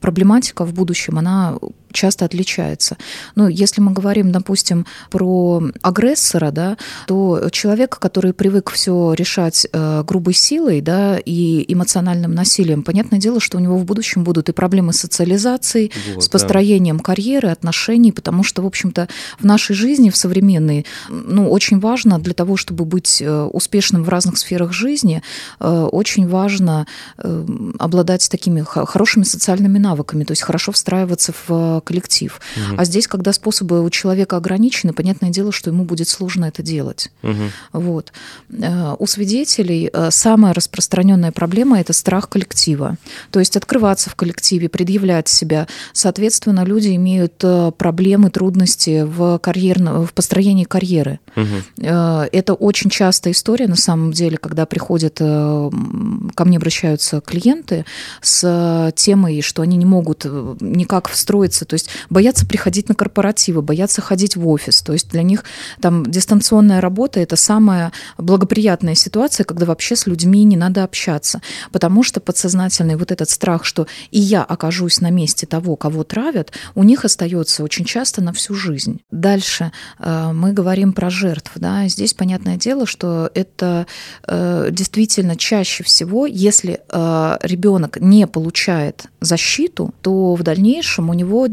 проблематика 0.00 0.64
в 0.64 0.72
будущем, 0.72 1.18
она 1.18 1.56
часто 1.92 2.24
отличается. 2.24 2.96
Ну, 3.34 3.48
если 3.48 3.80
мы 3.80 3.92
говорим, 3.92 4.32
допустим, 4.32 4.86
про 5.10 5.62
агрессора, 5.82 6.50
да, 6.50 6.76
то 7.06 7.48
человек, 7.50 7.98
который 7.98 8.32
привык 8.32 8.70
все 8.70 9.14
решать 9.14 9.66
э, 9.72 10.02
грубой 10.04 10.34
силой, 10.34 10.80
да, 10.80 11.18
и 11.18 11.64
эмоциональным 11.72 12.34
насилием, 12.34 12.82
понятное 12.82 13.18
дело, 13.18 13.40
что 13.40 13.58
у 13.58 13.60
него 13.60 13.78
в 13.78 13.84
будущем 13.84 14.24
будут 14.24 14.48
и 14.48 14.52
проблемы 14.52 14.92
с 14.92 14.98
социализацией, 14.98 15.92
вот, 16.14 16.24
с 16.24 16.28
построением 16.28 16.98
да. 16.98 17.02
карьеры, 17.02 17.48
отношений, 17.48 18.12
потому 18.12 18.44
что, 18.44 18.62
в 18.62 18.66
общем-то, 18.66 19.08
в 19.38 19.44
нашей 19.44 19.74
жизни, 19.74 20.10
в 20.10 20.16
современной, 20.16 20.86
ну, 21.08 21.50
очень 21.50 21.78
важно 21.80 22.18
для 22.18 22.34
того, 22.34 22.56
чтобы 22.56 22.84
быть 22.84 23.22
э, 23.22 23.42
успешным 23.52 24.04
в 24.04 24.08
разных 24.08 24.38
сферах 24.38 24.72
жизни, 24.72 25.22
э, 25.60 25.88
очень 25.92 26.28
важно 26.28 26.86
э, 27.18 27.46
обладать 27.78 28.28
такими 28.30 28.62
хорошими 28.62 29.24
социальными 29.24 29.78
навыками, 29.78 30.24
то 30.24 30.32
есть 30.32 30.42
хорошо 30.42 30.72
встраиваться 30.72 31.32
в 31.46 31.77
коллектив. 31.80 32.40
Угу. 32.56 32.76
А 32.78 32.84
здесь, 32.84 33.06
когда 33.06 33.32
способы 33.32 33.82
у 33.82 33.90
человека 33.90 34.36
ограничены, 34.36 34.92
понятное 34.92 35.30
дело, 35.30 35.52
что 35.52 35.70
ему 35.70 35.84
будет 35.84 36.08
сложно 36.08 36.46
это 36.46 36.62
делать. 36.62 37.10
Угу. 37.22 37.42
Вот. 37.72 38.12
Э, 38.50 38.94
у 38.98 39.06
свидетелей 39.06 39.90
э, 39.92 40.10
самая 40.10 40.54
распространенная 40.54 41.32
проблема– 41.32 41.80
это 41.80 41.92
страх 41.92 42.28
коллектива. 42.28 42.96
То 43.30 43.38
есть 43.40 43.56
открываться 43.56 44.10
в 44.10 44.14
коллективе, 44.14 44.68
предъявлять 44.68 45.28
себя. 45.28 45.66
Соответственно, 45.92 46.64
люди 46.64 46.94
имеют 46.96 47.34
э, 47.42 47.72
проблемы, 47.76 48.30
трудности 48.30 49.02
в, 49.02 49.38
карьерном, 49.38 50.06
в 50.06 50.12
построении 50.12 50.64
карьеры. 50.64 51.20
Угу. 51.36 51.86
Это 51.86 52.54
очень 52.54 52.90
частая 52.90 53.32
история, 53.32 53.68
на 53.68 53.76
самом 53.76 54.12
деле, 54.12 54.36
когда 54.36 54.66
приходят, 54.66 55.18
ко 55.18 56.44
мне 56.44 56.56
обращаются 56.56 57.20
клиенты 57.20 57.84
с 58.20 58.92
темой, 58.96 59.40
что 59.42 59.62
они 59.62 59.76
не 59.76 59.86
могут 59.86 60.24
никак 60.60 61.08
встроиться 61.08 61.64
то 61.68 61.74
есть 61.74 61.88
боятся 62.10 62.46
приходить 62.46 62.88
на 62.88 62.94
корпоративы, 62.94 63.62
боятся 63.62 64.00
ходить 64.00 64.36
в 64.36 64.48
офис. 64.48 64.82
То 64.82 64.92
есть 64.92 65.10
для 65.10 65.22
них 65.22 65.44
там 65.80 66.04
дистанционная 66.04 66.80
работа– 66.80 67.20
это 67.20 67.36
самая 67.36 67.92
благоприятная 68.16 68.94
ситуация, 68.94 69.44
когда 69.44 69.66
вообще 69.66 69.94
с 69.94 70.06
людьми 70.06 70.44
не 70.44 70.56
надо 70.56 70.82
общаться. 70.82 71.40
Потому 71.70 72.02
что 72.02 72.20
подсознательный 72.20 72.96
вот 72.96 73.12
этот 73.12 73.30
страх, 73.30 73.64
что 73.64 73.86
и 74.10 74.18
я 74.18 74.42
окажусь 74.42 75.00
на 75.00 75.10
месте 75.10 75.46
того, 75.46 75.76
кого 75.76 76.04
травят, 76.04 76.52
у 76.74 76.82
них 76.82 77.04
остается 77.04 77.62
очень 77.62 77.84
часто 77.84 78.22
на 78.22 78.32
всю 78.32 78.54
жизнь. 78.54 79.00
Дальше 79.10 79.72
э, 79.98 80.32
мы 80.32 80.52
говорим 80.52 80.92
про 80.92 81.10
жертв. 81.10 81.52
Да? 81.54 81.86
Здесь 81.88 82.14
понятное 82.14 82.56
дело, 82.56 82.86
что 82.86 83.30
это 83.34 83.86
э, 84.26 84.68
действительно 84.72 85.36
чаще 85.36 85.84
всего, 85.84 86.26
если 86.26 86.80
э, 86.88 87.38
ребенок 87.42 87.98
не 88.00 88.26
получает 88.26 89.06
защиту, 89.20 89.94
то 90.02 90.34
в 90.34 90.42
дальнейшем 90.42 91.10
у 91.10 91.14
него 91.14 91.46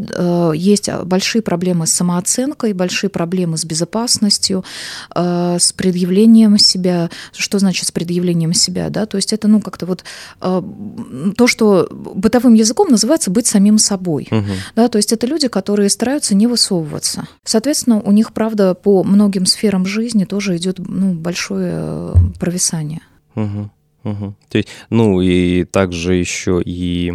есть 0.54 0.90
большие 1.04 1.42
проблемы 1.42 1.88
с 1.88 1.94
самооценкой, 1.94 2.74
большие 2.74 3.10
проблемы 3.10 3.58
с 3.58 3.66
безопасностью, 3.66 4.64
э, 5.16 5.58
с 5.60 5.74
предъявлением 5.74 6.58
себя. 6.58 7.10
Что 7.34 7.60
значит 7.60 7.88
с 7.88 7.92
предъявлением 7.92 8.54
себя? 8.54 8.90
Да? 8.90 9.06
То 9.06 9.18
есть 9.18 9.34
это 9.34 9.48
ну, 9.48 9.62
как-то 9.62 9.86
вот 9.86 10.04
э, 10.42 10.62
то, 11.38 11.48
что 11.48 11.88
бытовым 11.92 12.54
языком 12.54 12.90
называется 12.90 13.32
быть 13.32 13.48
самим 13.48 13.78
собой. 13.78 14.28
Угу. 14.32 14.52
Да? 14.76 14.88
То 14.88 14.98
есть 14.98 15.14
это 15.14 15.28
люди, 15.28 15.48
которые 15.48 15.90
стараются 15.90 16.36
не 16.36 16.48
высовываться. 16.48 17.28
Соответственно, 17.44 18.02
у 18.02 18.12
них, 18.12 18.34
правда, 18.34 18.74
по 18.74 19.04
многим 19.04 19.46
сферам 19.46 19.86
жизни 19.86 20.26
тоже 20.26 20.58
идет 20.58 20.80
ну, 20.80 21.14
большое 21.14 22.14
провисание. 22.40 23.02
Угу. 23.36 23.70
Угу. 24.06 24.36
То 24.50 24.58
есть, 24.58 24.70
ну 24.90 25.22
и 25.22 25.66
также 25.66 26.14
еще 26.14 26.62
и 26.64 27.14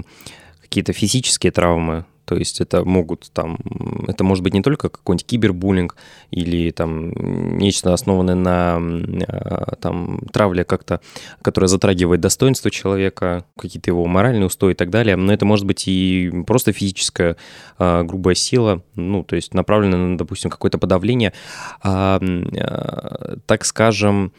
какие-то 0.61 0.93
физические 0.93 1.53
травмы 1.53 2.05
То 2.31 2.37
есть 2.37 2.61
это 2.61 2.85
могут 2.85 3.28
там, 3.33 3.59
это 4.07 4.22
может 4.22 4.45
быть 4.45 4.55
не 4.55 4.62
только 4.62 4.89
какой-нибудь 4.89 5.26
кибербуллинг 5.26 5.97
или 6.31 6.70
там 6.70 7.11
нечто 7.59 7.93
основанное 7.93 8.37
на 8.37 8.76
а, 9.26 9.74
там 9.74 10.20
травле 10.33 10.62
как-то, 10.62 11.01
которая 11.43 11.66
затрагивает 11.66 12.20
достоинство 12.20 12.70
человека, 12.70 13.47
какие-то 13.59 13.91
его 13.91 14.07
моральные 14.07 14.47
устои 14.47 14.70
и 14.70 14.74
так 14.76 14.91
далее. 14.91 15.16
Но 15.16 15.33
это 15.33 15.45
может 15.45 15.66
быть 15.66 15.89
и 15.89 16.31
просто 16.47 16.70
физическая 16.72 17.37
а, 17.78 18.05
грубая 18.05 18.37
сила, 18.37 18.85
ну, 18.95 19.24
то 19.24 19.35
есть 19.35 19.53
направленная 19.53 19.99
на, 19.99 20.16
допустим, 20.16 20.53
какое-то 20.53 20.78
подавление. 20.78 21.33
А, 21.83 22.20
так 23.47 23.64
скажем, 23.64 24.33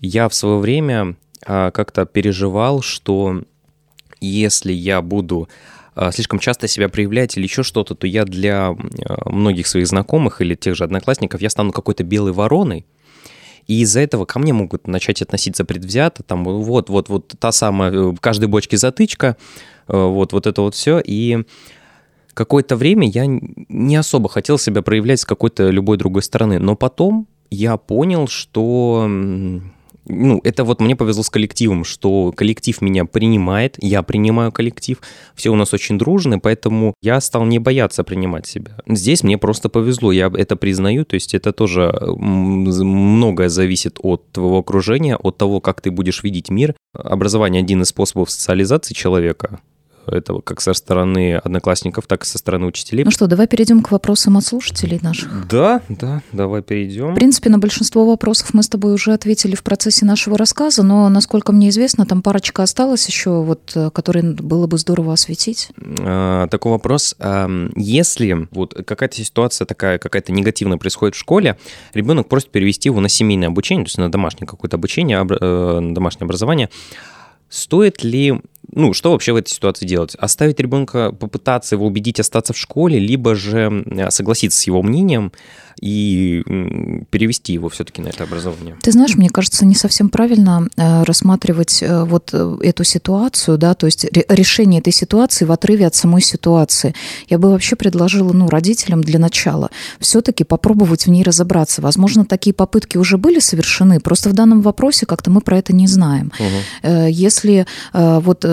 я 0.00 0.28
в 0.28 0.34
свое 0.34 0.58
время 0.58 1.14
как-то 1.46 2.04
переживал, 2.04 2.82
что 2.82 3.44
если 4.20 4.72
я 4.72 5.02
буду 5.02 5.48
слишком 6.12 6.38
часто 6.38 6.68
себя 6.68 6.88
проявлять 6.88 7.36
или 7.36 7.44
еще 7.44 7.62
что-то, 7.62 7.94
то 7.94 8.06
я 8.06 8.24
для 8.24 8.68
а, 8.68 8.74
многих 9.30 9.66
своих 9.66 9.86
знакомых 9.86 10.40
или 10.40 10.54
тех 10.54 10.76
же 10.76 10.84
одноклассников, 10.84 11.40
я 11.40 11.50
стану 11.50 11.72
какой-то 11.72 12.04
белой 12.04 12.32
вороной, 12.32 12.86
и 13.66 13.82
из-за 13.82 14.00
этого 14.00 14.24
ко 14.24 14.38
мне 14.38 14.52
могут 14.52 14.86
начать 14.86 15.22
относиться 15.22 15.64
предвзято, 15.64 16.22
там 16.22 16.44
вот, 16.44 16.88
вот, 16.88 17.08
вот 17.08 17.34
та 17.38 17.52
самая, 17.52 17.90
в 17.90 18.14
э, 18.14 18.16
каждой 18.20 18.48
бочке 18.48 18.76
затычка, 18.76 19.36
э, 19.88 19.96
вот, 19.96 20.32
вот 20.32 20.46
это 20.46 20.62
вот 20.62 20.74
все, 20.74 21.00
и 21.04 21.44
какое-то 22.32 22.76
время 22.76 23.08
я 23.08 23.24
не 23.26 23.96
особо 23.96 24.28
хотел 24.28 24.58
себя 24.58 24.82
проявлять 24.82 25.20
с 25.20 25.24
какой-то 25.24 25.70
любой 25.70 25.98
другой 25.98 26.22
стороны, 26.22 26.58
но 26.58 26.76
потом 26.76 27.26
я 27.50 27.76
понял, 27.76 28.28
что 28.28 29.08
ну, 30.08 30.40
это 30.44 30.64
вот 30.64 30.80
мне 30.80 30.96
повезло 30.96 31.22
с 31.22 31.30
коллективом, 31.30 31.84
что 31.84 32.32
коллектив 32.32 32.80
меня 32.80 33.04
принимает, 33.04 33.76
я 33.80 34.02
принимаю 34.02 34.52
коллектив, 34.52 34.98
все 35.34 35.50
у 35.50 35.54
нас 35.54 35.74
очень 35.74 35.98
дружны, 35.98 36.40
поэтому 36.40 36.94
я 37.02 37.20
стал 37.20 37.44
не 37.44 37.58
бояться 37.58 38.04
принимать 38.04 38.46
себя. 38.46 38.78
Здесь 38.86 39.22
мне 39.22 39.38
просто 39.38 39.68
повезло, 39.68 40.12
я 40.12 40.30
это 40.34 40.56
признаю, 40.56 41.04
то 41.04 41.14
есть 41.14 41.34
это 41.34 41.52
тоже 41.52 41.92
многое 42.16 43.48
зависит 43.48 43.98
от 44.02 44.30
твоего 44.32 44.58
окружения, 44.58 45.16
от 45.16 45.38
того, 45.38 45.60
как 45.60 45.80
ты 45.80 45.90
будешь 45.90 46.22
видеть 46.22 46.50
мир. 46.50 46.74
Образование 46.94 47.60
один 47.60 47.82
из 47.82 47.88
способов 47.88 48.30
социализации 48.30 48.94
человека, 48.94 49.60
этого 50.08 50.40
как 50.40 50.60
со 50.60 50.72
стороны 50.74 51.36
одноклассников, 51.36 52.06
так 52.06 52.24
и 52.24 52.26
со 52.26 52.38
стороны 52.38 52.66
учителей. 52.66 53.04
Ну 53.04 53.10
что, 53.10 53.26
давай 53.26 53.46
перейдем 53.46 53.82
к 53.82 53.90
вопросам 53.90 54.36
от 54.36 54.44
слушателей 54.44 54.98
наших. 55.02 55.48
Да, 55.48 55.82
да, 55.88 56.22
давай 56.32 56.62
перейдем. 56.62 57.12
В 57.12 57.16
принципе, 57.16 57.50
на 57.50 57.58
большинство 57.58 58.06
вопросов 58.06 58.54
мы 58.54 58.62
с 58.62 58.68
тобой 58.68 58.94
уже 58.94 59.12
ответили 59.12 59.54
в 59.54 59.62
процессе 59.62 60.04
нашего 60.04 60.38
рассказа, 60.38 60.82
но, 60.82 61.08
насколько 61.08 61.52
мне 61.52 61.68
известно, 61.70 62.06
там 62.06 62.22
парочка 62.22 62.62
осталась 62.62 63.06
еще, 63.06 63.42
вот, 63.42 63.72
э, 63.74 63.90
которые 63.90 64.34
было 64.34 64.66
бы 64.66 64.78
здорово 64.78 65.12
осветить. 65.14 65.70
А, 66.00 66.46
такой 66.48 66.72
вопрос. 66.72 67.14
А, 67.18 67.48
если 67.76 68.48
вот 68.50 68.74
какая-то 68.74 69.16
ситуация 69.16 69.66
такая, 69.66 69.98
какая-то 69.98 70.32
негативная 70.32 70.78
происходит 70.78 71.14
в 71.14 71.18
школе, 71.18 71.58
ребенок 71.94 72.28
просит 72.28 72.50
перевести 72.50 72.88
его 72.88 73.00
на 73.00 73.08
семейное 73.08 73.48
обучение, 73.48 73.84
то 73.84 73.88
есть 73.88 73.98
на 73.98 74.10
домашнее 74.10 74.46
какое-то 74.46 74.76
обучение, 74.76 75.18
э, 75.18 75.80
на 75.80 75.94
домашнее 75.94 76.26
образование, 76.26 76.70
стоит 77.48 78.04
ли 78.04 78.40
ну, 78.72 78.92
что 78.92 79.12
вообще 79.12 79.32
в 79.32 79.36
этой 79.36 79.50
ситуации 79.50 79.86
делать? 79.86 80.14
Оставить 80.16 80.60
ребенка, 80.60 81.12
попытаться 81.12 81.74
его 81.74 81.86
убедить 81.86 82.20
остаться 82.20 82.52
в 82.52 82.58
школе, 82.58 82.98
либо 82.98 83.34
же 83.34 83.84
согласиться 84.10 84.58
с 84.58 84.66
его 84.66 84.82
мнением 84.82 85.32
и 85.80 86.42
перевести 87.10 87.52
его 87.52 87.68
все-таки 87.68 88.02
на 88.02 88.08
это 88.08 88.24
образование? 88.24 88.76
Ты 88.82 88.92
знаешь, 88.92 89.16
мне 89.16 89.30
кажется, 89.30 89.64
не 89.64 89.74
совсем 89.74 90.08
правильно 90.08 90.68
э, 90.76 91.02
рассматривать 91.04 91.82
э, 91.82 92.04
вот 92.04 92.30
э, 92.32 92.56
эту 92.62 92.84
ситуацию, 92.84 93.58
да, 93.58 93.74
то 93.74 93.86
есть 93.86 94.06
решение 94.28 94.80
этой 94.80 94.92
ситуации 94.92 95.44
в 95.44 95.52
отрыве 95.52 95.86
от 95.86 95.94
самой 95.94 96.22
ситуации. 96.22 96.94
Я 97.28 97.38
бы 97.38 97.50
вообще 97.50 97.76
предложила, 97.76 98.32
ну, 98.32 98.48
родителям 98.48 99.02
для 99.02 99.18
начала 99.18 99.70
все-таки 100.00 100.44
попробовать 100.44 101.06
в 101.06 101.10
ней 101.10 101.22
разобраться. 101.22 101.82
Возможно, 101.82 102.24
такие 102.24 102.52
попытки 102.52 102.98
уже 102.98 103.16
были 103.16 103.38
совершены, 103.38 104.00
просто 104.00 104.30
в 104.30 104.32
данном 104.32 104.62
вопросе 104.62 105.06
как-то 105.06 105.30
мы 105.30 105.40
про 105.40 105.58
это 105.58 105.74
не 105.74 105.86
знаем. 105.86 106.32
Угу. 106.38 106.88
Если 107.08 107.66
вот 107.92 108.44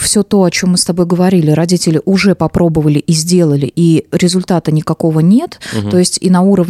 все 0.00 0.22
то, 0.22 0.44
о 0.44 0.50
чем 0.50 0.70
мы 0.70 0.78
с 0.78 0.84
тобой 0.84 1.06
говорили, 1.06 1.50
родители 1.50 2.00
уже 2.04 2.34
попробовали 2.34 2.98
и 2.98 3.12
сделали, 3.12 3.70
и 3.74 4.06
результата 4.12 4.72
никакого 4.72 5.20
нет, 5.20 5.60
угу. 5.76 5.90
то 5.90 5.98
есть 5.98 6.18
и 6.20 6.30
на 6.30 6.42
уровне 6.42 6.61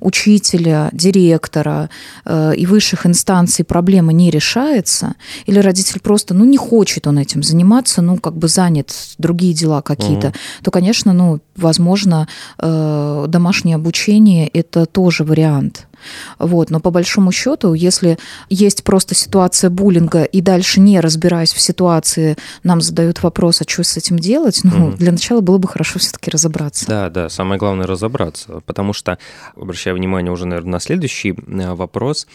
учителя, 0.00 0.88
директора 0.92 1.90
э, 2.24 2.54
и 2.56 2.66
высших 2.66 3.06
инстанций 3.06 3.64
проблема 3.64 4.12
не 4.12 4.30
решается, 4.30 5.14
или 5.46 5.58
родитель 5.58 6.00
просто, 6.00 6.34
ну, 6.34 6.44
не 6.44 6.56
хочет 6.56 7.06
он 7.06 7.18
этим 7.18 7.42
заниматься, 7.42 8.02
ну, 8.02 8.16
как 8.16 8.36
бы 8.36 8.48
занят, 8.48 8.94
другие 9.18 9.54
дела 9.54 9.82
какие-то, 9.82 10.28
угу. 10.28 10.36
то, 10.64 10.70
конечно, 10.70 11.12
ну, 11.12 11.40
возможно, 11.56 12.28
э, 12.58 13.24
домашнее 13.28 13.76
обучение– 13.76 14.48
это 14.52 14.86
тоже 14.86 15.24
вариант. 15.24 15.86
Вот. 16.38 16.70
Но 16.70 16.80
по 16.80 16.90
большому 16.90 17.32
счету, 17.32 17.74
если 17.74 18.18
есть 18.48 18.84
просто 18.84 19.14
ситуация 19.14 19.70
буллинга, 19.70 20.24
и 20.24 20.40
дальше 20.40 20.80
не 20.80 21.00
разбираясь 21.00 21.52
в 21.52 21.60
ситуации, 21.60 22.36
нам 22.62 22.80
задают 22.80 23.22
вопрос, 23.22 23.60
а 23.60 23.64
что 23.68 23.84
с 23.84 23.96
этим 23.96 24.18
делать, 24.18 24.60
ну, 24.64 24.88
угу. 24.88 24.96
для 24.96 25.12
начала 25.12 25.40
было 25.40 25.58
бы 25.58 25.68
хорошо 25.68 25.98
все-таки 25.98 26.30
разобраться. 26.30 26.86
Да, 26.86 27.10
да, 27.10 27.28
самое 27.28 27.58
главное 27.58 27.86
разобраться, 27.86 28.60
потому 28.66 28.92
что, 28.92 29.18
обращаю 29.56 29.96
внимание 29.96 30.32
уже, 30.32 30.46
наверное, 30.46 30.72
на 30.72 30.80
следующий 30.80 31.32
э, 31.32 31.74
вопрос, 31.74 32.26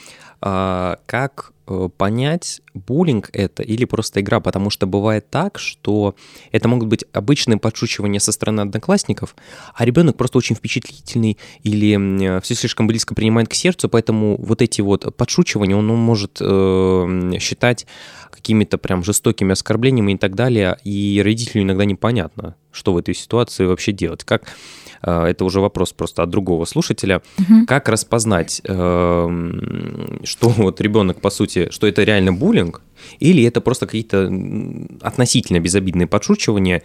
а, 0.41 0.97
как 1.05 1.51
понять, 1.97 2.61
буллинг 2.74 3.30
это 3.34 3.63
или 3.63 3.86
просто 3.86 4.22
игра, 4.22 4.39
потому 4.39 4.70
что 4.70 4.86
бывает 4.86 5.30
так, 5.30 5.57
что 5.57 6.16
это 6.51 6.68
могут 6.68 6.88
быть 6.89 7.05
обычные 7.13 7.57
подшучивания 7.57 8.20
со 8.20 8.32
стороны 8.32 8.61
одноклассников, 8.61 9.36
а 9.74 9.86
ребенок 9.86 10.18
просто 10.18 10.38
очень 10.38 10.55
впечатлительный 10.55 11.38
или 11.63 12.39
все 12.41 12.55
слишком 12.55 12.88
близко 12.88 13.16
принимает 13.16 13.47
к 13.47 13.53
сердцу, 13.53 13.89
поэтому 13.89 14.38
вот 14.38 14.61
эти 14.61 14.82
вот 14.82 15.16
подшучивания 15.16 15.76
он, 15.76 15.89
он 15.89 15.99
может 15.99 16.38
э, 16.41 17.32
считать 17.39 17.88
какими-то 18.30 18.78
прям 18.78 19.03
жестокими 19.03 19.53
оскорблениями 19.53 20.13
и 20.13 20.18
так 20.18 20.36
далее, 20.36 20.78
и 20.84 21.22
родителю 21.24 21.63
иногда 21.63 21.86
непонятно, 21.86 22.55
что 22.76 22.94
в 22.94 22.98
этой 22.98 23.16
ситуации 23.16 23.66
вообще 23.66 23.92
делать, 23.92 24.24
как 24.24 24.54
Э, 25.06 25.26
это 25.26 25.46
уже 25.46 25.62
вопрос 25.62 25.94
просто 25.94 26.24
от 26.24 26.30
другого 26.30 26.66
слушателя. 26.66 27.22
Угу. 27.38 27.66
Как 27.68 27.90
распознать, 27.90 28.62
эм, 28.66 30.20
что 30.24 30.50
вот 30.50 30.82
ребенок, 30.82 31.22
по 31.22 31.30
сути, 31.30 31.70
что 31.72 31.88
это 31.88 32.04
реально 32.04 32.34
буллинг, 32.34 32.82
или 33.20 33.44
это 33.44 33.62
просто 33.62 33.86
какие-то 33.86 34.32
относительно 35.02 35.60
безобидные 35.60 36.08
подшучивания, 36.08 36.82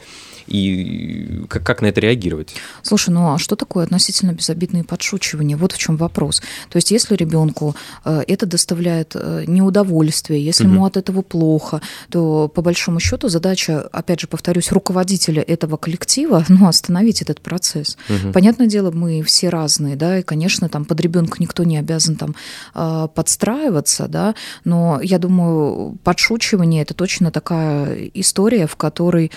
и 0.46 1.44
как, 1.48 1.64
как 1.64 1.82
на 1.82 1.86
это 1.86 2.00
реагировать? 2.00 2.54
Слушай, 2.82 3.10
ну 3.10 3.34
а 3.34 3.38
что 3.38 3.56
такое 3.56 3.84
относительно 3.84 4.32
безобидные 4.32 4.84
подшучивания? 4.84 5.56
Вот 5.56 5.72
в 5.72 5.78
чем 5.78 5.96
вопрос. 5.96 6.40
То 6.70 6.76
есть 6.76 6.90
если 6.90 7.14
ребенку 7.14 7.74
э, 8.04 8.22
это 8.26 8.46
доставляет 8.46 9.12
э, 9.14 9.44
неудовольствие, 9.46 10.44
если 10.44 10.64
угу. 10.64 10.74
ему 10.74 10.84
от 10.84 10.96
этого 10.96 11.22
плохо, 11.22 11.80
то 12.10 12.48
по 12.48 12.62
большому 12.62 13.00
счету 13.00 13.28
задача, 13.28 13.80
опять 13.92 14.20
же, 14.20 14.26
повторюсь, 14.26 14.72
руководителя 14.72 15.42
этого 15.42 15.76
коллектива, 15.76 16.44
ну, 16.48 16.68
остановить 16.68 17.22
этот 17.22 17.40
процесс. 17.40 17.96
Угу. 18.08 18.32
Понятное 18.32 18.66
дело, 18.66 18.90
мы 18.90 19.22
все 19.22 19.48
разные, 19.48 19.96
да, 19.96 20.18
и, 20.18 20.22
конечно, 20.22 20.68
там 20.68 20.84
под 20.84 21.00
ребенка 21.00 21.36
никто 21.40 21.64
не 21.64 21.78
обязан 21.78 22.16
там 22.16 22.34
э, 22.74 23.08
подстраиваться, 23.14 24.08
да, 24.08 24.34
но 24.64 25.00
я 25.02 25.18
думаю, 25.18 25.98
подшучивание 26.04 26.82
это 26.82 26.94
точно 26.94 27.30
такая 27.30 28.10
история, 28.14 28.66
в 28.66 28.76
которой 28.76 29.30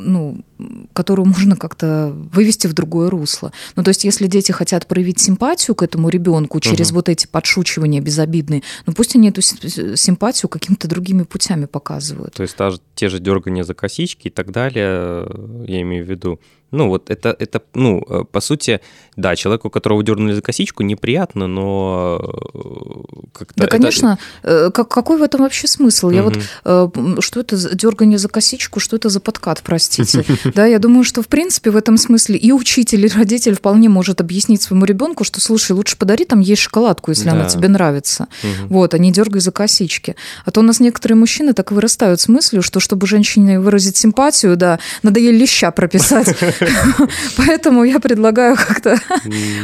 ну, 0.00 0.44
которую 0.92 1.26
можно 1.26 1.56
как-то 1.56 2.12
вывести 2.32 2.66
в 2.66 2.72
другое 2.72 3.10
русло. 3.10 3.52
Ну, 3.76 3.82
то 3.82 3.88
есть, 3.88 4.04
если 4.04 4.26
дети 4.26 4.52
хотят 4.52 4.86
проявить 4.86 5.20
симпатию 5.20 5.74
к 5.74 5.82
этому 5.82 6.08
ребенку 6.08 6.60
через 6.60 6.88
угу. 6.88 6.96
вот 6.96 7.08
эти 7.08 7.26
подшучивания 7.26 8.00
безобидные, 8.00 8.62
ну 8.86 8.92
пусть 8.92 9.14
они 9.16 9.28
эту 9.28 9.42
симпатию 9.42 10.48
какими-то 10.48 10.88
другими 10.88 11.22
путями 11.22 11.66
показывают. 11.66 12.34
То 12.34 12.42
есть 12.42 12.56
та 12.56 12.70
же, 12.70 12.80
те 12.94 13.08
же 13.08 13.18
дергания 13.18 13.64
за 13.64 13.74
косички 13.74 14.28
и 14.28 14.30
так 14.30 14.50
далее, 14.52 15.28
я 15.66 15.80
имею 15.82 16.04
в 16.04 16.08
виду. 16.08 16.40
Ну, 16.70 16.88
вот 16.88 17.10
это, 17.10 17.34
это, 17.38 17.62
ну, 17.74 18.04
э, 18.08 18.24
по 18.30 18.40
сути, 18.40 18.80
да, 19.16 19.34
человеку, 19.34 19.70
которого 19.70 20.02
дернули 20.04 20.34
за 20.34 20.42
косичку, 20.42 20.82
неприятно, 20.84 21.46
но 21.46 22.20
э, 22.22 23.28
как-то... 23.32 23.62
Да, 23.62 23.66
конечно, 23.66 24.18
э, 24.42 24.70
как, 24.72 24.88
какой 24.88 25.18
в 25.18 25.22
этом 25.22 25.42
вообще 25.42 25.66
смысл? 25.66 26.06
Угу. 26.06 26.14
Я 26.14 26.22
вот, 26.22 27.24
что 27.24 27.40
это 27.40 27.74
дергание 27.74 28.18
за 28.18 28.28
косичку, 28.28 28.78
что 28.78 28.96
это 28.96 29.08
за 29.08 29.20
подкат, 29.20 29.62
простите? 29.62 30.24
Да, 30.54 30.66
я 30.66 30.78
думаю, 30.78 31.04
что, 31.04 31.22
в 31.22 31.28
принципе, 31.28 31.70
в 31.70 31.76
этом 31.76 31.96
смысле 31.96 32.36
и 32.36 32.52
учитель, 32.52 33.06
и 33.06 33.08
родитель 33.08 33.54
вполне 33.54 33.88
может 33.88 34.20
объяснить 34.20 34.62
своему 34.62 34.84
ребенку, 34.84 35.24
что, 35.24 35.40
слушай, 35.40 35.72
лучше 35.72 35.96
подари 35.96 36.24
там 36.24 36.40
ей 36.40 36.56
шоколадку, 36.56 37.10
если 37.10 37.28
она 37.28 37.46
тебе 37.46 37.68
нравится. 37.68 38.28
Вот, 38.68 38.94
а 38.94 38.98
не 38.98 39.12
дергай 39.12 39.40
за 39.40 39.52
косички. 39.52 40.16
А 40.44 40.50
то 40.50 40.60
у 40.60 40.62
нас 40.62 40.80
некоторые 40.80 41.16
мужчины 41.16 41.52
так 41.52 41.72
вырастают 41.72 42.20
с 42.20 42.28
мыслью, 42.28 42.62
что 42.62 42.80
чтобы 42.80 43.06
женщине 43.06 43.60
выразить 43.60 43.96
симпатию, 43.96 44.56
да, 44.56 44.78
надо 45.02 45.20
ей 45.20 45.32
леща 45.32 45.70
прописать. 45.70 46.36
Поэтому 47.36 47.84
я 47.84 48.00
предлагаю 48.00 48.56
как-то 48.56 48.98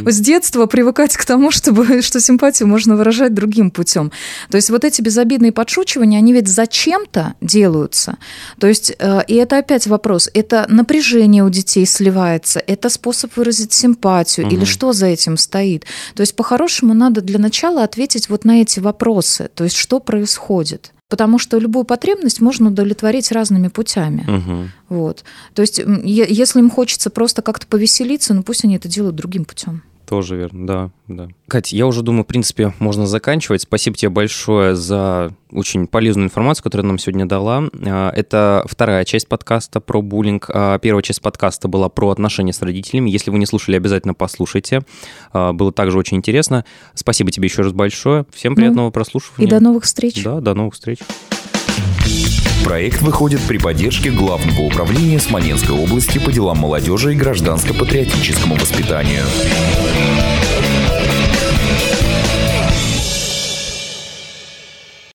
с 0.05 0.19
детства 0.19 0.65
привыкать 0.65 1.15
к 1.17 1.25
тому, 1.25 1.51
чтобы, 1.51 2.01
что 2.01 2.19
симпатию 2.19 2.67
можно 2.67 2.95
выражать 2.95 3.33
другим 3.33 3.71
путем. 3.71 4.11
То 4.49 4.57
есть 4.57 4.69
вот 4.69 4.83
эти 4.83 5.01
безобидные 5.01 5.51
подшучивания, 5.51 6.17
они 6.17 6.33
ведь 6.33 6.47
зачем-то 6.47 7.35
делаются. 7.41 8.17
То 8.59 8.67
есть, 8.67 8.93
э, 8.97 9.21
и 9.27 9.35
это 9.35 9.57
опять 9.57 9.87
вопрос, 9.87 10.29
это 10.33 10.65
напряжение 10.69 11.43
у 11.43 11.49
детей 11.49 11.85
сливается, 11.85 12.61
это 12.65 12.89
способ 12.89 13.35
выразить 13.37 13.73
симпатию, 13.73 14.47
угу. 14.47 14.55
или 14.55 14.65
что 14.65 14.93
за 14.93 15.07
этим 15.07 15.37
стоит. 15.37 15.85
То 16.15 16.21
есть, 16.21 16.35
по-хорошему, 16.35 16.93
надо 16.93 17.21
для 17.21 17.39
начала 17.39 17.83
ответить 17.83 18.29
вот 18.29 18.45
на 18.45 18.61
эти 18.61 18.79
вопросы, 18.79 19.49
то 19.53 19.63
есть, 19.63 19.75
что 19.75 19.99
происходит. 19.99 20.91
Потому 21.09 21.39
что 21.39 21.57
любую 21.57 21.85
потребность 21.85 22.41
можно 22.41 22.67
удовлетворить 22.67 23.31
разными 23.31 23.69
путями. 23.69 24.25
Угу. 24.27 24.69
Вот. 24.89 25.23
То 25.53 25.61
есть, 25.61 25.79
если 26.03 26.59
им 26.59 26.69
хочется 26.69 27.09
просто 27.09 27.41
как-то 27.41 27.65
повеселиться, 27.65 28.33
ну 28.33 28.43
пусть 28.43 28.65
они 28.65 28.75
это 28.75 28.89
делают 28.89 29.15
другим 29.15 29.45
путем. 29.45 29.83
Тоже 30.07 30.37
верно, 30.37 30.65
да, 30.65 30.89
да. 31.07 31.27
Катя, 31.49 31.75
я 31.75 31.85
уже 31.85 32.01
думаю, 32.01 32.23
в 32.23 32.27
принципе, 32.27 32.73
можно 32.79 33.05
заканчивать. 33.05 33.63
Спасибо 33.63 33.97
тебе 33.97 34.07
большое 34.09 34.73
за 34.73 35.33
очень 35.51 35.85
полезную 35.85 36.27
информацию, 36.27 36.63
которую 36.63 36.87
нам 36.87 36.97
сегодня 36.97 37.25
дала. 37.25 37.63
А, 37.85 38.11
это 38.11 38.63
вторая 38.69 39.03
часть 39.03 39.27
подкаста 39.27 39.81
про 39.81 40.01
буллинг. 40.01 40.49
А, 40.53 40.79
первая 40.79 41.03
часть 41.03 41.21
подкаста 41.21 41.67
была 41.67 41.89
про 41.89 42.09
отношения 42.09 42.53
с 42.53 42.61
родителями. 42.61 43.09
Если 43.09 43.31
вы 43.31 43.37
не 43.37 43.45
слушали, 43.45 43.75
обязательно 43.75 44.13
послушайте. 44.13 44.83
А, 45.33 45.51
было 45.51 45.73
также 45.73 45.97
очень 45.97 46.15
интересно. 46.15 46.63
Спасибо 46.93 47.29
тебе 47.29 47.47
еще 47.47 47.63
раз 47.63 47.73
большое. 47.73 48.25
Всем 48.33 48.55
приятного 48.55 48.85
ну, 48.85 48.91
прослушивания. 48.93 49.45
И 49.45 49.49
до 49.49 49.59
новых 49.59 49.83
встреч. 49.83 50.23
Да, 50.23 50.39
до 50.39 50.53
новых 50.53 50.75
встреч. 50.75 50.99
Проект 52.67 53.01
выходит 53.01 53.39
при 53.47 53.57
поддержке 53.57 54.11
Главного 54.11 54.59
управления 54.59 55.21
Смоленской 55.21 55.73
области 55.73 56.17
по 56.17 56.33
делам 56.33 56.57
молодежи 56.57 57.13
и 57.13 57.15
гражданско-патриотическому 57.15 58.59
воспитанию. 58.59 59.23